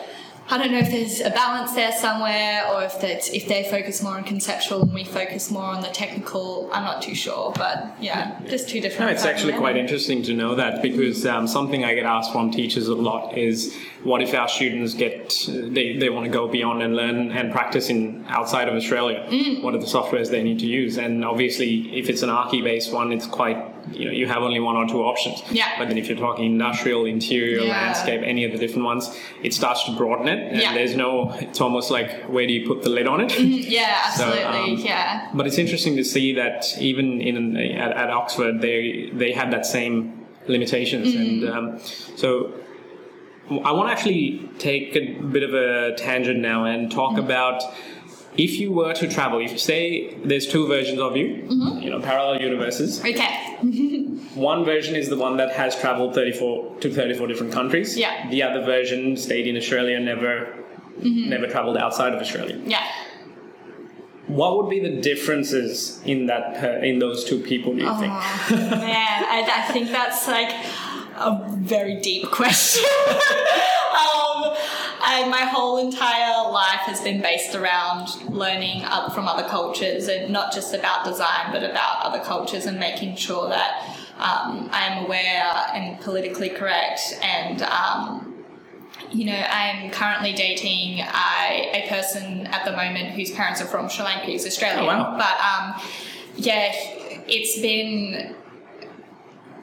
I 0.49 0.59
don't 0.59 0.73
know 0.73 0.79
if 0.79 0.91
there's 0.91 1.21
a 1.21 1.31
balance 1.31 1.73
there 1.75 1.93
somewhere, 1.93 2.67
or 2.69 2.83
if 2.83 3.01
that's 3.01 3.31
if 3.31 3.47
they 3.49 3.65
focus 3.71 4.03
more 4.03 4.15
on 4.15 4.25
conceptual 4.25 4.83
and 4.83 4.93
we 4.93 5.05
focus 5.05 5.51
more 5.51 5.65
on 5.65 5.83
the 5.83 5.89
technical. 5.89 6.69
I'm 6.73 6.85
not 6.85 7.01
too 7.01 7.15
sure, 7.15 7.53
but 7.55 7.97
yeah, 8.01 8.41
just 8.49 8.69
two 8.69 8.81
different. 8.81 9.11
No, 9.11 9.15
it's 9.15 9.25
actually 9.25 9.53
quite 9.55 9.77
interesting 9.77 10.23
to 10.25 10.35
know 10.35 10.55
that 10.57 10.83
because 10.83 11.25
um, 11.27 11.47
something 11.47 11.85
I 11.85 11.95
get 11.95 12.05
asked 12.05 12.33
from 12.33 12.51
teachers 12.51 12.89
a 12.89 12.95
lot 12.95 13.39
is 13.39 13.75
what 14.03 14.21
if 14.21 14.35
our 14.35 14.49
students 14.49 14.95
get 14.95 15.49
they, 15.49 15.97
they 15.97 16.11
want 16.11 16.27
to 16.27 16.31
go 16.31 16.49
beyond 16.49 16.83
and 16.83 16.97
learn 16.97 17.31
and 17.31 17.53
practice 17.53 17.89
in 17.89 18.25
outside 18.29 18.69
of 18.69 18.75
Australia? 18.75 19.27
Mm. 19.31 19.63
What 19.63 19.75
are 19.75 19.79
the 19.79 19.87
softwares 19.87 20.31
they 20.31 20.43
need 20.43 20.59
to 20.59 20.67
use? 20.67 20.99
And 20.99 21.25
obviously, 21.25 21.99
if 21.99 22.09
it's 22.11 22.23
an 22.23 22.31
Archi 22.31 22.63
based 22.63 22.93
one, 22.93 23.13
it's 23.13 23.27
quite 23.27 23.72
you 23.91 24.05
know 24.07 24.13
you 24.13 24.27
have 24.27 24.43
only 24.43 24.61
one 24.61 24.77
or 24.77 24.87
two 24.89 25.03
options. 25.03 25.43
Yeah. 25.51 25.69
But 25.79 25.89
then 25.89 25.99
if 25.99 26.09
you're 26.09 26.19
talking 26.19 26.45
industrial, 26.45 27.05
interior, 27.07 27.61
Yeah. 27.61 27.73
landscape, 27.73 28.21
any 28.25 28.45
of 28.45 28.53
the 28.53 28.59
different 28.59 28.85
ones, 28.85 29.15
it 29.43 29.53
starts 29.55 29.85
to 29.85 29.97
broaden 29.97 30.29
it. 30.29 30.39
And 30.53 30.61
Yeah. 30.61 30.75
there's 30.75 30.95
no. 30.97 31.33
It's 31.41 31.61
almost 31.61 31.91
like 31.91 32.25
where 32.25 32.47
do 32.47 32.53
you 32.53 32.67
put 32.67 32.83
the 32.83 32.91
lid 32.91 33.07
on 33.07 33.21
it? 33.21 33.39
Yeah, 33.39 34.11
So, 34.17 34.25
absolutely. 34.25 34.73
um, 34.75 34.79
yeah. 34.79 35.29
But 35.35 35.47
it's 35.47 35.59
interesting 35.59 35.97
to 35.97 36.05
see 36.05 36.35
that 36.35 36.65
even 36.81 37.21
in 37.21 37.57
at, 37.57 37.93
at 37.97 38.11
Oxford, 38.11 38.61
they 38.61 39.11
they 39.13 39.33
had 39.33 39.51
that 39.53 39.67
same 39.67 39.95
limitations, 40.49 41.15
and 41.15 41.49
um, 41.49 41.79
so 42.17 42.53
I 43.65 43.73
want 43.73 43.89
to 43.89 43.93
actually 43.93 44.49
take 44.59 44.97
a 44.97 45.21
bit 45.21 45.43
of 45.43 45.53
a 45.55 45.95
tangent 45.97 46.39
now 46.41 46.65
and 46.65 46.91
talk 46.91 47.19
about 47.19 47.63
if 48.37 48.59
you 48.59 48.73
were 48.73 48.95
to 48.95 49.09
travel. 49.09 49.41
If 49.41 49.53
you 49.53 49.59
say 49.59 50.15
there's 50.25 50.47
two 50.47 50.67
versions 50.67 51.01
of 51.01 51.17
you, 51.17 51.47
mm-hmm. 51.49 51.83
you 51.83 51.91
know, 51.91 52.01
parallel 52.01 52.41
universes. 52.41 53.01
Okay. 53.01 53.57
One 54.35 54.65
version 54.65 54.97
is 54.97 55.11
the 55.11 55.17
one 55.17 55.37
that 55.37 55.53
has 55.53 55.79
traveled 55.79 56.15
34 56.15 56.81
to 56.81 56.91
34 56.91 57.27
different 57.27 57.53
countries. 57.53 57.99
Yeah. 57.99 58.31
The 58.31 58.43
other 58.43 58.65
version 58.65 59.17
stayed 59.19 59.47
in 59.47 59.57
Australia, 59.59 60.01
never 60.01 60.63
mm-hmm. 61.01 61.29
never 61.29 61.47
traveled 61.47 61.77
outside 61.77 62.15
of 62.15 62.21
Australia 62.21 62.59
Yeah. 62.65 62.87
what 64.27 64.57
would 64.57 64.71
be 64.71 64.81
the 64.81 65.01
differences 65.01 66.01
in 66.05 66.27
that 66.27 66.61
per, 66.61 66.79
in 66.79 66.99
those 66.99 67.25
two 67.25 67.41
people 67.41 67.75
do 67.75 67.83
you 67.83 67.99
think 67.99 68.13
Oh, 68.13 68.69
man, 68.71 69.25
I, 69.25 69.65
I 69.69 69.73
think 69.73 69.91
that's 69.91 70.29
like 70.29 70.51
a 71.17 71.45
very 71.59 72.01
deep 72.01 72.31
question. 72.31 72.85
um, 73.09 74.55
and 75.05 75.31
my 75.31 75.43
whole 75.45 75.79
entire 75.79 76.51
life 76.51 76.81
has 76.81 77.01
been 77.01 77.21
based 77.21 77.55
around 77.55 78.09
learning 78.31 78.85
up 78.85 79.15
from 79.15 79.27
other 79.27 79.49
cultures 79.49 80.09
and 80.09 80.33
not 80.33 80.53
just 80.53 80.75
about 80.75 81.05
design, 81.05 81.53
but 81.53 81.63
about 81.63 82.05
other 82.05 82.21
cultures 82.21 82.67
and 82.67 82.79
making 82.79 83.17
sure 83.17 83.49
that 83.49 83.97
um, 84.19 84.69
I 84.73 84.87
am 84.87 85.05
aware 85.05 85.53
and 85.75 86.01
politically 86.01 86.51
correct 86.51 87.01
and. 87.23 87.63
Um, 87.63 88.29
you 89.11 89.27
know, 89.27 89.45
I'm 89.51 89.91
currently 89.91 90.33
dating 90.33 91.01
a, 91.01 91.71
a 91.75 91.87
person 91.91 92.47
at 92.47 92.65
the 92.65 92.73
moment 92.73 93.11
whose 93.11 93.31
parents 93.31 93.61
are 93.61 93.67
from 93.67 93.91
Sri 93.91 94.07
Lanka, 94.07 94.25
he's 94.25 94.47
Australian. 94.47 94.85
Oh, 94.85 94.87
wow. 94.87 95.19
But 95.19 95.39
um, 95.39 95.91
yeah, 96.37 96.73
it's 97.27 97.61
been 97.61 98.35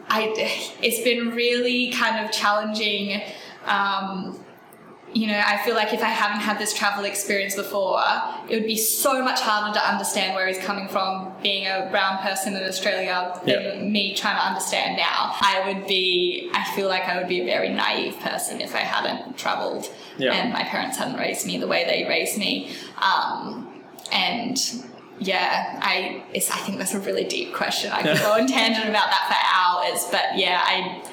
I 0.09 0.33
it's 0.81 1.03
been 1.03 1.31
really 1.35 1.91
kind 1.91 2.25
of 2.25 2.31
challenging 2.31 3.21
um, 3.65 4.39
you 5.13 5.25
know, 5.27 5.41
I 5.43 5.57
feel 5.65 5.73
like 5.73 5.91
if 5.93 6.01
I 6.01 6.09
haven't 6.09 6.41
had 6.41 6.59
this 6.59 6.73
travel 6.73 7.03
experience 7.05 7.55
before, 7.55 7.99
it 8.47 8.55
would 8.55 8.67
be 8.67 8.75
so 8.77 9.23
much 9.23 9.39
harder 9.41 9.73
to 9.77 9.83
understand 9.91 10.35
where 10.35 10.47
he's 10.47 10.59
coming 10.59 10.87
from 10.87 11.31
being 11.41 11.65
a 11.65 11.87
brown 11.89 12.19
person 12.19 12.55
in 12.55 12.63
Australia 12.63 13.33
than 13.43 13.49
Yeah. 13.49 13.81
me 13.81 14.13
trying 14.15 14.35
to 14.35 14.43
understand 14.45 14.97
now. 14.97 15.33
I 15.41 15.63
would 15.65 15.87
be, 15.87 16.51
I 16.53 16.63
feel 16.75 16.87
like 16.87 17.03
I 17.03 17.17
would 17.17 17.27
be 17.27 17.41
a 17.41 17.45
very 17.45 17.69
naive 17.69 18.19
person 18.19 18.61
if 18.61 18.75
I 18.75 18.79
hadn't 18.79 19.35
traveled 19.37 19.89
Yeah. 20.17 20.33
and 20.33 20.53
my 20.53 20.63
parents 20.63 20.97
hadn't 20.97 21.17
raised 21.17 21.47
me 21.47 21.57
the 21.57 21.67
way 21.67 21.85
they 21.85 22.07
raised 22.07 22.37
me. 22.37 22.71
Um, 23.01 23.81
and 24.11 24.57
yeah, 25.17 25.79
I, 25.81 26.23
it's, 26.33 26.51
I 26.51 26.57
think 26.57 26.77
that's 26.77 26.93
a 26.93 26.99
really 26.99 27.23
deep 27.25 27.53
question. 27.55 27.91
I 27.91 28.03
could 28.03 28.17
go 28.19 28.33
on 28.33 28.45
tangent 28.57 28.87
about 28.87 29.07
that 29.09 29.25
for 29.27 29.89
hours, 29.89 30.07
but 30.11 30.37
yeah, 30.37 30.61
I, 30.63 31.03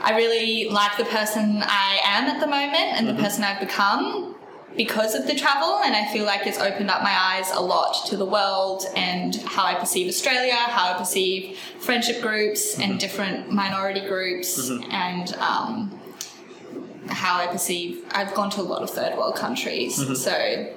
I 0.00 0.16
really 0.16 0.68
like 0.68 0.96
the 0.96 1.04
person 1.04 1.62
I 1.62 2.00
am 2.04 2.24
at 2.26 2.40
the 2.40 2.46
moment 2.46 2.76
and 2.76 3.08
the 3.08 3.12
mm-hmm. 3.12 3.22
person 3.22 3.44
I've 3.44 3.60
become 3.60 4.36
because 4.76 5.16
of 5.16 5.26
the 5.26 5.34
travel, 5.34 5.80
and 5.84 5.96
I 5.96 6.06
feel 6.12 6.24
like 6.24 6.46
it's 6.46 6.58
opened 6.58 6.88
up 6.88 7.02
my 7.02 7.12
eyes 7.12 7.50
a 7.52 7.60
lot 7.60 8.06
to 8.06 8.16
the 8.16 8.24
world 8.24 8.84
and 8.94 9.34
how 9.34 9.64
I 9.64 9.74
perceive 9.74 10.06
Australia, 10.08 10.54
how 10.54 10.94
I 10.94 10.98
perceive 10.98 11.58
friendship 11.80 12.22
groups 12.22 12.74
and 12.74 12.82
mm-hmm. 12.82 12.98
different 12.98 13.50
minority 13.50 14.06
groups, 14.06 14.70
mm-hmm. 14.70 14.88
and 14.92 15.34
um, 15.34 16.00
how 17.08 17.40
I 17.40 17.48
perceive. 17.48 18.04
I've 18.12 18.34
gone 18.34 18.50
to 18.50 18.60
a 18.60 18.62
lot 18.62 18.82
of 18.82 18.90
third 18.90 19.16
world 19.18 19.34
countries, 19.34 19.96
so 20.22 20.72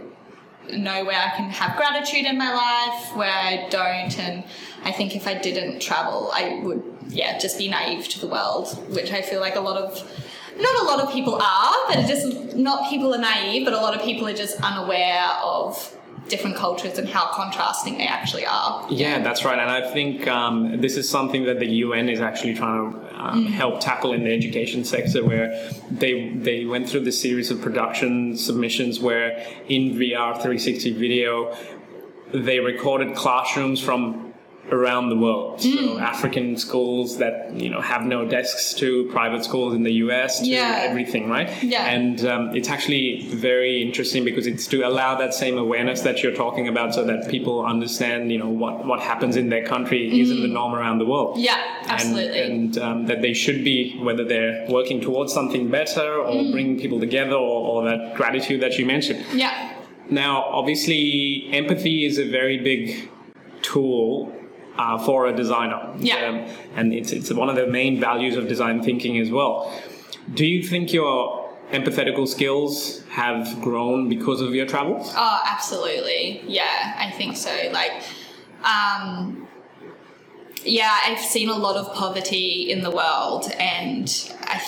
know 0.74 1.04
where 1.04 1.20
I 1.20 1.36
can 1.36 1.50
have 1.50 1.78
gratitude 1.78 2.26
in 2.26 2.38
my 2.38 2.52
life, 2.54 3.16
where 3.16 3.32
I 3.32 3.68
don't, 3.70 4.18
and 4.18 4.44
I 4.84 4.92
think 4.92 5.16
if 5.16 5.28
I 5.28 5.36
didn't 5.36 5.80
travel, 5.80 6.32
I 6.34 6.60
would, 6.64 6.84
yeah, 7.12 7.38
just 7.38 7.58
be 7.58 7.70
naive 7.70 8.08
to 8.10 8.20
the 8.20 8.28
world, 8.28 8.68
which 8.90 9.12
I 9.12 9.22
feel 9.22 9.40
like 9.40 9.56
a 9.56 9.60
lot 9.60 9.78
of, 9.78 9.96
not 10.58 10.82
a 10.82 10.86
lot 10.86 11.00
of 11.00 11.12
people 11.12 11.36
are, 11.36 11.76
but 11.88 12.08
just 12.08 12.56
not 12.56 12.90
people 12.90 13.14
are 13.14 13.20
naive, 13.20 13.66
but 13.66 13.74
a 13.74 13.78
lot 13.78 13.96
of 13.96 14.02
people 14.02 14.28
are 14.28 14.34
just 14.34 14.62
unaware 14.62 15.28
of 15.44 15.98
different 16.28 16.56
cultures 16.56 16.98
and 16.98 17.10
how 17.10 17.28
contrasting 17.34 17.98
they 17.98 18.08
actually 18.08 18.46
are. 18.46 18.88
Yeah, 18.90 19.20
that's 19.20 19.44
right. 19.44 19.60
And 19.60 19.70
I 19.70 19.92
think 19.92 20.28
um, 20.28 20.80
this 20.80 20.96
is 20.96 21.10
something 21.10 21.44
that 21.46 21.60
the 21.60 21.68
UN 21.68 22.08
is 22.08 22.22
actually 22.22 22.54
trying 22.54 22.94
to 22.94 23.22
um, 23.22 23.46
help 23.48 23.82
tackle 23.82 24.14
in 24.14 24.24
the 24.24 24.34
education 24.34 24.84
sector, 24.86 25.24
where 25.26 25.72
they 25.90 26.30
they 26.30 26.66
went 26.66 26.90
through 26.90 27.02
this 27.02 27.20
series 27.20 27.52
of 27.52 27.62
production 27.62 28.38
submissions 28.38 29.00
where 29.00 29.46
in 29.68 29.94
VR 29.94 30.34
360 30.34 30.94
video 30.94 31.56
they 32.34 32.60
recorded 32.60 33.16
classrooms 33.16 33.82
from 33.82 34.31
around 34.72 35.10
the 35.10 35.16
world. 35.18 35.62
So 35.62 36.00
African 36.00 36.56
schools 36.58 37.18
that 37.18 37.52
you 37.54 37.70
know 37.70 37.82
have 37.82 38.04
no 38.06 38.26
desks 38.26 38.74
to 38.76 39.06
private 39.12 39.44
schools 39.44 39.74
in 39.74 39.84
the 39.84 39.92
US 40.06 40.40
to 40.40 40.46
Yeah. 40.48 40.80
everything, 40.90 41.30
right? 41.30 41.50
Yeah. 41.62 41.86
And 41.86 42.26
um, 42.26 42.56
it's 42.56 42.70
actually 42.70 43.22
very 43.28 43.82
interesting 43.82 44.24
because 44.24 44.48
it's 44.48 44.66
to 44.68 44.82
allow 44.88 45.16
that 45.16 45.34
same 45.34 45.58
awareness 45.58 46.02
that 46.02 46.24
you're 46.24 46.34
talking 46.46 46.68
about, 46.68 46.94
so 46.96 47.04
that 47.06 47.28
people 47.30 47.66
understand, 47.66 48.32
you 48.32 48.38
know, 48.38 48.50
what 48.50 48.86
what 48.86 49.00
happens 49.02 49.36
in 49.36 49.50
their 49.50 49.66
country 49.66 50.20
isn't 50.22 50.42
the 50.42 50.48
norm 50.48 50.74
around 50.74 51.00
the 51.00 51.06
world. 51.06 51.38
Yeah, 51.38 51.58
And- 51.82 51.92
absolutely. 51.92 52.42
And, 52.42 52.78
um, 52.78 53.06
that 53.08 53.22
they 53.22 53.34
should 53.34 53.64
be, 53.64 53.98
whether 54.08 54.24
they're 54.24 54.66
working 54.70 55.02
towards 55.02 55.34
something 55.34 55.68
better 55.68 56.10
or 56.16 56.32
Mm. 56.42 56.52
bringing 56.52 56.80
people 56.80 57.00
together 57.00 57.36
or, 57.36 57.60
or 57.72 57.78
that 57.90 58.16
gratitude 58.16 58.62
that 58.62 58.78
you 58.78 58.86
mentioned. 58.86 59.22
yeah, 59.34 59.54
Now, 60.10 60.44
obviously, 60.60 61.50
empathy 61.52 62.06
is 62.06 62.18
a 62.18 62.26
very 62.40 62.58
big 62.58 63.10
tool 63.62 64.32
uh, 64.78 64.98
for 64.98 65.28
a 65.28 65.34
designer. 65.36 65.94
Yeah. 65.98 66.48
and 66.76 66.94
it's, 66.94 67.12
it's 67.12 67.32
one 67.34 67.50
of 67.50 67.56
the 67.56 67.68
main 67.68 68.00
values 68.00 68.36
of 68.36 68.48
design 68.48 68.82
thinking 68.82 69.18
as 69.18 69.30
well. 69.30 69.74
Do 70.34 70.46
you 70.46 70.64
think 70.64 70.94
your 70.94 71.50
empathetical 71.72 72.28
skills 72.28 73.04
have 73.10 73.62
grown 73.62 74.10
because 74.10 74.42
of 74.42 74.54
your 74.54 74.66
travels? 74.66 75.12
Oh, 75.16 75.42
absolutely. 75.46 76.44
Yeah, 76.46 76.96
I 76.98 77.12
think 77.12 77.38
so. 77.38 77.52
Like, 77.72 78.04
um, 78.64 79.48
yeah, 80.64 80.96
I've 81.06 81.20
seen 81.20 81.50
a 81.50 81.58
lot 81.58 81.76
of 81.76 81.94
poverty 81.96 82.72
in 82.72 82.84
the 82.84 82.92
world, 82.92 83.52
and 83.58 84.34
I, 84.42 84.62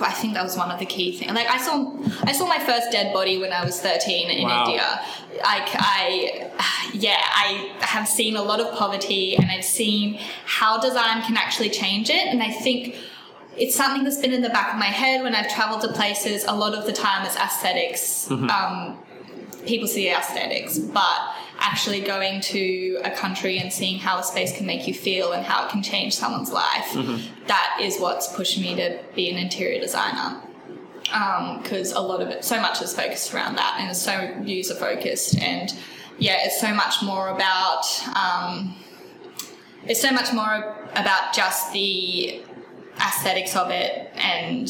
I 0.00 0.12
think 0.12 0.34
that 0.34 0.42
was 0.42 0.56
one 0.56 0.70
of 0.70 0.78
the 0.78 0.86
key 0.86 1.16
things. 1.16 1.32
Like, 1.32 1.48
I 1.48 1.58
saw, 1.58 1.96
I 2.24 2.32
saw 2.32 2.46
my 2.46 2.58
first 2.58 2.90
dead 2.92 3.12
body 3.12 3.38
when 3.38 3.52
I 3.52 3.64
was 3.64 3.80
thirteen 3.80 4.28
in 4.30 4.44
Wow. 4.44 4.64
India. 4.66 5.00
Like, 5.36 5.68
I, 5.74 6.50
yeah, 6.94 7.18
I 7.20 7.70
have 7.80 8.08
seen 8.08 8.36
a 8.36 8.42
lot 8.42 8.60
of 8.60 8.74
poverty, 8.76 9.36
and 9.36 9.50
I've 9.50 9.64
seen 9.64 10.18
how 10.44 10.78
design 10.80 11.22
can 11.22 11.36
actually 11.36 11.70
change 11.70 12.10
it, 12.10 12.26
and 12.26 12.42
I 12.42 12.50
think 12.50 12.96
it's 13.56 13.74
something 13.74 14.04
that's 14.04 14.18
been 14.18 14.32
in 14.32 14.42
the 14.42 14.50
back 14.50 14.72
of 14.74 14.78
my 14.78 14.86
head 14.86 15.22
when 15.22 15.34
I've 15.34 15.48
traveled 15.48 15.80
to 15.82 15.92
places. 15.92 16.44
A 16.46 16.54
lot 16.54 16.74
of 16.74 16.84
the 16.86 16.92
time, 16.92 17.24
it's 17.26 17.36
esthetics 17.36 18.30
Um, 18.30 18.98
people 19.66 19.88
see 19.88 20.08
aesthetics, 20.10 20.78
but 20.78 21.18
actually 21.58 22.00
going 22.00 22.40
to 22.40 23.00
a 23.04 23.10
country 23.10 23.58
and 23.58 23.72
seeing 23.72 23.98
how 23.98 24.18
a 24.18 24.22
space 24.22 24.56
can 24.56 24.66
make 24.66 24.86
you 24.86 24.94
feel 24.94 25.32
and 25.32 25.44
how 25.44 25.66
it 25.66 25.70
can 25.70 25.82
change 25.82 26.14
someone's 26.14 26.52
life, 26.52 26.92
that 27.46 27.78
is 27.80 27.98
what's 27.98 28.34
pushed 28.34 28.58
me 28.60 28.74
to 28.74 28.98
be 29.14 29.30
an 29.30 29.36
interior 29.36 29.80
designer. 29.80 30.40
Because 31.62 31.92
a 31.92 32.00
lot 32.00 32.20
of 32.20 32.28
it, 32.28 32.44
so 32.44 32.60
much 32.60 32.82
is 32.82 32.94
focused 32.94 33.32
around 33.32 33.56
that 33.56 33.76
and 33.78 33.90
it's 33.90 34.02
so 34.02 34.36
user 34.44 34.74
focused. 34.74 35.38
And 35.40 35.72
yeah, 36.18 36.38
it's 36.44 36.60
so 36.60 36.74
much 36.74 37.02
more 37.02 37.28
about, 37.28 37.84
um, 38.16 38.74
it's 39.86 40.00
so 40.00 40.10
much 40.10 40.32
more 40.32 40.76
about 40.94 41.32
just 41.32 41.72
the 41.72 42.42
aesthetics 42.98 43.54
of 43.54 43.70
it 43.70 44.10
and 44.16 44.68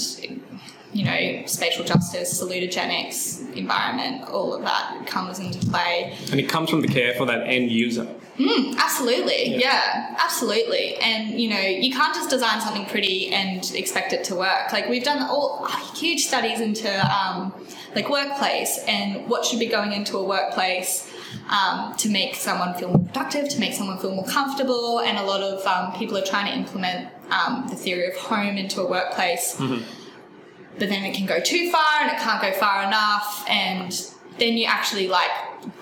you 0.97 1.05
know, 1.05 1.47
spatial 1.47 1.85
justice, 1.85 2.43
salutogenics, 2.43 3.55
environment, 3.55 4.29
all 4.31 4.55
of 4.55 4.63
that 4.63 5.07
comes 5.07 5.39
into 5.39 5.59
play. 5.67 6.17
And 6.31 6.41
it 6.41 6.49
comes 6.49 6.71
from 6.71 6.81
the 6.81 6.89
care 6.89 7.15
for 7.15 7.27
that 7.27 7.47
end 7.47 7.71
user. 7.71 8.09
Absolutely, 8.79 9.57
yeah. 9.57 10.17
absolutely. 10.19 10.97
And 10.97 11.39
you 11.39 11.51
know, 11.51 11.61
you 11.61 11.93
can't 11.93 12.15
just 12.15 12.31
design 12.31 12.61
something 12.61 12.87
pretty 12.87 13.29
and 13.29 13.71
expect 13.75 14.13
it 14.13 14.25
to 14.25 14.35
work. 14.35 14.73
Like 14.73 14.89
we've 14.89 15.05
done 15.05 15.23
all 15.23 15.67
huge 15.95 16.27
studies 16.27 16.61
into 16.61 16.89
um, 17.15 17.53
like 17.95 18.09
workplace 18.09 18.83
and 18.87 19.29
what 19.29 19.45
should 19.45 19.59
be 19.59 19.67
going 19.67 19.93
into 19.93 20.17
a 20.17 20.25
workplace. 20.25 21.13
Um, 21.51 21.95
to 21.99 22.09
make 22.09 22.35
someone 22.35 22.75
feel 22.75 22.89
more 22.89 23.05
productive, 23.07 23.49
to 23.51 23.61
make 23.61 23.75
someone 23.75 23.99
feel 23.99 24.15
more 24.15 24.27
comfortable, 24.27 25.01
and 25.01 25.19
a 25.19 25.23
lot 25.23 25.43
of 25.43 25.65
um, 25.67 25.93
people 25.97 26.17
are 26.17 26.25
trying 26.25 26.47
to 26.51 26.57
implement 26.57 27.09
um, 27.31 27.67
the 27.69 27.77
theory 27.77 28.09
of 28.09 28.17
home 28.17 28.57
into 28.57 28.81
a 28.81 28.89
workplace. 28.89 29.61
But 30.79 30.89
then 30.89 31.05
it 31.05 31.15
can 31.15 31.27
go 31.27 31.41
too 31.41 31.71
far 31.71 32.01
and 32.03 32.11
it 32.11 32.19
can't 32.19 32.41
go 32.43 32.53
far 32.53 32.83
enough 32.85 33.45
and 33.49 33.91
then 34.39 34.57
you 34.57 34.67
actually 34.67 35.09
like 35.09 35.31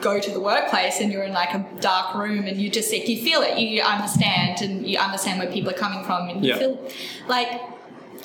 go 0.01 0.21
to 0.21 0.31
the 0.31 0.41
workplace 0.41 1.01
and 1.01 1.13
you're 1.13 1.25
in 1.25 1.33
like 1.33 1.53
a 1.53 1.67
dark 1.81 2.15
room 2.15 2.47
and 2.47 2.61
you 2.61 2.71
just 2.71 2.91
like 2.93 3.09
you 3.09 3.23
feel 3.23 3.43
it 3.43 3.59
you 3.59 3.83
understand 3.83 4.61
and 4.63 4.87
you 4.87 4.97
understand 4.99 5.39
where 5.41 5.51
people 5.51 5.71
are 5.71 5.75
coming 5.75 6.05
from 6.05 6.29
and 6.29 6.45
you 6.45 6.53
Yeah. 6.53 6.59
feel 6.59 6.91
like 7.29 7.49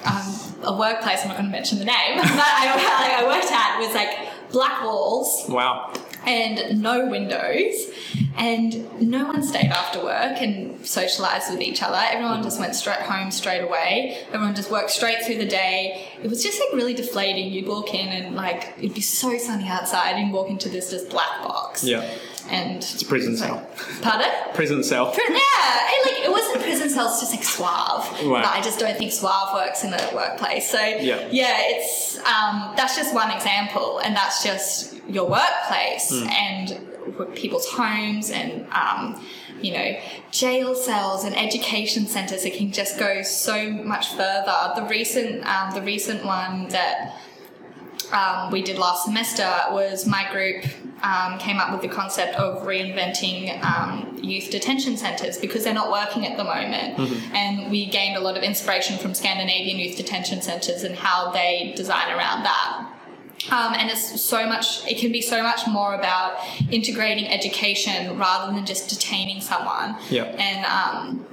um, 0.06 0.56
a 0.64 0.76
workplace 0.78 1.22
I'm 1.24 1.28
not 1.30 1.38
going 1.38 1.50
to 1.50 1.52
mention 1.52 1.80
the 1.80 1.86
name 1.86 2.18
but 2.18 2.26
I, 2.30 3.18
I 3.22 3.28
worked 3.28 3.52
at 3.52 3.80
was 3.80 3.94
like 3.96 4.52
black 4.52 4.84
walls 4.84 5.46
Wow. 5.50 5.92
And 6.26 6.82
no 6.82 7.08
windows. 7.08 7.92
And 8.38 9.02
no 9.02 9.26
one 9.26 9.44
stayed 9.44 9.70
after 9.70 10.02
work 10.02 10.42
and 10.42 10.86
socialized 10.86 11.52
with 11.52 11.62
each 11.62 11.84
other. 11.84 11.98
Everyone 11.98 12.42
just 12.42 12.60
went 12.60 12.74
straight 12.74 13.02
home 13.02 13.32
straight 13.32 13.62
away. 13.62 14.26
Everyone 14.32 14.56
just 14.56 14.72
worked 14.72 14.92
straight 14.92 15.26
through 15.26 15.38
the 15.38 15.48
day. 15.48 16.08
It 16.24 16.30
was 16.30 16.42
just 16.42 16.60
like 16.60 16.74
really 16.74 16.94
deflating. 16.94 17.52
You'd 17.52 17.68
walk 17.68 17.94
in 17.94 18.08
and 18.08 18.36
like 18.36 18.74
it'd 18.78 18.94
be 18.94 19.02
so 19.02 19.38
sunny 19.38 19.68
outside. 19.68 20.16
And 20.16 20.32
walk 20.32 20.50
into 20.50 20.70
this 20.70 20.90
just 20.90 21.10
black 21.10 21.44
box. 21.44 21.84
Yeah. 21.84 22.10
And 22.50 22.78
It's 22.78 23.02
a 23.02 23.06
prison 23.06 23.36
cell. 23.38 23.68
pardon 24.02 24.28
Prison 24.54 24.84
cell. 24.84 25.12
Pri- 25.12 25.24
yeah, 25.30 25.88
and 25.94 26.12
like 26.16 26.26
it 26.26 26.32
wasn't 26.32 26.62
prison 26.64 26.90
cells, 26.90 27.20
just 27.20 27.34
like 27.34 27.44
suave. 27.44 28.04
Right. 28.26 28.44
But 28.44 28.54
I 28.54 28.62
just 28.62 28.80
don't 28.80 28.98
think 28.98 29.12
suave 29.12 29.54
works 29.54 29.84
in 29.84 29.92
the 29.92 30.12
workplace. 30.14 30.70
So 30.70 30.80
Yeah. 30.82 31.28
yeah 31.32 31.58
it's 31.62 32.18
um, 32.20 32.74
that's 32.76 32.96
just 32.96 33.14
one 33.14 33.32
example, 33.32 34.00
and 34.00 34.16
that's 34.16 34.44
just 34.44 34.96
your 35.08 35.26
workplace 35.30 36.10
Hmm. 36.12 36.28
and 36.30 37.36
people's 37.36 37.68
homes 37.70 38.30
and 38.30 38.68
um, 38.72 39.24
you 39.62 39.74
know 39.74 40.00
jail 40.32 40.76
cells 40.76 41.24
and 41.26 41.36
education 41.38 42.06
centers. 42.08 42.46
It 42.46 42.54
can 42.56 42.72
just 42.72 43.00
go 43.00 43.22
so 43.24 43.70
much 43.72 44.10
further. 44.14 44.74
The 44.76 44.84
recent 44.90 45.46
um, 45.46 45.74
the 45.74 45.82
recent 45.82 46.24
one 46.26 46.68
that 46.70 47.16
um, 48.12 48.52
we 48.52 48.62
did 48.62 48.78
last 48.78 49.06
semester 49.06 49.48
was 49.72 50.06
my 50.08 50.30
group 50.32 50.66
um, 51.04 51.38
came 51.40 51.58
up 51.58 51.72
with 51.72 51.82
the 51.82 51.88
concept 51.88 52.36
of 52.36 52.64
reinventing 52.64 53.64
um, 53.64 54.18
youth 54.22 54.52
detention 54.52 54.98
centres 54.98 55.38
because 55.38 55.64
they're 55.64 55.74
not 55.74 55.92
working 55.92 56.26
at 56.26 56.38
the 56.38 56.44
moment. 56.44 57.00
And 57.34 57.72
we 57.72 57.86
gained 57.86 58.18
a 58.18 58.20
lot 58.20 58.38
of 58.38 58.44
inspiration 58.44 58.98
from 58.98 59.14
Scandinavian 59.14 59.78
youth 59.78 59.98
detention 59.98 60.42
centres 60.42 60.84
and 60.84 60.96
how 60.96 61.32
they 61.32 61.74
design 61.76 62.10
around 62.10 62.44
that. 62.44 62.96
Um, 63.52 63.74
and 63.74 63.90
it's 63.90 64.22
so 64.22 64.46
much, 64.46 64.86
it 64.86 64.98
can 64.98 65.12
be 65.12 65.22
so 65.22 65.42
much 65.42 65.66
more 65.66 65.96
about 65.96 66.38
integrating 66.70 67.28
education 67.28 68.18
rather 68.18 68.54
than 68.54 68.66
just 68.66 68.90
detaining 68.90 69.40
someone. 69.40 69.96
Yeah. 70.10 70.24
And 70.24 70.66
um, 70.66 71.26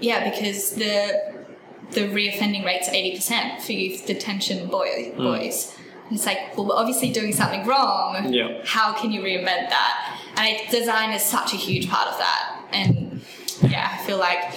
yeah, 0.00 0.30
because 0.30 0.72
the 0.72 1.42
the 1.90 2.08
reoffending 2.08 2.64
rate's 2.64 2.88
eighty 2.88 3.14
percent 3.14 3.62
for 3.62 3.72
youth 3.72 4.06
detention 4.06 4.68
boy, 4.68 5.12
boys. 5.14 5.76
It's 6.12 6.26
like, 6.26 6.56
well, 6.56 6.66
we're 6.68 6.76
obviously 6.76 7.10
doing 7.12 7.32
something 7.32 7.66
wrong. 7.66 8.32
Yeah. 8.32 8.60
How 8.64 8.92
can 8.92 9.10
you 9.12 9.20
reinvent 9.22 9.68
that? 9.70 10.20
And 10.36 10.56
design 10.70 11.10
is 11.12 11.22
such 11.22 11.52
a 11.52 11.56
huge 11.56 11.88
part 11.88 12.08
of 12.08 12.18
that. 12.18 12.62
And 12.72 13.22
yeah, 13.62 13.96
I 13.98 14.04
feel 14.06 14.18
like 14.18 14.54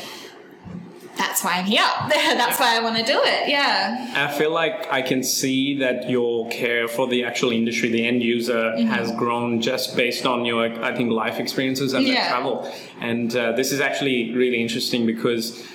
that's 1.17 1.43
why 1.43 1.53
I'm 1.53 1.65
here. 1.65 1.81
that's 2.09 2.59
why 2.59 2.75
I 2.77 2.81
want 2.81 2.97
to 2.97 3.03
do 3.03 3.17
it. 3.23 3.47
Yeah. 3.49 4.13
I 4.29 4.37
feel 4.37 4.51
like 4.51 4.91
I 4.91 5.01
can 5.01 5.23
see 5.23 5.77
that 5.79 6.09
your 6.09 6.49
care 6.49 6.87
for 6.89 7.07
the 7.07 7.23
actual 7.23 7.51
industry, 7.51 7.89
the 7.89 8.05
end 8.05 8.21
user, 8.21 8.73
Mm-hmm. 8.75 8.87
has 8.87 9.11
grown 9.13 9.61
just 9.61 9.95
based 9.95 10.25
on 10.25 10.43
your, 10.45 10.65
I 10.83 10.93
think, 10.95 11.11
life 11.11 11.39
experiences 11.39 11.93
and 11.93 12.05
Yeah. 12.05 12.27
travel. 12.29 12.69
And 12.99 13.33
uh, 13.35 13.53
this 13.53 13.71
is 13.71 13.79
actually 13.79 14.33
really 14.33 14.61
interesting 14.61 15.05
because 15.05 15.65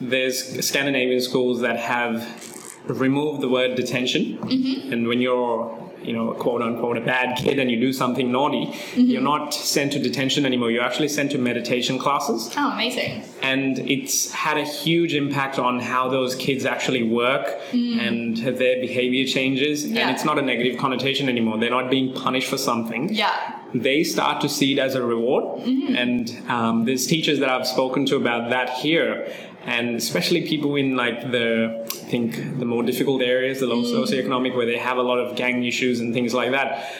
there's 0.00 0.66
Scandinavian 0.66 1.20
schools 1.20 1.60
that 1.60 1.78
have 1.78 2.49
removed 2.86 3.40
the 3.40 3.48
word 3.48 3.76
detention, 3.76 4.38
Mm-hmm. 4.38 4.92
and 4.92 5.08
when 5.08 5.20
you're 5.20 5.78
you 6.02 6.14
know, 6.14 6.32
quote 6.32 6.62
unquote, 6.62 6.96
a 6.96 7.00
bad 7.02 7.36
kid 7.36 7.58
and 7.58 7.70
you 7.70 7.78
do 7.78 7.92
something 7.92 8.32
naughty, 8.32 8.64
Mm-hmm. 8.68 9.00
you're 9.02 9.20
not 9.20 9.52
sent 9.52 9.92
to 9.92 9.98
detention 9.98 10.46
anymore. 10.46 10.70
You're 10.70 10.82
actually 10.82 11.08
sent 11.08 11.30
to 11.32 11.38
meditation 11.38 11.98
classes 11.98 12.50
Oh, 12.56 12.70
amazing. 12.72 13.22
and 13.42 13.78
it's 13.80 14.32
had 14.32 14.56
a 14.56 14.64
huge 14.64 15.12
impact 15.14 15.58
on 15.58 15.78
how 15.78 16.08
those 16.08 16.34
kids 16.34 16.64
actually 16.64 17.02
work 17.02 17.46
and 17.72 18.38
their 18.38 18.80
behavior 18.80 19.26
changes 19.26 19.84
Mm. 19.84 19.94
Yeah. 19.94 20.00
and 20.08 20.10
it's 20.16 20.24
not 20.24 20.38
a 20.38 20.42
negative 20.42 20.78
connotation 20.78 21.28
anymore 21.28 21.58
they're 21.58 21.68
not 21.80 21.90
being 21.90 22.14
punished 22.14 22.48
for 22.48 22.56
something 22.58 23.12
Yeah. 23.12 23.56
they 23.74 24.02
start 24.02 24.40
to 24.40 24.48
see 24.48 24.72
it 24.72 24.78
as 24.78 24.94
a 24.94 25.02
reward 25.02 25.44
Mm-hmm. 25.60 25.94
and 25.96 26.50
um, 26.50 26.84
there's 26.86 27.06
teachers 27.06 27.38
that 27.40 27.50
i've 27.50 27.66
spoken 27.66 28.06
to 28.06 28.16
about 28.16 28.48
that 28.50 28.70
here 28.70 29.30
and 29.66 29.96
especially 29.96 30.46
people 30.48 30.74
in 30.76 30.96
like 30.96 31.30
the 31.32 31.84
i 31.86 31.88
think 32.12 32.58
the 32.58 32.64
more 32.64 32.82
difficult 32.82 33.20
areas 33.22 33.60
the 33.60 33.66
low 33.66 33.82
Mm. 33.82 33.92
socioeconomic 33.94 34.54
where 34.56 34.66
they 34.66 34.78
have 34.78 34.96
a 34.98 35.02
lot 35.02 35.18
of 35.18 35.36
gang 35.36 35.64
issues 35.64 36.00
and 36.00 36.14
things 36.14 36.32
like 36.34 36.50
that 36.52 36.90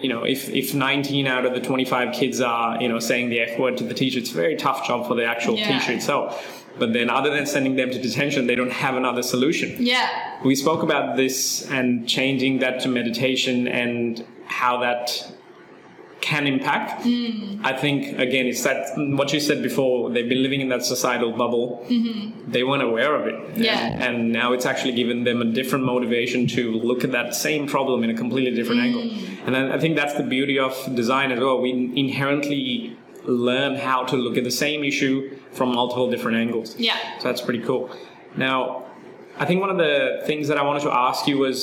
you 0.00 0.08
know 0.08 0.22
if, 0.24 0.48
if 0.48 0.74
19 0.74 1.26
out 1.26 1.44
of 1.46 1.54
the 1.54 1.60
25 1.60 2.12
kids 2.14 2.40
are 2.40 2.80
you 2.82 2.88
know 2.88 2.98
saying 2.98 3.30
the 3.30 3.40
f 3.40 3.58
word 3.58 3.76
to 3.78 3.84
the 3.84 3.94
teacher 3.94 4.18
it's 4.18 4.30
a 4.30 4.34
very 4.34 4.56
tough 4.56 4.86
job 4.86 5.06
for 5.08 5.14
the 5.14 5.24
actual 5.24 5.56
Yeah. 5.56 5.78
teacher 5.78 5.92
itself 5.92 6.60
but 6.78 6.92
then 6.92 7.08
other 7.10 7.30
than 7.30 7.46
sending 7.46 7.76
them 7.76 7.90
to 7.90 7.98
detention 8.00 8.46
they 8.46 8.54
don't 8.56 8.72
have 8.72 8.94
another 8.96 9.22
solution 9.22 9.74
Yeah. 9.78 10.08
we 10.44 10.54
spoke 10.54 10.82
about 10.82 11.16
this 11.16 11.68
and 11.70 12.08
changing 12.08 12.58
that 12.60 12.80
to 12.80 12.88
meditation 12.88 13.66
and 13.68 14.24
how 14.46 14.78
that 14.80 15.32
can 16.30 16.46
impact. 16.54 16.88
Hmm. 17.04 17.60
I 17.70 17.72
think 17.82 18.18
again, 18.26 18.44
it's 18.50 18.62
that 18.68 18.78
what 19.20 19.28
you 19.34 19.40
said 19.48 19.60
before. 19.70 19.94
They've 20.12 20.28
been 20.34 20.42
living 20.46 20.60
in 20.64 20.68
that 20.74 20.82
societal 20.94 21.32
bubble. 21.42 21.66
They 22.54 22.62
weren't 22.68 22.82
aware 22.92 23.12
of 23.20 23.24
it, 23.30 23.34
Mm-hmm. 23.34 23.62
Yeah. 23.68 23.78
and, 23.86 24.02
and 24.06 24.32
now 24.40 24.48
it's 24.54 24.66
actually 24.72 24.94
given 25.02 25.18
them 25.28 25.38
a 25.46 25.48
different 25.60 25.84
motivation 25.94 26.40
to 26.56 26.62
look 26.90 27.00
at 27.06 27.12
that 27.18 27.28
same 27.46 27.62
problem 27.74 27.98
in 28.04 28.10
a 28.16 28.18
completely 28.24 28.52
different 28.58 28.80
Hmm. 28.82 28.86
angle. 28.88 29.04
And 29.46 29.52
I 29.58 29.62
I 29.76 29.78
think 29.82 29.92
that's 30.00 30.14
the 30.22 30.26
beauty 30.36 30.56
of 30.66 30.72
design 31.02 31.28
as 31.34 31.40
well. 31.44 31.56
We 31.66 31.70
inherently 32.04 32.64
learn 33.50 33.72
how 33.88 33.98
to 34.10 34.16
look 34.24 34.36
at 34.40 34.44
the 34.50 34.56
same 34.66 34.80
issue 34.92 35.14
from 35.56 35.68
multiple 35.80 36.06
different 36.14 36.36
angles. 36.44 36.68
Yeah. 36.88 36.98
So 37.20 37.24
that's 37.28 37.42
pretty 37.48 37.62
cool. 37.68 37.82
Now, 38.46 38.58
I 39.42 39.44
think 39.48 39.58
one 39.66 39.70
of 39.76 39.80
the 39.86 39.96
things 40.28 40.44
that 40.50 40.58
I 40.62 40.64
wanted 40.68 40.82
to 40.88 40.92
ask 41.06 41.20
you 41.30 41.36
was 41.46 41.58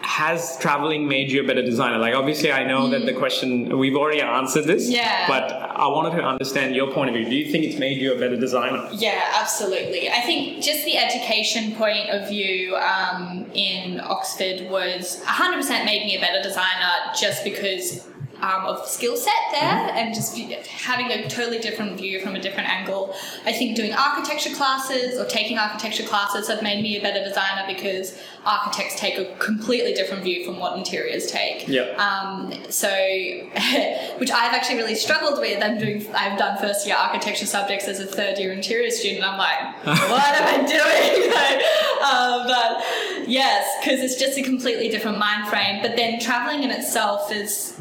has 0.00 0.56
traveling 0.58 1.08
made 1.08 1.30
you 1.30 1.42
a 1.42 1.46
better 1.46 1.62
designer? 1.62 1.98
Like, 1.98 2.14
obviously, 2.14 2.52
I 2.52 2.64
know 2.64 2.88
that 2.88 3.06
the 3.06 3.12
question, 3.12 3.76
we've 3.78 3.96
already 3.96 4.20
answered 4.20 4.64
this. 4.64 4.88
Mm. 4.88 4.94
Yeah. 4.94 5.26
But 5.28 5.52
I 5.52 5.86
wanted 5.88 6.16
to 6.16 6.22
understand 6.22 6.74
your 6.74 6.92
point 6.92 7.10
of 7.10 7.16
view. 7.16 7.24
Do 7.24 7.34
you 7.34 7.50
think 7.50 7.64
it's 7.64 7.78
made 7.78 8.00
you 8.00 8.14
a 8.14 8.18
better 8.18 8.36
designer? 8.36 8.88
Yeah, 8.92 9.20
absolutely. 9.38 10.08
I 10.10 10.20
think 10.20 10.62
just 10.62 10.84
the 10.84 10.96
education 10.96 11.74
point 11.74 12.08
of 12.10 12.28
view 12.28 12.76
um, 12.76 13.46
in 13.52 14.00
Oxford 14.00 14.70
was 14.70 15.22
100% 15.24 15.84
made 15.84 16.06
me 16.06 16.16
a 16.16 16.20
better 16.20 16.42
designer 16.42 17.12
just 17.18 17.44
because 17.44 18.06
um, 18.40 18.66
of 18.66 18.86
skill 18.86 19.16
set 19.16 19.32
there 19.52 19.62
and 19.62 20.14
just 20.14 20.36
having 20.36 21.10
a 21.10 21.28
totally 21.28 21.58
different 21.58 21.96
view 21.96 22.20
from 22.20 22.36
a 22.36 22.40
different 22.40 22.68
angle. 22.68 23.14
I 23.44 23.52
think 23.52 23.76
doing 23.76 23.92
architecture 23.92 24.54
classes 24.54 25.18
or 25.18 25.24
taking 25.24 25.58
architecture 25.58 26.04
classes 26.04 26.48
have 26.48 26.62
made 26.62 26.82
me 26.82 26.98
a 26.98 27.02
better 27.02 27.24
designer 27.24 27.64
because 27.66 28.18
architects 28.44 28.98
take 28.98 29.18
a 29.18 29.34
completely 29.36 29.94
different 29.94 30.22
view 30.22 30.44
from 30.44 30.58
what 30.58 30.76
interiors 30.76 31.26
take. 31.26 31.66
Yeah. 31.66 31.82
Um, 31.96 32.52
so, 32.70 32.88
which 34.18 34.30
I've 34.30 34.52
actually 34.52 34.76
really 34.76 34.94
struggled 34.94 35.40
with. 35.40 35.62
I'm 35.62 35.78
doing, 35.78 36.06
I've 36.14 36.38
done 36.38 36.58
first 36.58 36.86
year 36.86 36.96
architecture 36.96 37.46
subjects 37.46 37.88
as 37.88 38.00
a 38.00 38.06
third 38.06 38.38
year 38.38 38.52
interior 38.52 38.90
student. 38.90 39.24
I'm 39.24 39.38
like, 39.38 39.84
what 40.10 40.34
am 40.34 40.64
I 40.64 40.66
doing? 40.66 41.32
Like, 41.36 41.62
um, 42.02 42.46
but 42.46 43.28
yes, 43.28 43.68
because 43.80 44.00
it's 44.00 44.16
just 44.16 44.38
a 44.38 44.42
completely 44.42 44.88
different 44.88 45.18
mind 45.18 45.48
frame. 45.48 45.82
But 45.82 45.96
then 45.96 46.18
traveling 46.20 46.62
in 46.62 46.70
itself 46.70 47.30
is, 47.32 47.80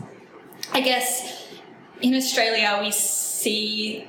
I 0.76 0.82
guess, 0.82 1.48
in 2.02 2.14
Australia 2.16 2.80
we 2.82 2.92
see. 2.92 4.08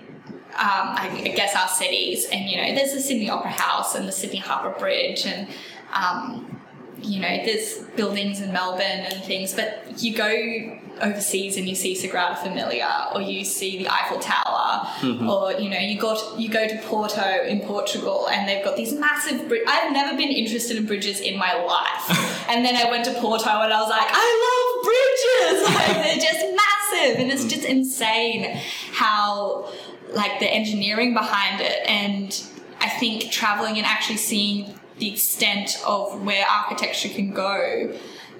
Um, 0.58 0.96
I 0.96 1.34
guess 1.36 1.54
our 1.54 1.68
cities, 1.68 2.26
and 2.32 2.48
you 2.48 2.56
know, 2.56 2.74
there's 2.74 2.94
the 2.94 3.00
Sydney 3.00 3.28
Opera 3.28 3.50
House 3.50 3.94
and 3.94 4.08
the 4.08 4.12
Sydney 4.12 4.38
Harbour 4.38 4.76
Bridge, 4.78 5.26
and 5.26 5.48
um, 5.92 6.60
you 7.02 7.20
know, 7.20 7.28
there's 7.44 7.80
buildings 7.94 8.40
in 8.40 8.52
Melbourne 8.52 8.80
and 8.80 9.22
things, 9.24 9.52
but 9.52 10.02
you 10.02 10.14
go 10.14 10.78
overseas 11.02 11.58
and 11.58 11.68
you 11.68 11.74
see 11.74 11.94
Sagrada 11.94 12.38
Familia, 12.38 13.10
or 13.14 13.20
you 13.20 13.44
see 13.44 13.78
the 13.78 13.88
Eiffel 13.88 14.18
Tower, 14.18 14.88
or 15.28 15.52
you 15.60 15.68
know, 15.68 15.78
you 15.78 16.00
got 16.00 16.38
you 16.40 16.48
go 16.48 16.66
to 16.66 16.78
Porto 16.84 17.44
in 17.44 17.60
Portugal, 17.60 18.28
and 18.28 18.48
they've 18.48 18.64
got 18.64 18.76
these 18.76 18.92
massive. 18.94 19.46
Bri- 19.48 19.66
I've 19.68 19.92
never 19.92 20.16
been 20.16 20.30
interested 20.30 20.78
in 20.78 20.86
bridges 20.86 21.20
in 21.20 21.38
my 21.38 21.52
life, 21.52 22.46
and 22.48 22.64
then 22.64 22.76
I 22.76 22.90
went 22.90 23.04
to 23.04 23.12
Porto 23.20 23.50
and 23.50 23.72
I 23.72 23.80
was 23.80 23.90
like, 23.90 24.08
I 24.10 24.64
love 24.64 24.65
bridges! 24.86 25.66
Like 25.76 25.96
they're 26.02 26.16
just 26.16 26.40
massive, 26.40 27.20
and 27.20 27.30
it's 27.30 27.44
just 27.44 27.64
insane 27.64 28.56
how 28.92 29.72
like 30.12 30.38
the 30.40 30.46
engineering 30.46 31.12
behind 31.14 31.60
it 31.60 31.88
and 31.88 32.42
I 32.80 32.88
think 32.88 33.30
traveling 33.30 33.76
and 33.78 33.86
actually 33.86 34.18
seeing 34.18 34.78
the 34.98 35.12
extent 35.12 35.82
of 35.86 36.22
where 36.22 36.44
architecture 36.46 37.08
can 37.08 37.32
go, 37.32 37.92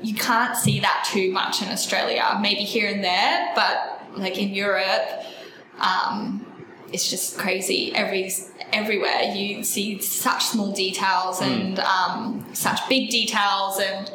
you 0.03 0.15
can't 0.15 0.57
see 0.57 0.81
that 0.81 1.09
too 1.11 1.33
much 1.33 1.63
in 1.63 1.69
Australia. 1.69 2.39
Maybe 2.41 2.61
here 2.63 2.89
and 2.89 3.03
there, 3.03 3.53
but 3.55 4.03
like 4.17 4.39
in 4.39 4.51
Europe, 4.51 5.25
um, 5.81 6.47
it's 6.93 7.11
just 7.11 7.39
crazy. 7.39 7.95
Every 7.95 8.31
everywhere 8.73 9.23
you 9.35 9.65
see 9.65 10.01
such 10.01 10.45
small 10.45 10.73
details 10.73 11.41
and 11.41 11.79
um, 11.81 12.47
such 12.53 12.89
big 12.89 13.11
details 13.11 13.79
and 13.81 14.11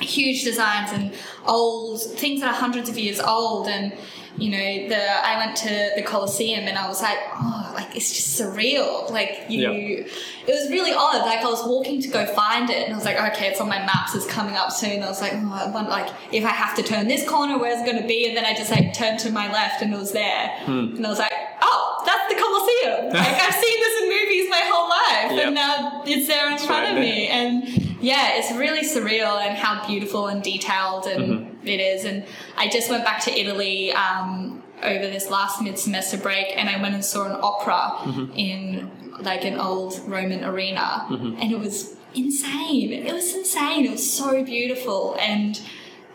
huge 0.00 0.44
designs 0.44 0.90
and 0.92 1.12
old 1.46 2.02
things 2.02 2.40
that 2.40 2.48
are 2.54 2.58
hundreds 2.60 2.88
of 2.88 2.98
years 2.98 3.20
old. 3.20 3.68
And 3.68 3.92
you 4.38 4.50
know 4.50 4.88
the 4.90 5.26
I 5.26 5.38
went 5.38 5.56
to 5.58 5.90
the 5.96 6.02
Colosseum 6.02 6.64
and 6.68 6.76
I 6.76 6.86
was 6.88 7.00
like 7.00 7.16
oh 7.36 7.72
like 7.74 7.96
it's 7.96 8.12
just 8.14 8.38
surreal. 8.38 9.10
Like 9.10 9.46
you 9.48 9.60
Yeah. 9.62 10.04
it 10.46 10.48
was 10.48 10.68
really 10.70 10.92
odd. 10.92 11.20
Like 11.24 11.38
I 11.40 11.46
was 11.48 11.64
walking 11.64 12.02
to 12.02 12.08
go 12.08 12.26
find 12.26 12.68
it 12.68 12.84
and 12.84 12.92
I 12.92 12.96
was 12.96 13.06
like 13.06 13.16
okay 13.32 13.48
it's 13.48 13.60
on 13.62 13.68
my 13.68 13.78
maps. 13.78 14.14
It's 14.14 14.26
coming 14.26 14.54
up 14.54 14.70
soon. 14.70 15.02
I 15.02 15.08
was 15.08 15.22
like 15.22 15.32
oh, 15.34 15.52
I 15.66 15.70
want 15.70 15.88
like 15.88 16.10
if 16.32 16.44
I 16.44 16.50
have 16.50 16.76
to 16.76 16.82
turn 16.82 17.08
this 17.08 17.26
corner 17.26 17.58
where's 17.58 17.80
it 17.80 17.86
going 17.86 18.00
to 18.02 18.06
be? 18.06 18.28
And 18.28 18.36
then 18.36 18.44
I 18.44 18.52
just 18.54 18.70
like 18.70 18.92
turned 18.92 19.18
to 19.20 19.30
my 19.30 19.50
left 19.50 19.80
and 19.80 19.94
it 19.94 19.96
was 19.98 20.12
there. 20.12 20.48
Hmm. 20.66 20.96
And 20.96 21.06
I 21.06 21.08
was 21.08 21.18
like 21.18 21.32
oh 21.62 22.02
that's 22.04 22.28
the 22.28 22.38
Colosseum. 22.38 23.14
Like 23.14 23.40
I've 23.42 23.54
seen 23.64 23.80
this 23.80 24.02
in 24.02 24.08
movies 24.10 24.50
my 24.50 24.62
whole 24.70 24.88
life. 24.90 25.32
Yep. 25.32 25.46
and 25.46 25.54
now 25.54 26.02
it's 26.04 26.26
there 26.28 26.50
in 26.52 26.58
front 26.58 26.84
right 26.84 26.92
of 26.92 26.98
me. 26.98 27.28
and 27.28 27.85
yeah, 28.00 28.36
it's 28.36 28.52
really 28.52 28.82
surreal 28.82 29.40
and 29.40 29.56
how 29.56 29.86
beautiful 29.86 30.26
and 30.28 30.42
detailed 30.42 31.06
and 31.06 31.58
it 31.64 31.80
is. 31.80 32.04
And 32.04 32.24
I 32.56 32.68
just 32.68 32.90
went 32.90 33.04
back 33.04 33.22
to 33.24 33.32
Italy 33.32 33.92
um, 33.92 34.62
over 34.82 35.06
this 35.06 35.30
last 35.30 35.62
mid 35.62 35.78
semester 35.78 36.16
break 36.18 36.56
and 36.56 36.68
I 36.68 36.80
went 36.80 36.94
and 36.94 37.04
saw 37.04 37.24
an 37.24 37.38
opera 37.42 38.30
in 38.34 38.90
like 39.20 39.44
an 39.44 39.58
old 39.58 39.98
Roman 40.06 40.44
arena 40.44 41.06
and 41.10 41.50
it 41.50 41.58
was 41.58 41.96
insane. 42.14 42.92
It 42.92 43.12
was 43.12 43.34
insane. 43.34 43.86
It 43.86 43.90
was 43.92 44.10
so 44.12 44.44
beautiful 44.44 45.16
and 45.20 45.60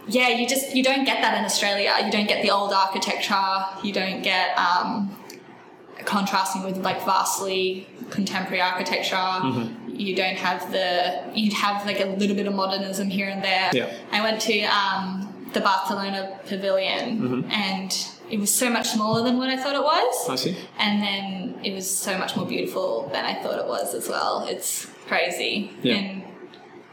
yeah, 0.07 0.29
you 0.29 0.47
just 0.47 0.75
you 0.75 0.83
don't 0.83 1.05
get 1.05 1.21
that 1.21 1.37
in 1.37 1.45
Australia. 1.45 1.93
You 2.03 2.11
don't 2.11 2.27
get 2.27 2.41
the 2.41 2.51
old 2.51 2.73
architecture. 2.73 3.65
You 3.83 3.93
don't 3.93 4.21
get 4.23 4.57
um, 4.57 5.15
contrasting 6.05 6.63
with 6.63 6.77
like 6.77 7.03
vastly 7.05 7.87
contemporary 8.09 8.61
architecture. 8.61 9.41
You 9.87 10.15
don't 10.15 10.37
have 10.37 10.71
the 10.71 11.23
you'd 11.33 11.53
have 11.53 11.85
like 11.85 11.99
a 11.99 12.05
little 12.05 12.35
bit 12.35 12.47
of 12.47 12.53
modernism 12.53 13.09
here 13.09 13.29
and 13.29 13.43
there. 13.43 13.69
Yeah. 13.73 13.93
I 14.11 14.21
went 14.21 14.41
to 14.41 14.61
um, 14.63 15.49
the 15.53 15.61
Barcelona 15.61 16.39
Pavilion 16.47 17.45
and 17.51 18.07
it 18.29 18.39
was 18.39 18.53
so 18.53 18.69
much 18.69 18.87
smaller 18.89 19.23
than 19.23 19.37
what 19.37 19.49
I 19.49 19.57
thought 19.57 19.75
it 19.75 19.83
was. 19.83 20.29
I 20.29 20.35
see. 20.35 20.57
And 20.79 21.01
then 21.01 21.59
it 21.65 21.73
was 21.73 21.89
so 21.89 22.17
much 22.17 22.35
more 22.35 22.45
beautiful 22.45 23.09
than 23.11 23.25
I 23.25 23.41
thought 23.43 23.59
it 23.59 23.67
was 23.67 23.93
as 23.93 24.07
well. 24.07 24.47
It's 24.49 24.87
crazy. 25.07 25.71
Yeah. 25.83 25.95
And 25.95 26.23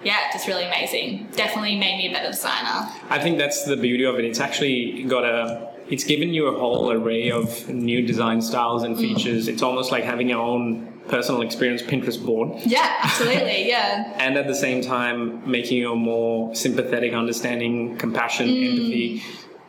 yeah, 0.03 0.31
just 0.33 0.47
really 0.47 0.65
amazing. 0.65 1.29
Definitely 1.35 1.77
made 1.77 1.99
me 1.99 2.09
a 2.09 2.13
better 2.13 2.31
designer. 2.31 2.91
I 3.09 3.19
think 3.19 3.39
that's 3.39 3.65
the 3.65 3.77
beauty 3.77 4.05
of 4.05 4.17
it. 4.19 4.25
It's 4.25 4.41
actually 4.41 5.05
got 5.05 5.25
a. 5.25 5.68
It's 5.91 6.05
given 6.05 6.35
you 6.35 6.47
a 6.49 6.59
whole 6.59 6.91
array 6.93 7.31
of 7.31 7.69
new 7.69 8.03
design 8.07 8.43
styles 8.43 8.83
and 8.83 8.97
features. 8.99 9.49
It's 9.49 9.63
almost 9.63 9.91
like 9.91 10.05
having 10.05 10.29
your 10.29 10.41
own 10.41 10.93
personal 11.09 11.41
experience 11.43 11.81
Pinterest 11.83 12.23
board. 12.25 12.61
Yeah, 12.67 12.97
absolutely. 13.03 13.69
Yeah. 13.69 14.15
and 14.19 14.37
at 14.37 14.47
the 14.47 14.55
same 14.55 14.83
time 14.83 15.51
making 15.51 15.79
you 15.79 15.93
a 15.93 15.97
more 15.97 16.55
sympathetic, 16.55 17.15
understanding, 17.15 17.97
compassion, 17.97 18.49
empathy. 18.49 19.23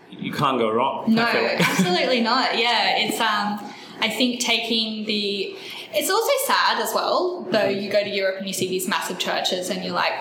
You 0.10 0.34
can't 0.34 0.60
go 0.60 0.70
wrong. 0.70 1.06
Mm. 1.06 1.14
No, 1.16 1.22
like. 1.24 1.62
absolutely 1.70 2.20
not. 2.22 2.58
Yeah, 2.58 2.98
it's 2.98 3.20
um, 3.22 3.60
I 4.02 4.10
think 4.10 4.42
taking 4.42 5.06
the, 5.06 5.56
it's 5.94 6.10
also 6.10 6.32
sad 6.46 6.82
as 6.82 6.94
well. 6.94 7.48
Though 7.50 7.60
Mm-hmm. 7.60 7.80
you 7.82 7.90
go 7.92 8.04
to 8.04 8.10
Europe 8.10 8.38
and 8.40 8.48
you 8.48 8.54
see 8.54 8.68
these 8.68 8.88
massive 8.90 9.20
churches 9.20 9.70
and 9.70 9.84
you're 9.86 9.94
like, 9.94 10.14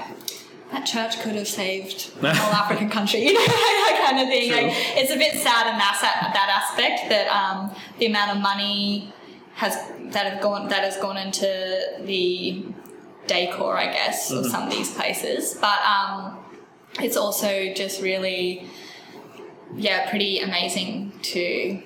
that 0.72 0.84
church 0.84 1.20
could 1.20 1.34
have 1.34 1.48
saved 1.48 2.12
a 2.22 2.34
whole 2.34 2.52
African 2.54 2.90
country, 2.90 3.20
you 3.26 3.32
know, 3.34 3.40
that 3.46 4.06
kind 4.10 4.22
of 4.22 4.28
thing. 4.28 4.50
True. 4.50 4.62
Like, 4.62 4.72
it's 4.96 5.10
a 5.10 5.16
bit 5.16 5.34
sad 5.34 5.72
in 5.72 5.78
that 5.78 5.98
that 6.34 6.62
aspect 6.62 7.08
that 7.08 7.28
um, 7.28 7.74
the 7.98 8.06
amount 8.06 8.32
of 8.36 8.42
money 8.42 9.12
has 9.54 9.74
that 10.12 10.32
have 10.32 10.42
gone 10.42 10.68
that 10.68 10.84
has 10.84 10.96
gone 10.98 11.16
into 11.16 11.46
the 12.04 12.64
decor, 13.26 13.76
I 13.76 13.86
guess, 13.92 14.30
Mm-hmm. 14.30 14.44
of 14.44 14.50
some 14.50 14.62
of 14.64 14.70
these 14.70 14.92
places. 14.94 15.54
But 15.60 15.80
um, 15.84 16.38
it's 17.00 17.16
also 17.16 17.72
just 17.74 18.00
really 18.02 18.68
yeah, 19.76 20.08
pretty 20.08 20.40
amazing 20.40 21.12
to 21.22 21.82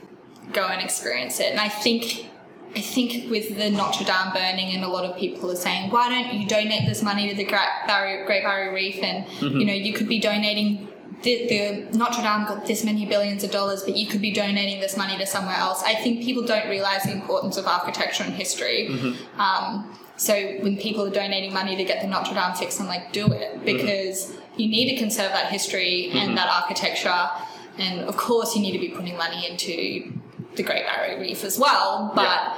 go 0.52 0.66
and 0.66 0.80
experience 0.82 1.40
it. 1.40 1.50
And 1.50 1.60
I 1.60 1.68
think 1.68 2.28
I 2.74 2.80
think 2.80 3.30
with 3.30 3.56
the 3.56 3.70
Notre 3.70 4.04
Dame 4.04 4.32
burning, 4.32 4.74
and 4.74 4.82
a 4.82 4.88
lot 4.88 5.04
of 5.04 5.16
people 5.16 5.50
are 5.50 5.56
saying, 5.56 5.90
why 5.90 6.08
don't 6.08 6.32
you 6.32 6.48
donate 6.48 6.88
this 6.88 7.02
money 7.02 7.28
to 7.28 7.34
the 7.34 7.44
Great 7.44 7.68
Barrier, 7.86 8.24
Great 8.24 8.44
Barrier 8.44 8.72
Reef? 8.72 9.02
And 9.02 9.26
mm-hmm. 9.26 9.58
you 9.58 9.66
know, 9.66 9.74
you 9.74 9.92
could 9.92 10.08
be 10.08 10.18
donating. 10.18 10.88
The, 11.22 11.46
the 11.46 11.96
Notre 11.96 12.20
Dame 12.22 12.46
got 12.46 12.66
this 12.66 12.84
many 12.84 13.06
billions 13.06 13.44
of 13.44 13.52
dollars, 13.52 13.84
but 13.84 13.96
you 13.96 14.08
could 14.08 14.20
be 14.20 14.32
donating 14.32 14.80
this 14.80 14.96
money 14.96 15.16
to 15.18 15.26
somewhere 15.26 15.54
else. 15.54 15.80
I 15.84 15.94
think 15.94 16.24
people 16.24 16.42
don't 16.42 16.68
realize 16.68 17.04
the 17.04 17.12
importance 17.12 17.56
of 17.56 17.66
architecture 17.66 18.24
and 18.24 18.32
history. 18.32 18.88
Mm-hmm. 18.90 19.40
Um, 19.40 19.96
so 20.16 20.34
when 20.62 20.76
people 20.78 21.06
are 21.06 21.10
donating 21.10 21.52
money 21.52 21.76
to 21.76 21.84
get 21.84 22.02
the 22.02 22.08
Notre 22.08 22.34
Dame 22.34 22.54
fixed, 22.54 22.80
I'm 22.80 22.88
like, 22.88 23.12
do 23.12 23.26
it 23.26 23.54
mm-hmm. 23.54 23.64
because 23.64 24.34
you 24.56 24.68
need 24.68 24.90
to 24.90 24.96
conserve 24.96 25.30
that 25.32 25.52
history 25.52 26.10
and 26.12 26.36
that 26.36 26.48
architecture, 26.48 27.30
and 27.78 28.00
of 28.00 28.16
course 28.16 28.56
you 28.56 28.62
need 28.62 28.72
to 28.72 28.78
be 28.78 28.88
putting 28.88 29.16
money 29.16 29.46
into 29.46 30.12
the 30.56 30.62
Great 30.62 30.84
Barrier 30.86 31.20
Reef 31.20 31.44
as 31.44 31.58
well. 31.58 32.12
But 32.14 32.22
Yeah. 32.22 32.54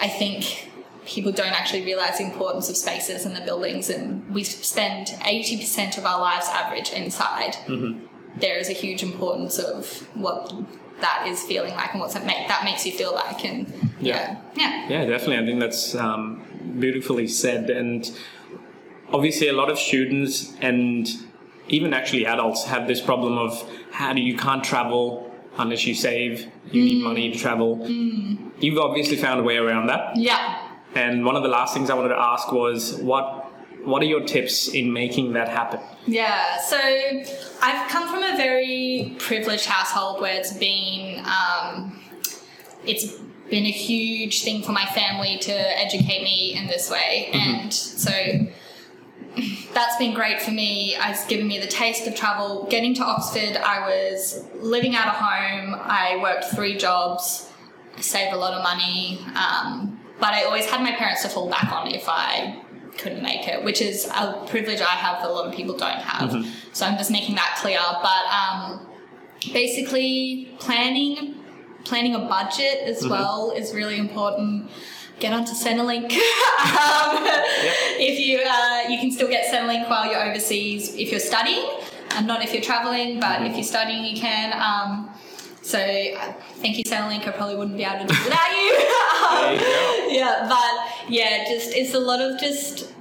I 0.00 0.08
think 0.08 0.70
people 1.04 1.32
don't 1.32 1.52
actually 1.52 1.84
realize 1.84 2.18
the 2.18 2.24
importance 2.24 2.68
of 2.70 2.76
spaces 2.76 3.24
and 3.26 3.36
the 3.36 3.40
buildings, 3.40 3.90
and 3.90 4.28
we 4.32 4.44
spend 4.44 5.08
80% 5.08 5.98
of 5.98 6.06
our 6.06 6.20
lives 6.20 6.46
average 6.48 6.90
inside. 6.92 7.56
There 8.36 8.56
is 8.56 8.68
a 8.70 8.72
huge 8.72 9.02
importance 9.02 9.58
of 9.58 10.06
what 10.14 10.52
that 11.00 11.26
is 11.26 11.42
feeling 11.42 11.74
like 11.74 11.92
and 11.92 12.00
what's 12.00 12.14
that 12.14 12.24
make 12.24 12.46
that 12.48 12.64
makes 12.64 12.86
you 12.86 12.92
feel 12.92 13.12
like 13.12 13.44
and 13.44 13.66
Yeah. 14.00 14.36
yeah 14.54 14.86
yeah 14.88 14.88
Yeah, 14.88 15.04
definitely. 15.06 15.38
I 15.38 15.44
think 15.46 15.58
that's 15.60 15.94
um, 15.96 16.42
beautifully 16.78 17.26
said. 17.26 17.68
And 17.70 18.08
obviously, 19.12 19.48
a 19.48 19.52
lot 19.52 19.68
of 19.70 19.78
students 19.78 20.54
and 20.60 21.08
even 21.68 21.92
actually 21.92 22.24
adults 22.26 22.64
have 22.66 22.86
this 22.86 23.00
problem 23.00 23.36
of 23.36 23.68
how 23.90 24.12
do 24.12 24.20
you 24.20 24.36
can't 24.36 24.62
travel 24.64 25.31
unless 25.58 25.86
you 25.86 25.94
save. 25.94 26.50
You 26.70 26.84
need 26.84 26.98
hmm. 26.98 27.04
money 27.04 27.30
to 27.32 27.38
travel. 27.38 27.76
Hmm. 27.76 28.48
You've 28.60 28.78
obviously 28.78 29.16
found 29.16 29.40
a 29.40 29.42
way 29.42 29.56
around 29.56 29.88
that. 29.88 30.16
yeah 30.16 30.68
And 30.94 31.24
one 31.24 31.36
of 31.36 31.42
the 31.42 31.48
last 31.48 31.74
things 31.74 31.90
I 31.90 31.94
wanted 31.94 32.10
to 32.10 32.20
ask 32.20 32.52
was 32.52 32.94
what 32.96 33.52
what 33.84 34.00
are 34.00 34.06
your 34.06 34.24
tips 34.24 34.68
in 34.68 34.92
making 34.92 35.32
that 35.32 35.48
happen? 35.48 35.80
Yeah, 36.06 36.60
so 36.60 36.78
I've 36.78 37.90
come 37.90 38.08
from 38.08 38.22
a 38.22 38.36
very 38.36 39.16
privileged 39.18 39.66
household 39.66 40.20
where 40.20 40.38
it's 40.38 40.52
been 40.56 41.24
um, 41.24 42.00
it's 42.84 43.12
been 43.50 43.66
a 43.66 43.72
huge 43.72 44.44
thing 44.44 44.62
for 44.62 44.72
my 44.72 44.86
family 44.86 45.38
to 45.38 45.52
educate 45.52 46.22
me 46.22 46.54
in 46.56 46.68
this 46.68 46.90
way, 46.90 47.30
mm-hmm. 47.32 47.60
and 47.60 47.74
so 47.74 48.12
that's 49.72 49.96
been 49.96 50.14
great 50.14 50.42
for 50.42 50.50
me. 50.50 50.96
It's 50.98 51.26
given 51.26 51.46
me 51.46 51.58
the 51.58 51.66
taste 51.66 52.06
of 52.06 52.14
travel. 52.14 52.66
Getting 52.70 52.94
to 52.94 53.04
Oxford, 53.04 53.56
I 53.56 53.80
was 53.86 54.44
living 54.54 54.94
out 54.94 55.08
of 55.08 55.14
home. 55.14 55.74
I 55.80 56.18
worked 56.22 56.44
three 56.54 56.76
jobs. 56.76 57.50
I 57.96 58.00
saved 58.00 58.32
a 58.32 58.36
lot 58.36 58.54
of 58.54 58.62
money, 58.62 59.20
um, 59.36 60.00
but 60.18 60.32
I 60.32 60.44
always 60.44 60.66
had 60.66 60.82
my 60.82 60.92
parents 60.92 61.22
to 61.22 61.28
fall 61.28 61.48
back 61.50 61.70
on 61.72 61.88
if 61.88 62.04
I 62.08 62.62
couldn't 62.98 63.22
make 63.22 63.46
it, 63.48 63.62
which 63.64 63.80
is 63.82 64.06
a 64.06 64.44
privilege 64.48 64.80
I 64.80 64.84
have 64.86 65.22
that 65.22 65.30
a 65.30 65.32
lot 65.32 65.46
of 65.46 65.54
people 65.54 65.76
don't 65.76 66.00
have. 66.00 66.32
So 66.72 66.86
I'm 66.86 66.96
just 66.96 67.10
making 67.10 67.34
that 67.36 67.58
clear. 67.60 67.78
But 68.02 68.24
um, 68.32 68.86
basically, 69.52 70.54
planning 70.58 71.36
planning 71.84 72.14
a 72.14 72.20
budget 72.20 72.78
as 72.84 73.06
well 73.06 73.50
is 73.50 73.74
really 73.74 73.98
important. 73.98 74.70
Get 75.22 75.32
onto 75.32 75.52
Centrelink. 75.52 76.06
um, 76.10 77.22
If 78.04 78.18
you 78.18 78.40
uh, 78.44 78.88
you 78.88 78.98
can 78.98 79.12
still 79.12 79.28
get 79.28 79.46
Centrelink 79.54 79.88
while 79.88 80.10
you're 80.10 80.20
overseas 80.20 80.96
if 80.96 81.12
you're 81.12 81.20
studying, 81.20 81.64
and 82.16 82.26
not 82.26 82.42
if 82.42 82.52
you're 82.52 82.60
traveling. 82.60 83.20
But 83.20 83.42
if 83.42 83.54
you're 83.54 83.62
studying, 83.62 84.04
you 84.04 84.20
can. 84.20 84.52
Um, 84.52 85.10
so 85.62 85.78
uh, 85.78 86.32
thank 86.56 86.76
you, 86.76 86.82
Centrelink. 86.82 87.28
I 87.28 87.30
probably 87.30 87.54
wouldn't 87.54 87.76
be 87.76 87.84
able 87.84 88.04
to 88.04 88.12
do 88.12 88.18
it 88.18 88.24
without 88.24 88.50
you. 88.50 88.78
There 89.32 90.10
you 90.10 90.18
yeah, 90.18 90.46
but 90.48 91.08
yeah, 91.08 91.44
just 91.48 91.72
it's 91.72 91.94
a 91.94 92.00
lot 92.00 92.20
of 92.20 92.40
just. 92.40 92.91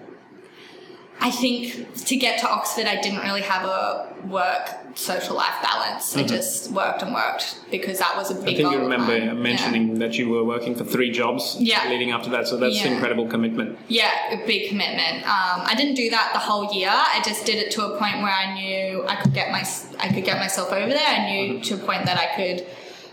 I 1.23 1.29
think 1.29 1.93
to 2.05 2.15
get 2.15 2.39
to 2.39 2.49
Oxford, 2.49 2.85
I 2.87 2.99
didn't 2.99 3.19
really 3.19 3.41
have 3.43 3.63
a 3.63 4.11
work 4.27 4.71
social 4.95 5.35
life 5.35 5.53
balance. 5.61 6.17
I 6.17 6.23
just 6.23 6.71
worked 6.71 7.03
and 7.03 7.13
worked 7.13 7.59
because 7.69 7.99
that 7.99 8.17
was 8.17 8.31
a 8.31 8.33
big. 8.33 8.41
Mm-hmm. 8.43 8.49
I 8.49 8.55
think 8.55 8.71
you 8.73 8.79
remember 8.79 9.13
mine. 9.13 9.23
Yeah. 9.27 9.33
mentioning 9.33 9.99
that 9.99 10.17
you 10.17 10.29
were 10.29 10.43
working 10.43 10.73
for 10.75 10.83
three 10.83 11.11
jobs 11.11 11.55
Yeah. 11.59 11.87
leading 11.89 12.11
up 12.11 12.23
to 12.23 12.29
that. 12.31 12.47
So 12.47 12.57
that's 12.57 12.75
Yeah. 12.75 12.87
incredible 12.87 13.27
commitment. 13.27 13.77
Yeah, 13.87 14.09
a 14.31 14.45
big 14.47 14.69
commitment. 14.69 15.17
Um, 15.27 15.61
I 15.71 15.75
didn't 15.77 15.93
do 15.95 16.09
that 16.09 16.31
the 16.33 16.39
whole 16.39 16.73
year. 16.73 16.89
I 16.91 17.21
just 17.23 17.45
did 17.45 17.57
it 17.63 17.69
to 17.73 17.85
a 17.85 17.99
point 17.99 18.17
where 18.23 18.33
I 18.33 18.53
knew 18.55 19.05
I 19.07 19.15
could 19.17 19.33
get 19.33 19.51
my 19.51 19.63
I 19.99 20.07
could 20.11 20.25
get 20.25 20.39
myself 20.39 20.71
over 20.73 20.89
there. 20.89 21.07
I 21.07 21.29
knew 21.29 21.61
to 21.61 21.75
a 21.75 21.77
point 21.77 22.05
that 22.07 22.17
I 22.17 22.35
could 22.35 22.65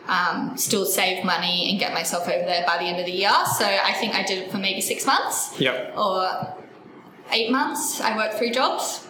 um, 0.08 0.56
still 0.56 0.86
save 0.86 1.22
money 1.22 1.68
and 1.70 1.78
get 1.78 1.92
myself 1.92 2.26
over 2.26 2.44
there 2.46 2.64
by 2.66 2.78
the 2.78 2.84
end 2.84 2.98
of 2.98 3.04
the 3.04 3.12
year. 3.12 3.30
So 3.58 3.66
I 3.66 3.92
think 3.92 4.14
I 4.14 4.22
did 4.22 4.38
it 4.44 4.50
for 4.50 4.56
maybe 4.56 4.80
six 4.80 5.04
months 5.04 5.54
Yep. 5.60 5.92
or 5.98 6.54
eight 7.30 7.50
months. 7.50 8.00
I 8.00 8.16
worked 8.16 8.34
three 8.34 8.50
jobs. 8.50 9.06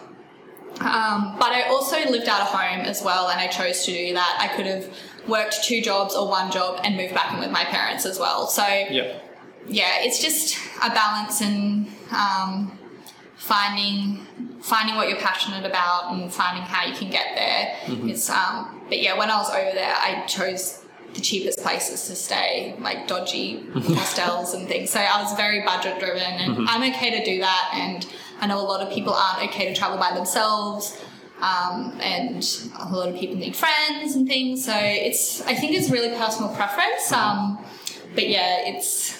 Um, 0.81 1.35
but 1.39 1.51
I 1.51 1.63
also 1.69 1.97
lived 2.09 2.27
out 2.29 2.41
of 2.41 2.47
home 2.47 2.81
as 2.85 3.01
well, 3.03 3.27
and 3.29 3.39
I 3.39 3.47
chose 3.47 3.83
to 3.85 3.91
do 3.91 4.13
that. 4.13 4.37
I 4.39 4.55
could 4.55 4.65
have 4.65 4.87
worked 5.27 5.63
two 5.65 5.81
jobs 5.81 6.15
or 6.15 6.27
one 6.29 6.51
job 6.51 6.79
and 6.83 6.95
moved 6.95 7.13
back 7.13 7.33
in 7.33 7.39
with 7.39 7.51
my 7.51 7.65
parents 7.65 8.05
as 8.05 8.17
well. 8.17 8.47
So 8.47 8.65
Yep. 8.65 9.23
yeah, 9.67 9.97
it's 9.99 10.21
just 10.21 10.57
a 10.81 10.89
balance 10.89 11.41
and 11.41 11.87
um, 12.11 12.77
finding 13.35 14.25
finding 14.61 14.95
what 14.95 15.07
you're 15.09 15.17
passionate 15.19 15.65
about 15.65 16.13
and 16.13 16.31
finding 16.31 16.63
how 16.63 16.85
you 16.85 16.93
can 16.95 17.09
get 17.09 17.27
there. 17.35 17.75
It's 18.09 18.29
um, 18.29 18.81
but 18.87 19.01
yeah, 19.01 19.17
when 19.17 19.29
I 19.29 19.37
was 19.37 19.49
over 19.49 19.71
there, 19.73 19.93
I 19.95 20.25
chose 20.27 20.83
the 21.13 21.21
cheapest 21.21 21.59
places 21.59 22.07
to 22.07 22.15
stay, 22.15 22.75
like 22.79 23.07
dodgy 23.07 23.65
hostels 23.73 24.53
and 24.53 24.67
things. 24.67 24.89
So 24.89 24.99
I 24.99 25.21
was 25.21 25.33
very 25.35 25.63
budget 25.63 25.99
driven, 25.99 26.21
and 26.21 26.69
I'm 26.69 26.83
okay 26.93 27.17
to 27.17 27.25
do 27.25 27.39
that. 27.39 27.71
And 27.73 28.05
I 28.39 28.47
know 28.47 28.59
a 28.59 28.63
lot 28.63 28.81
of 28.81 28.93
people 28.93 29.13
aren't 29.13 29.49
okay 29.49 29.67
to 29.67 29.75
travel 29.75 29.97
by 29.97 30.13
themselves. 30.13 30.99
Um, 31.41 31.97
and 32.01 32.43
a 32.79 32.93
lot 32.93 33.07
of 33.07 33.15
people 33.15 33.37
need 33.37 33.55
friends 33.55 34.15
and 34.15 34.27
things, 34.27 34.65
so 34.65 34.75
it's. 34.75 35.41
I 35.45 35.53
think 35.55 35.73
it's 35.73 35.89
really 35.89 36.09
personal 36.17 36.53
preference. 36.53 37.11
Um, 37.13 37.63
but 38.13 38.27
yeah, 38.27 38.67
it's 38.67 39.18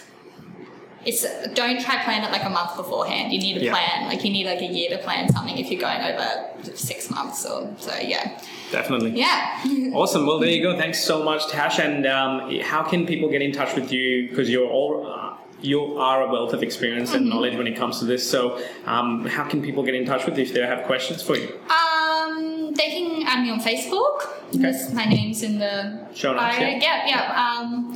it's 1.06 1.26
don't 1.54 1.80
try 1.82 2.04
plan 2.04 2.24
it 2.24 2.32
like 2.32 2.44
a 2.44 2.50
month 2.50 2.76
beforehand. 2.76 3.32
You 3.34 3.40
need 3.40 3.58
a 3.58 3.66
Yeah. 3.66 3.72
plan 3.74 4.08
like 4.08 4.24
you 4.26 4.32
need 4.32 4.46
like 4.46 4.62
a 4.62 4.66
year 4.66 4.90
to 4.92 4.98
plan 5.00 5.32
something 5.32 5.58
if 5.58 5.72
you're 5.72 5.82
going 5.82 6.02
over 6.02 6.28
six 6.76 7.10
months 7.10 7.46
or 7.46 7.74
so. 7.78 7.94
Yeah, 8.02 8.40
Definitely. 8.72 9.12
yeah. 9.12 9.60
Awesome. 9.94 10.26
Well, 10.28 10.40
there 10.40 10.50
you 10.50 10.62
go. 10.62 10.78
Thanks 10.78 11.04
so 11.04 11.24
much, 11.24 11.48
Tash. 11.48 11.80
And 11.80 12.06
um, 12.06 12.52
how 12.62 12.84
can 12.84 13.06
people 13.08 13.30
get 13.30 13.42
in 13.42 13.52
touch 13.52 13.76
with 13.76 13.92
you? 13.92 14.30
Because 14.30 14.50
you're 14.50 14.68
all. 14.70 15.08
Uh, 15.08 15.36
you 15.62 15.98
are 16.00 16.24
a 16.24 16.32
wealth 16.32 16.54
of 16.54 16.64
experience 16.64 17.14
and 17.14 17.28
knowledge 17.28 17.58
when 17.58 17.68
it 17.68 17.76
comes 17.76 18.00
to 18.00 18.06
this. 18.06 18.24
So, 18.30 18.64
um, 18.86 19.26
how 19.26 19.44
can 19.44 19.62
people 19.62 19.84
get 19.84 19.94
in 19.94 20.06
touch 20.06 20.26
with 20.26 20.38
you 20.38 20.44
if 20.44 20.54
they 20.54 20.62
have 20.62 20.86
questions 20.86 21.22
for 21.22 21.36
you? 21.36 21.50
Um, 21.70 22.74
they 22.76 22.90
can 22.92 23.24
add 23.28 23.44
me 23.44 23.50
on 23.52 23.60
Facebook. 23.60 24.26
This- 24.54 24.94
My 24.94 25.04
name's 25.04 25.44
in 25.44 25.60
the 25.60 26.08
Show 26.14 26.32
notes, 26.34 26.56
yeah. 26.60 26.80
yeah, 26.82 27.08
yeah. 27.08 27.60
Um, 27.60 27.94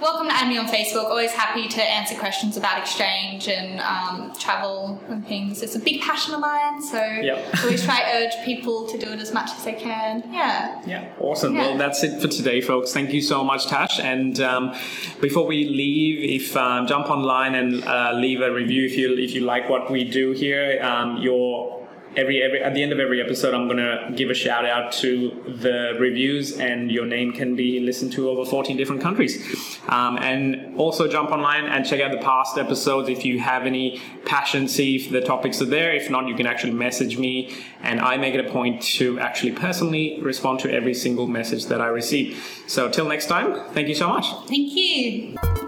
welcome 0.00 0.28
to 0.28 0.34
add 0.34 0.48
me 0.48 0.58
on 0.58 0.66
Facebook. 0.66 1.04
Always 1.04 1.32
happy 1.32 1.68
to 1.68 1.82
answer 1.82 2.14
questions 2.16 2.56
about 2.56 2.78
exchange 2.78 3.48
and 3.48 3.80
um, 3.80 4.32
travel 4.38 5.00
and 5.08 5.26
things. 5.26 5.62
It's 5.62 5.74
a 5.74 5.78
big 5.78 6.02
passion 6.02 6.34
of 6.34 6.40
mine, 6.40 6.82
so 6.82 6.98
Yep. 6.98 7.54
always 7.62 7.84
try 7.84 8.00
to 8.00 8.26
urge 8.26 8.44
people 8.44 8.86
to 8.88 8.98
do 8.98 9.12
it 9.12 9.20
as 9.20 9.32
much 9.32 9.50
as 9.52 9.64
they 9.64 9.72
can. 9.72 10.22
Yeah. 10.32 10.82
Yeah, 10.86 11.08
awesome. 11.18 11.54
Yeah. 11.54 11.68
Well, 11.68 11.78
that's 11.78 12.02
it 12.04 12.20
for 12.20 12.28
today, 12.28 12.60
folks. 12.60 12.92
Thank 12.92 13.12
you 13.12 13.22
so 13.22 13.42
much, 13.42 13.66
Tash. 13.66 13.98
And 14.00 14.38
um, 14.40 14.74
before 15.20 15.46
we 15.46 15.64
leave, 15.68 16.42
if 16.42 16.56
um, 16.56 16.86
jump 16.86 17.10
online 17.10 17.54
and 17.54 17.84
uh, 17.84 18.12
leave 18.14 18.40
a 18.40 18.52
review 18.52 18.84
if 18.86 18.96
you 18.96 19.14
if 19.16 19.34
you 19.34 19.42
like 19.42 19.68
what 19.68 19.90
we 19.90 20.04
do 20.04 20.32
here. 20.32 20.82
Um, 20.82 21.16
your 21.18 21.75
every 22.16 22.42
every 22.42 22.62
at 22.62 22.74
the 22.74 22.82
end 22.82 22.92
of 22.92 22.98
every 22.98 23.20
episode, 23.20 23.54
I'm 23.54 23.68
gonna 23.68 24.12
give 24.14 24.30
a 24.30 24.34
shout 24.34 24.64
out 24.64 24.92
to 24.94 25.30
the 25.46 25.96
reviews, 26.00 26.58
and 26.58 26.90
your 26.90 27.06
name 27.06 27.32
can 27.32 27.54
be 27.54 27.80
listened 27.80 28.12
to 28.12 28.30
over 28.30 28.48
14 28.48 28.76
different 28.76 29.02
countries. 29.02 29.78
Um, 29.88 30.18
and 30.18 30.76
also 30.76 31.06
jump 31.06 31.30
online 31.30 31.66
and 31.66 31.86
check 31.86 32.00
out 32.00 32.10
the 32.10 32.24
past 32.24 32.58
episodes 32.58 33.08
if 33.08 33.24
you 33.24 33.38
have 33.38 33.66
any 33.66 34.00
passion. 34.24 34.66
See 34.68 34.96
if 34.96 35.10
the 35.10 35.20
topics 35.20 35.60
are 35.62 35.66
there. 35.66 35.92
If 35.92 36.10
not, 36.10 36.26
you 36.26 36.34
can 36.34 36.46
actually 36.46 36.72
message 36.72 37.18
me, 37.18 37.54
and 37.82 38.00
I 38.00 38.16
make 38.16 38.34
it 38.34 38.44
a 38.44 38.50
point 38.50 38.82
to 38.98 39.20
actually 39.20 39.52
personally 39.52 40.20
respond 40.22 40.60
to 40.60 40.72
every 40.72 40.94
single 40.94 41.26
message 41.26 41.66
that 41.66 41.80
I 41.80 41.86
receive. 41.86 42.64
So 42.66 42.88
till 42.88 43.06
next 43.06 43.26
time, 43.26 43.70
thank 43.72 43.88
you 43.88 43.94
so 43.94 44.08
much. 44.08 44.26
Thank 44.48 44.72
you. 44.72 45.65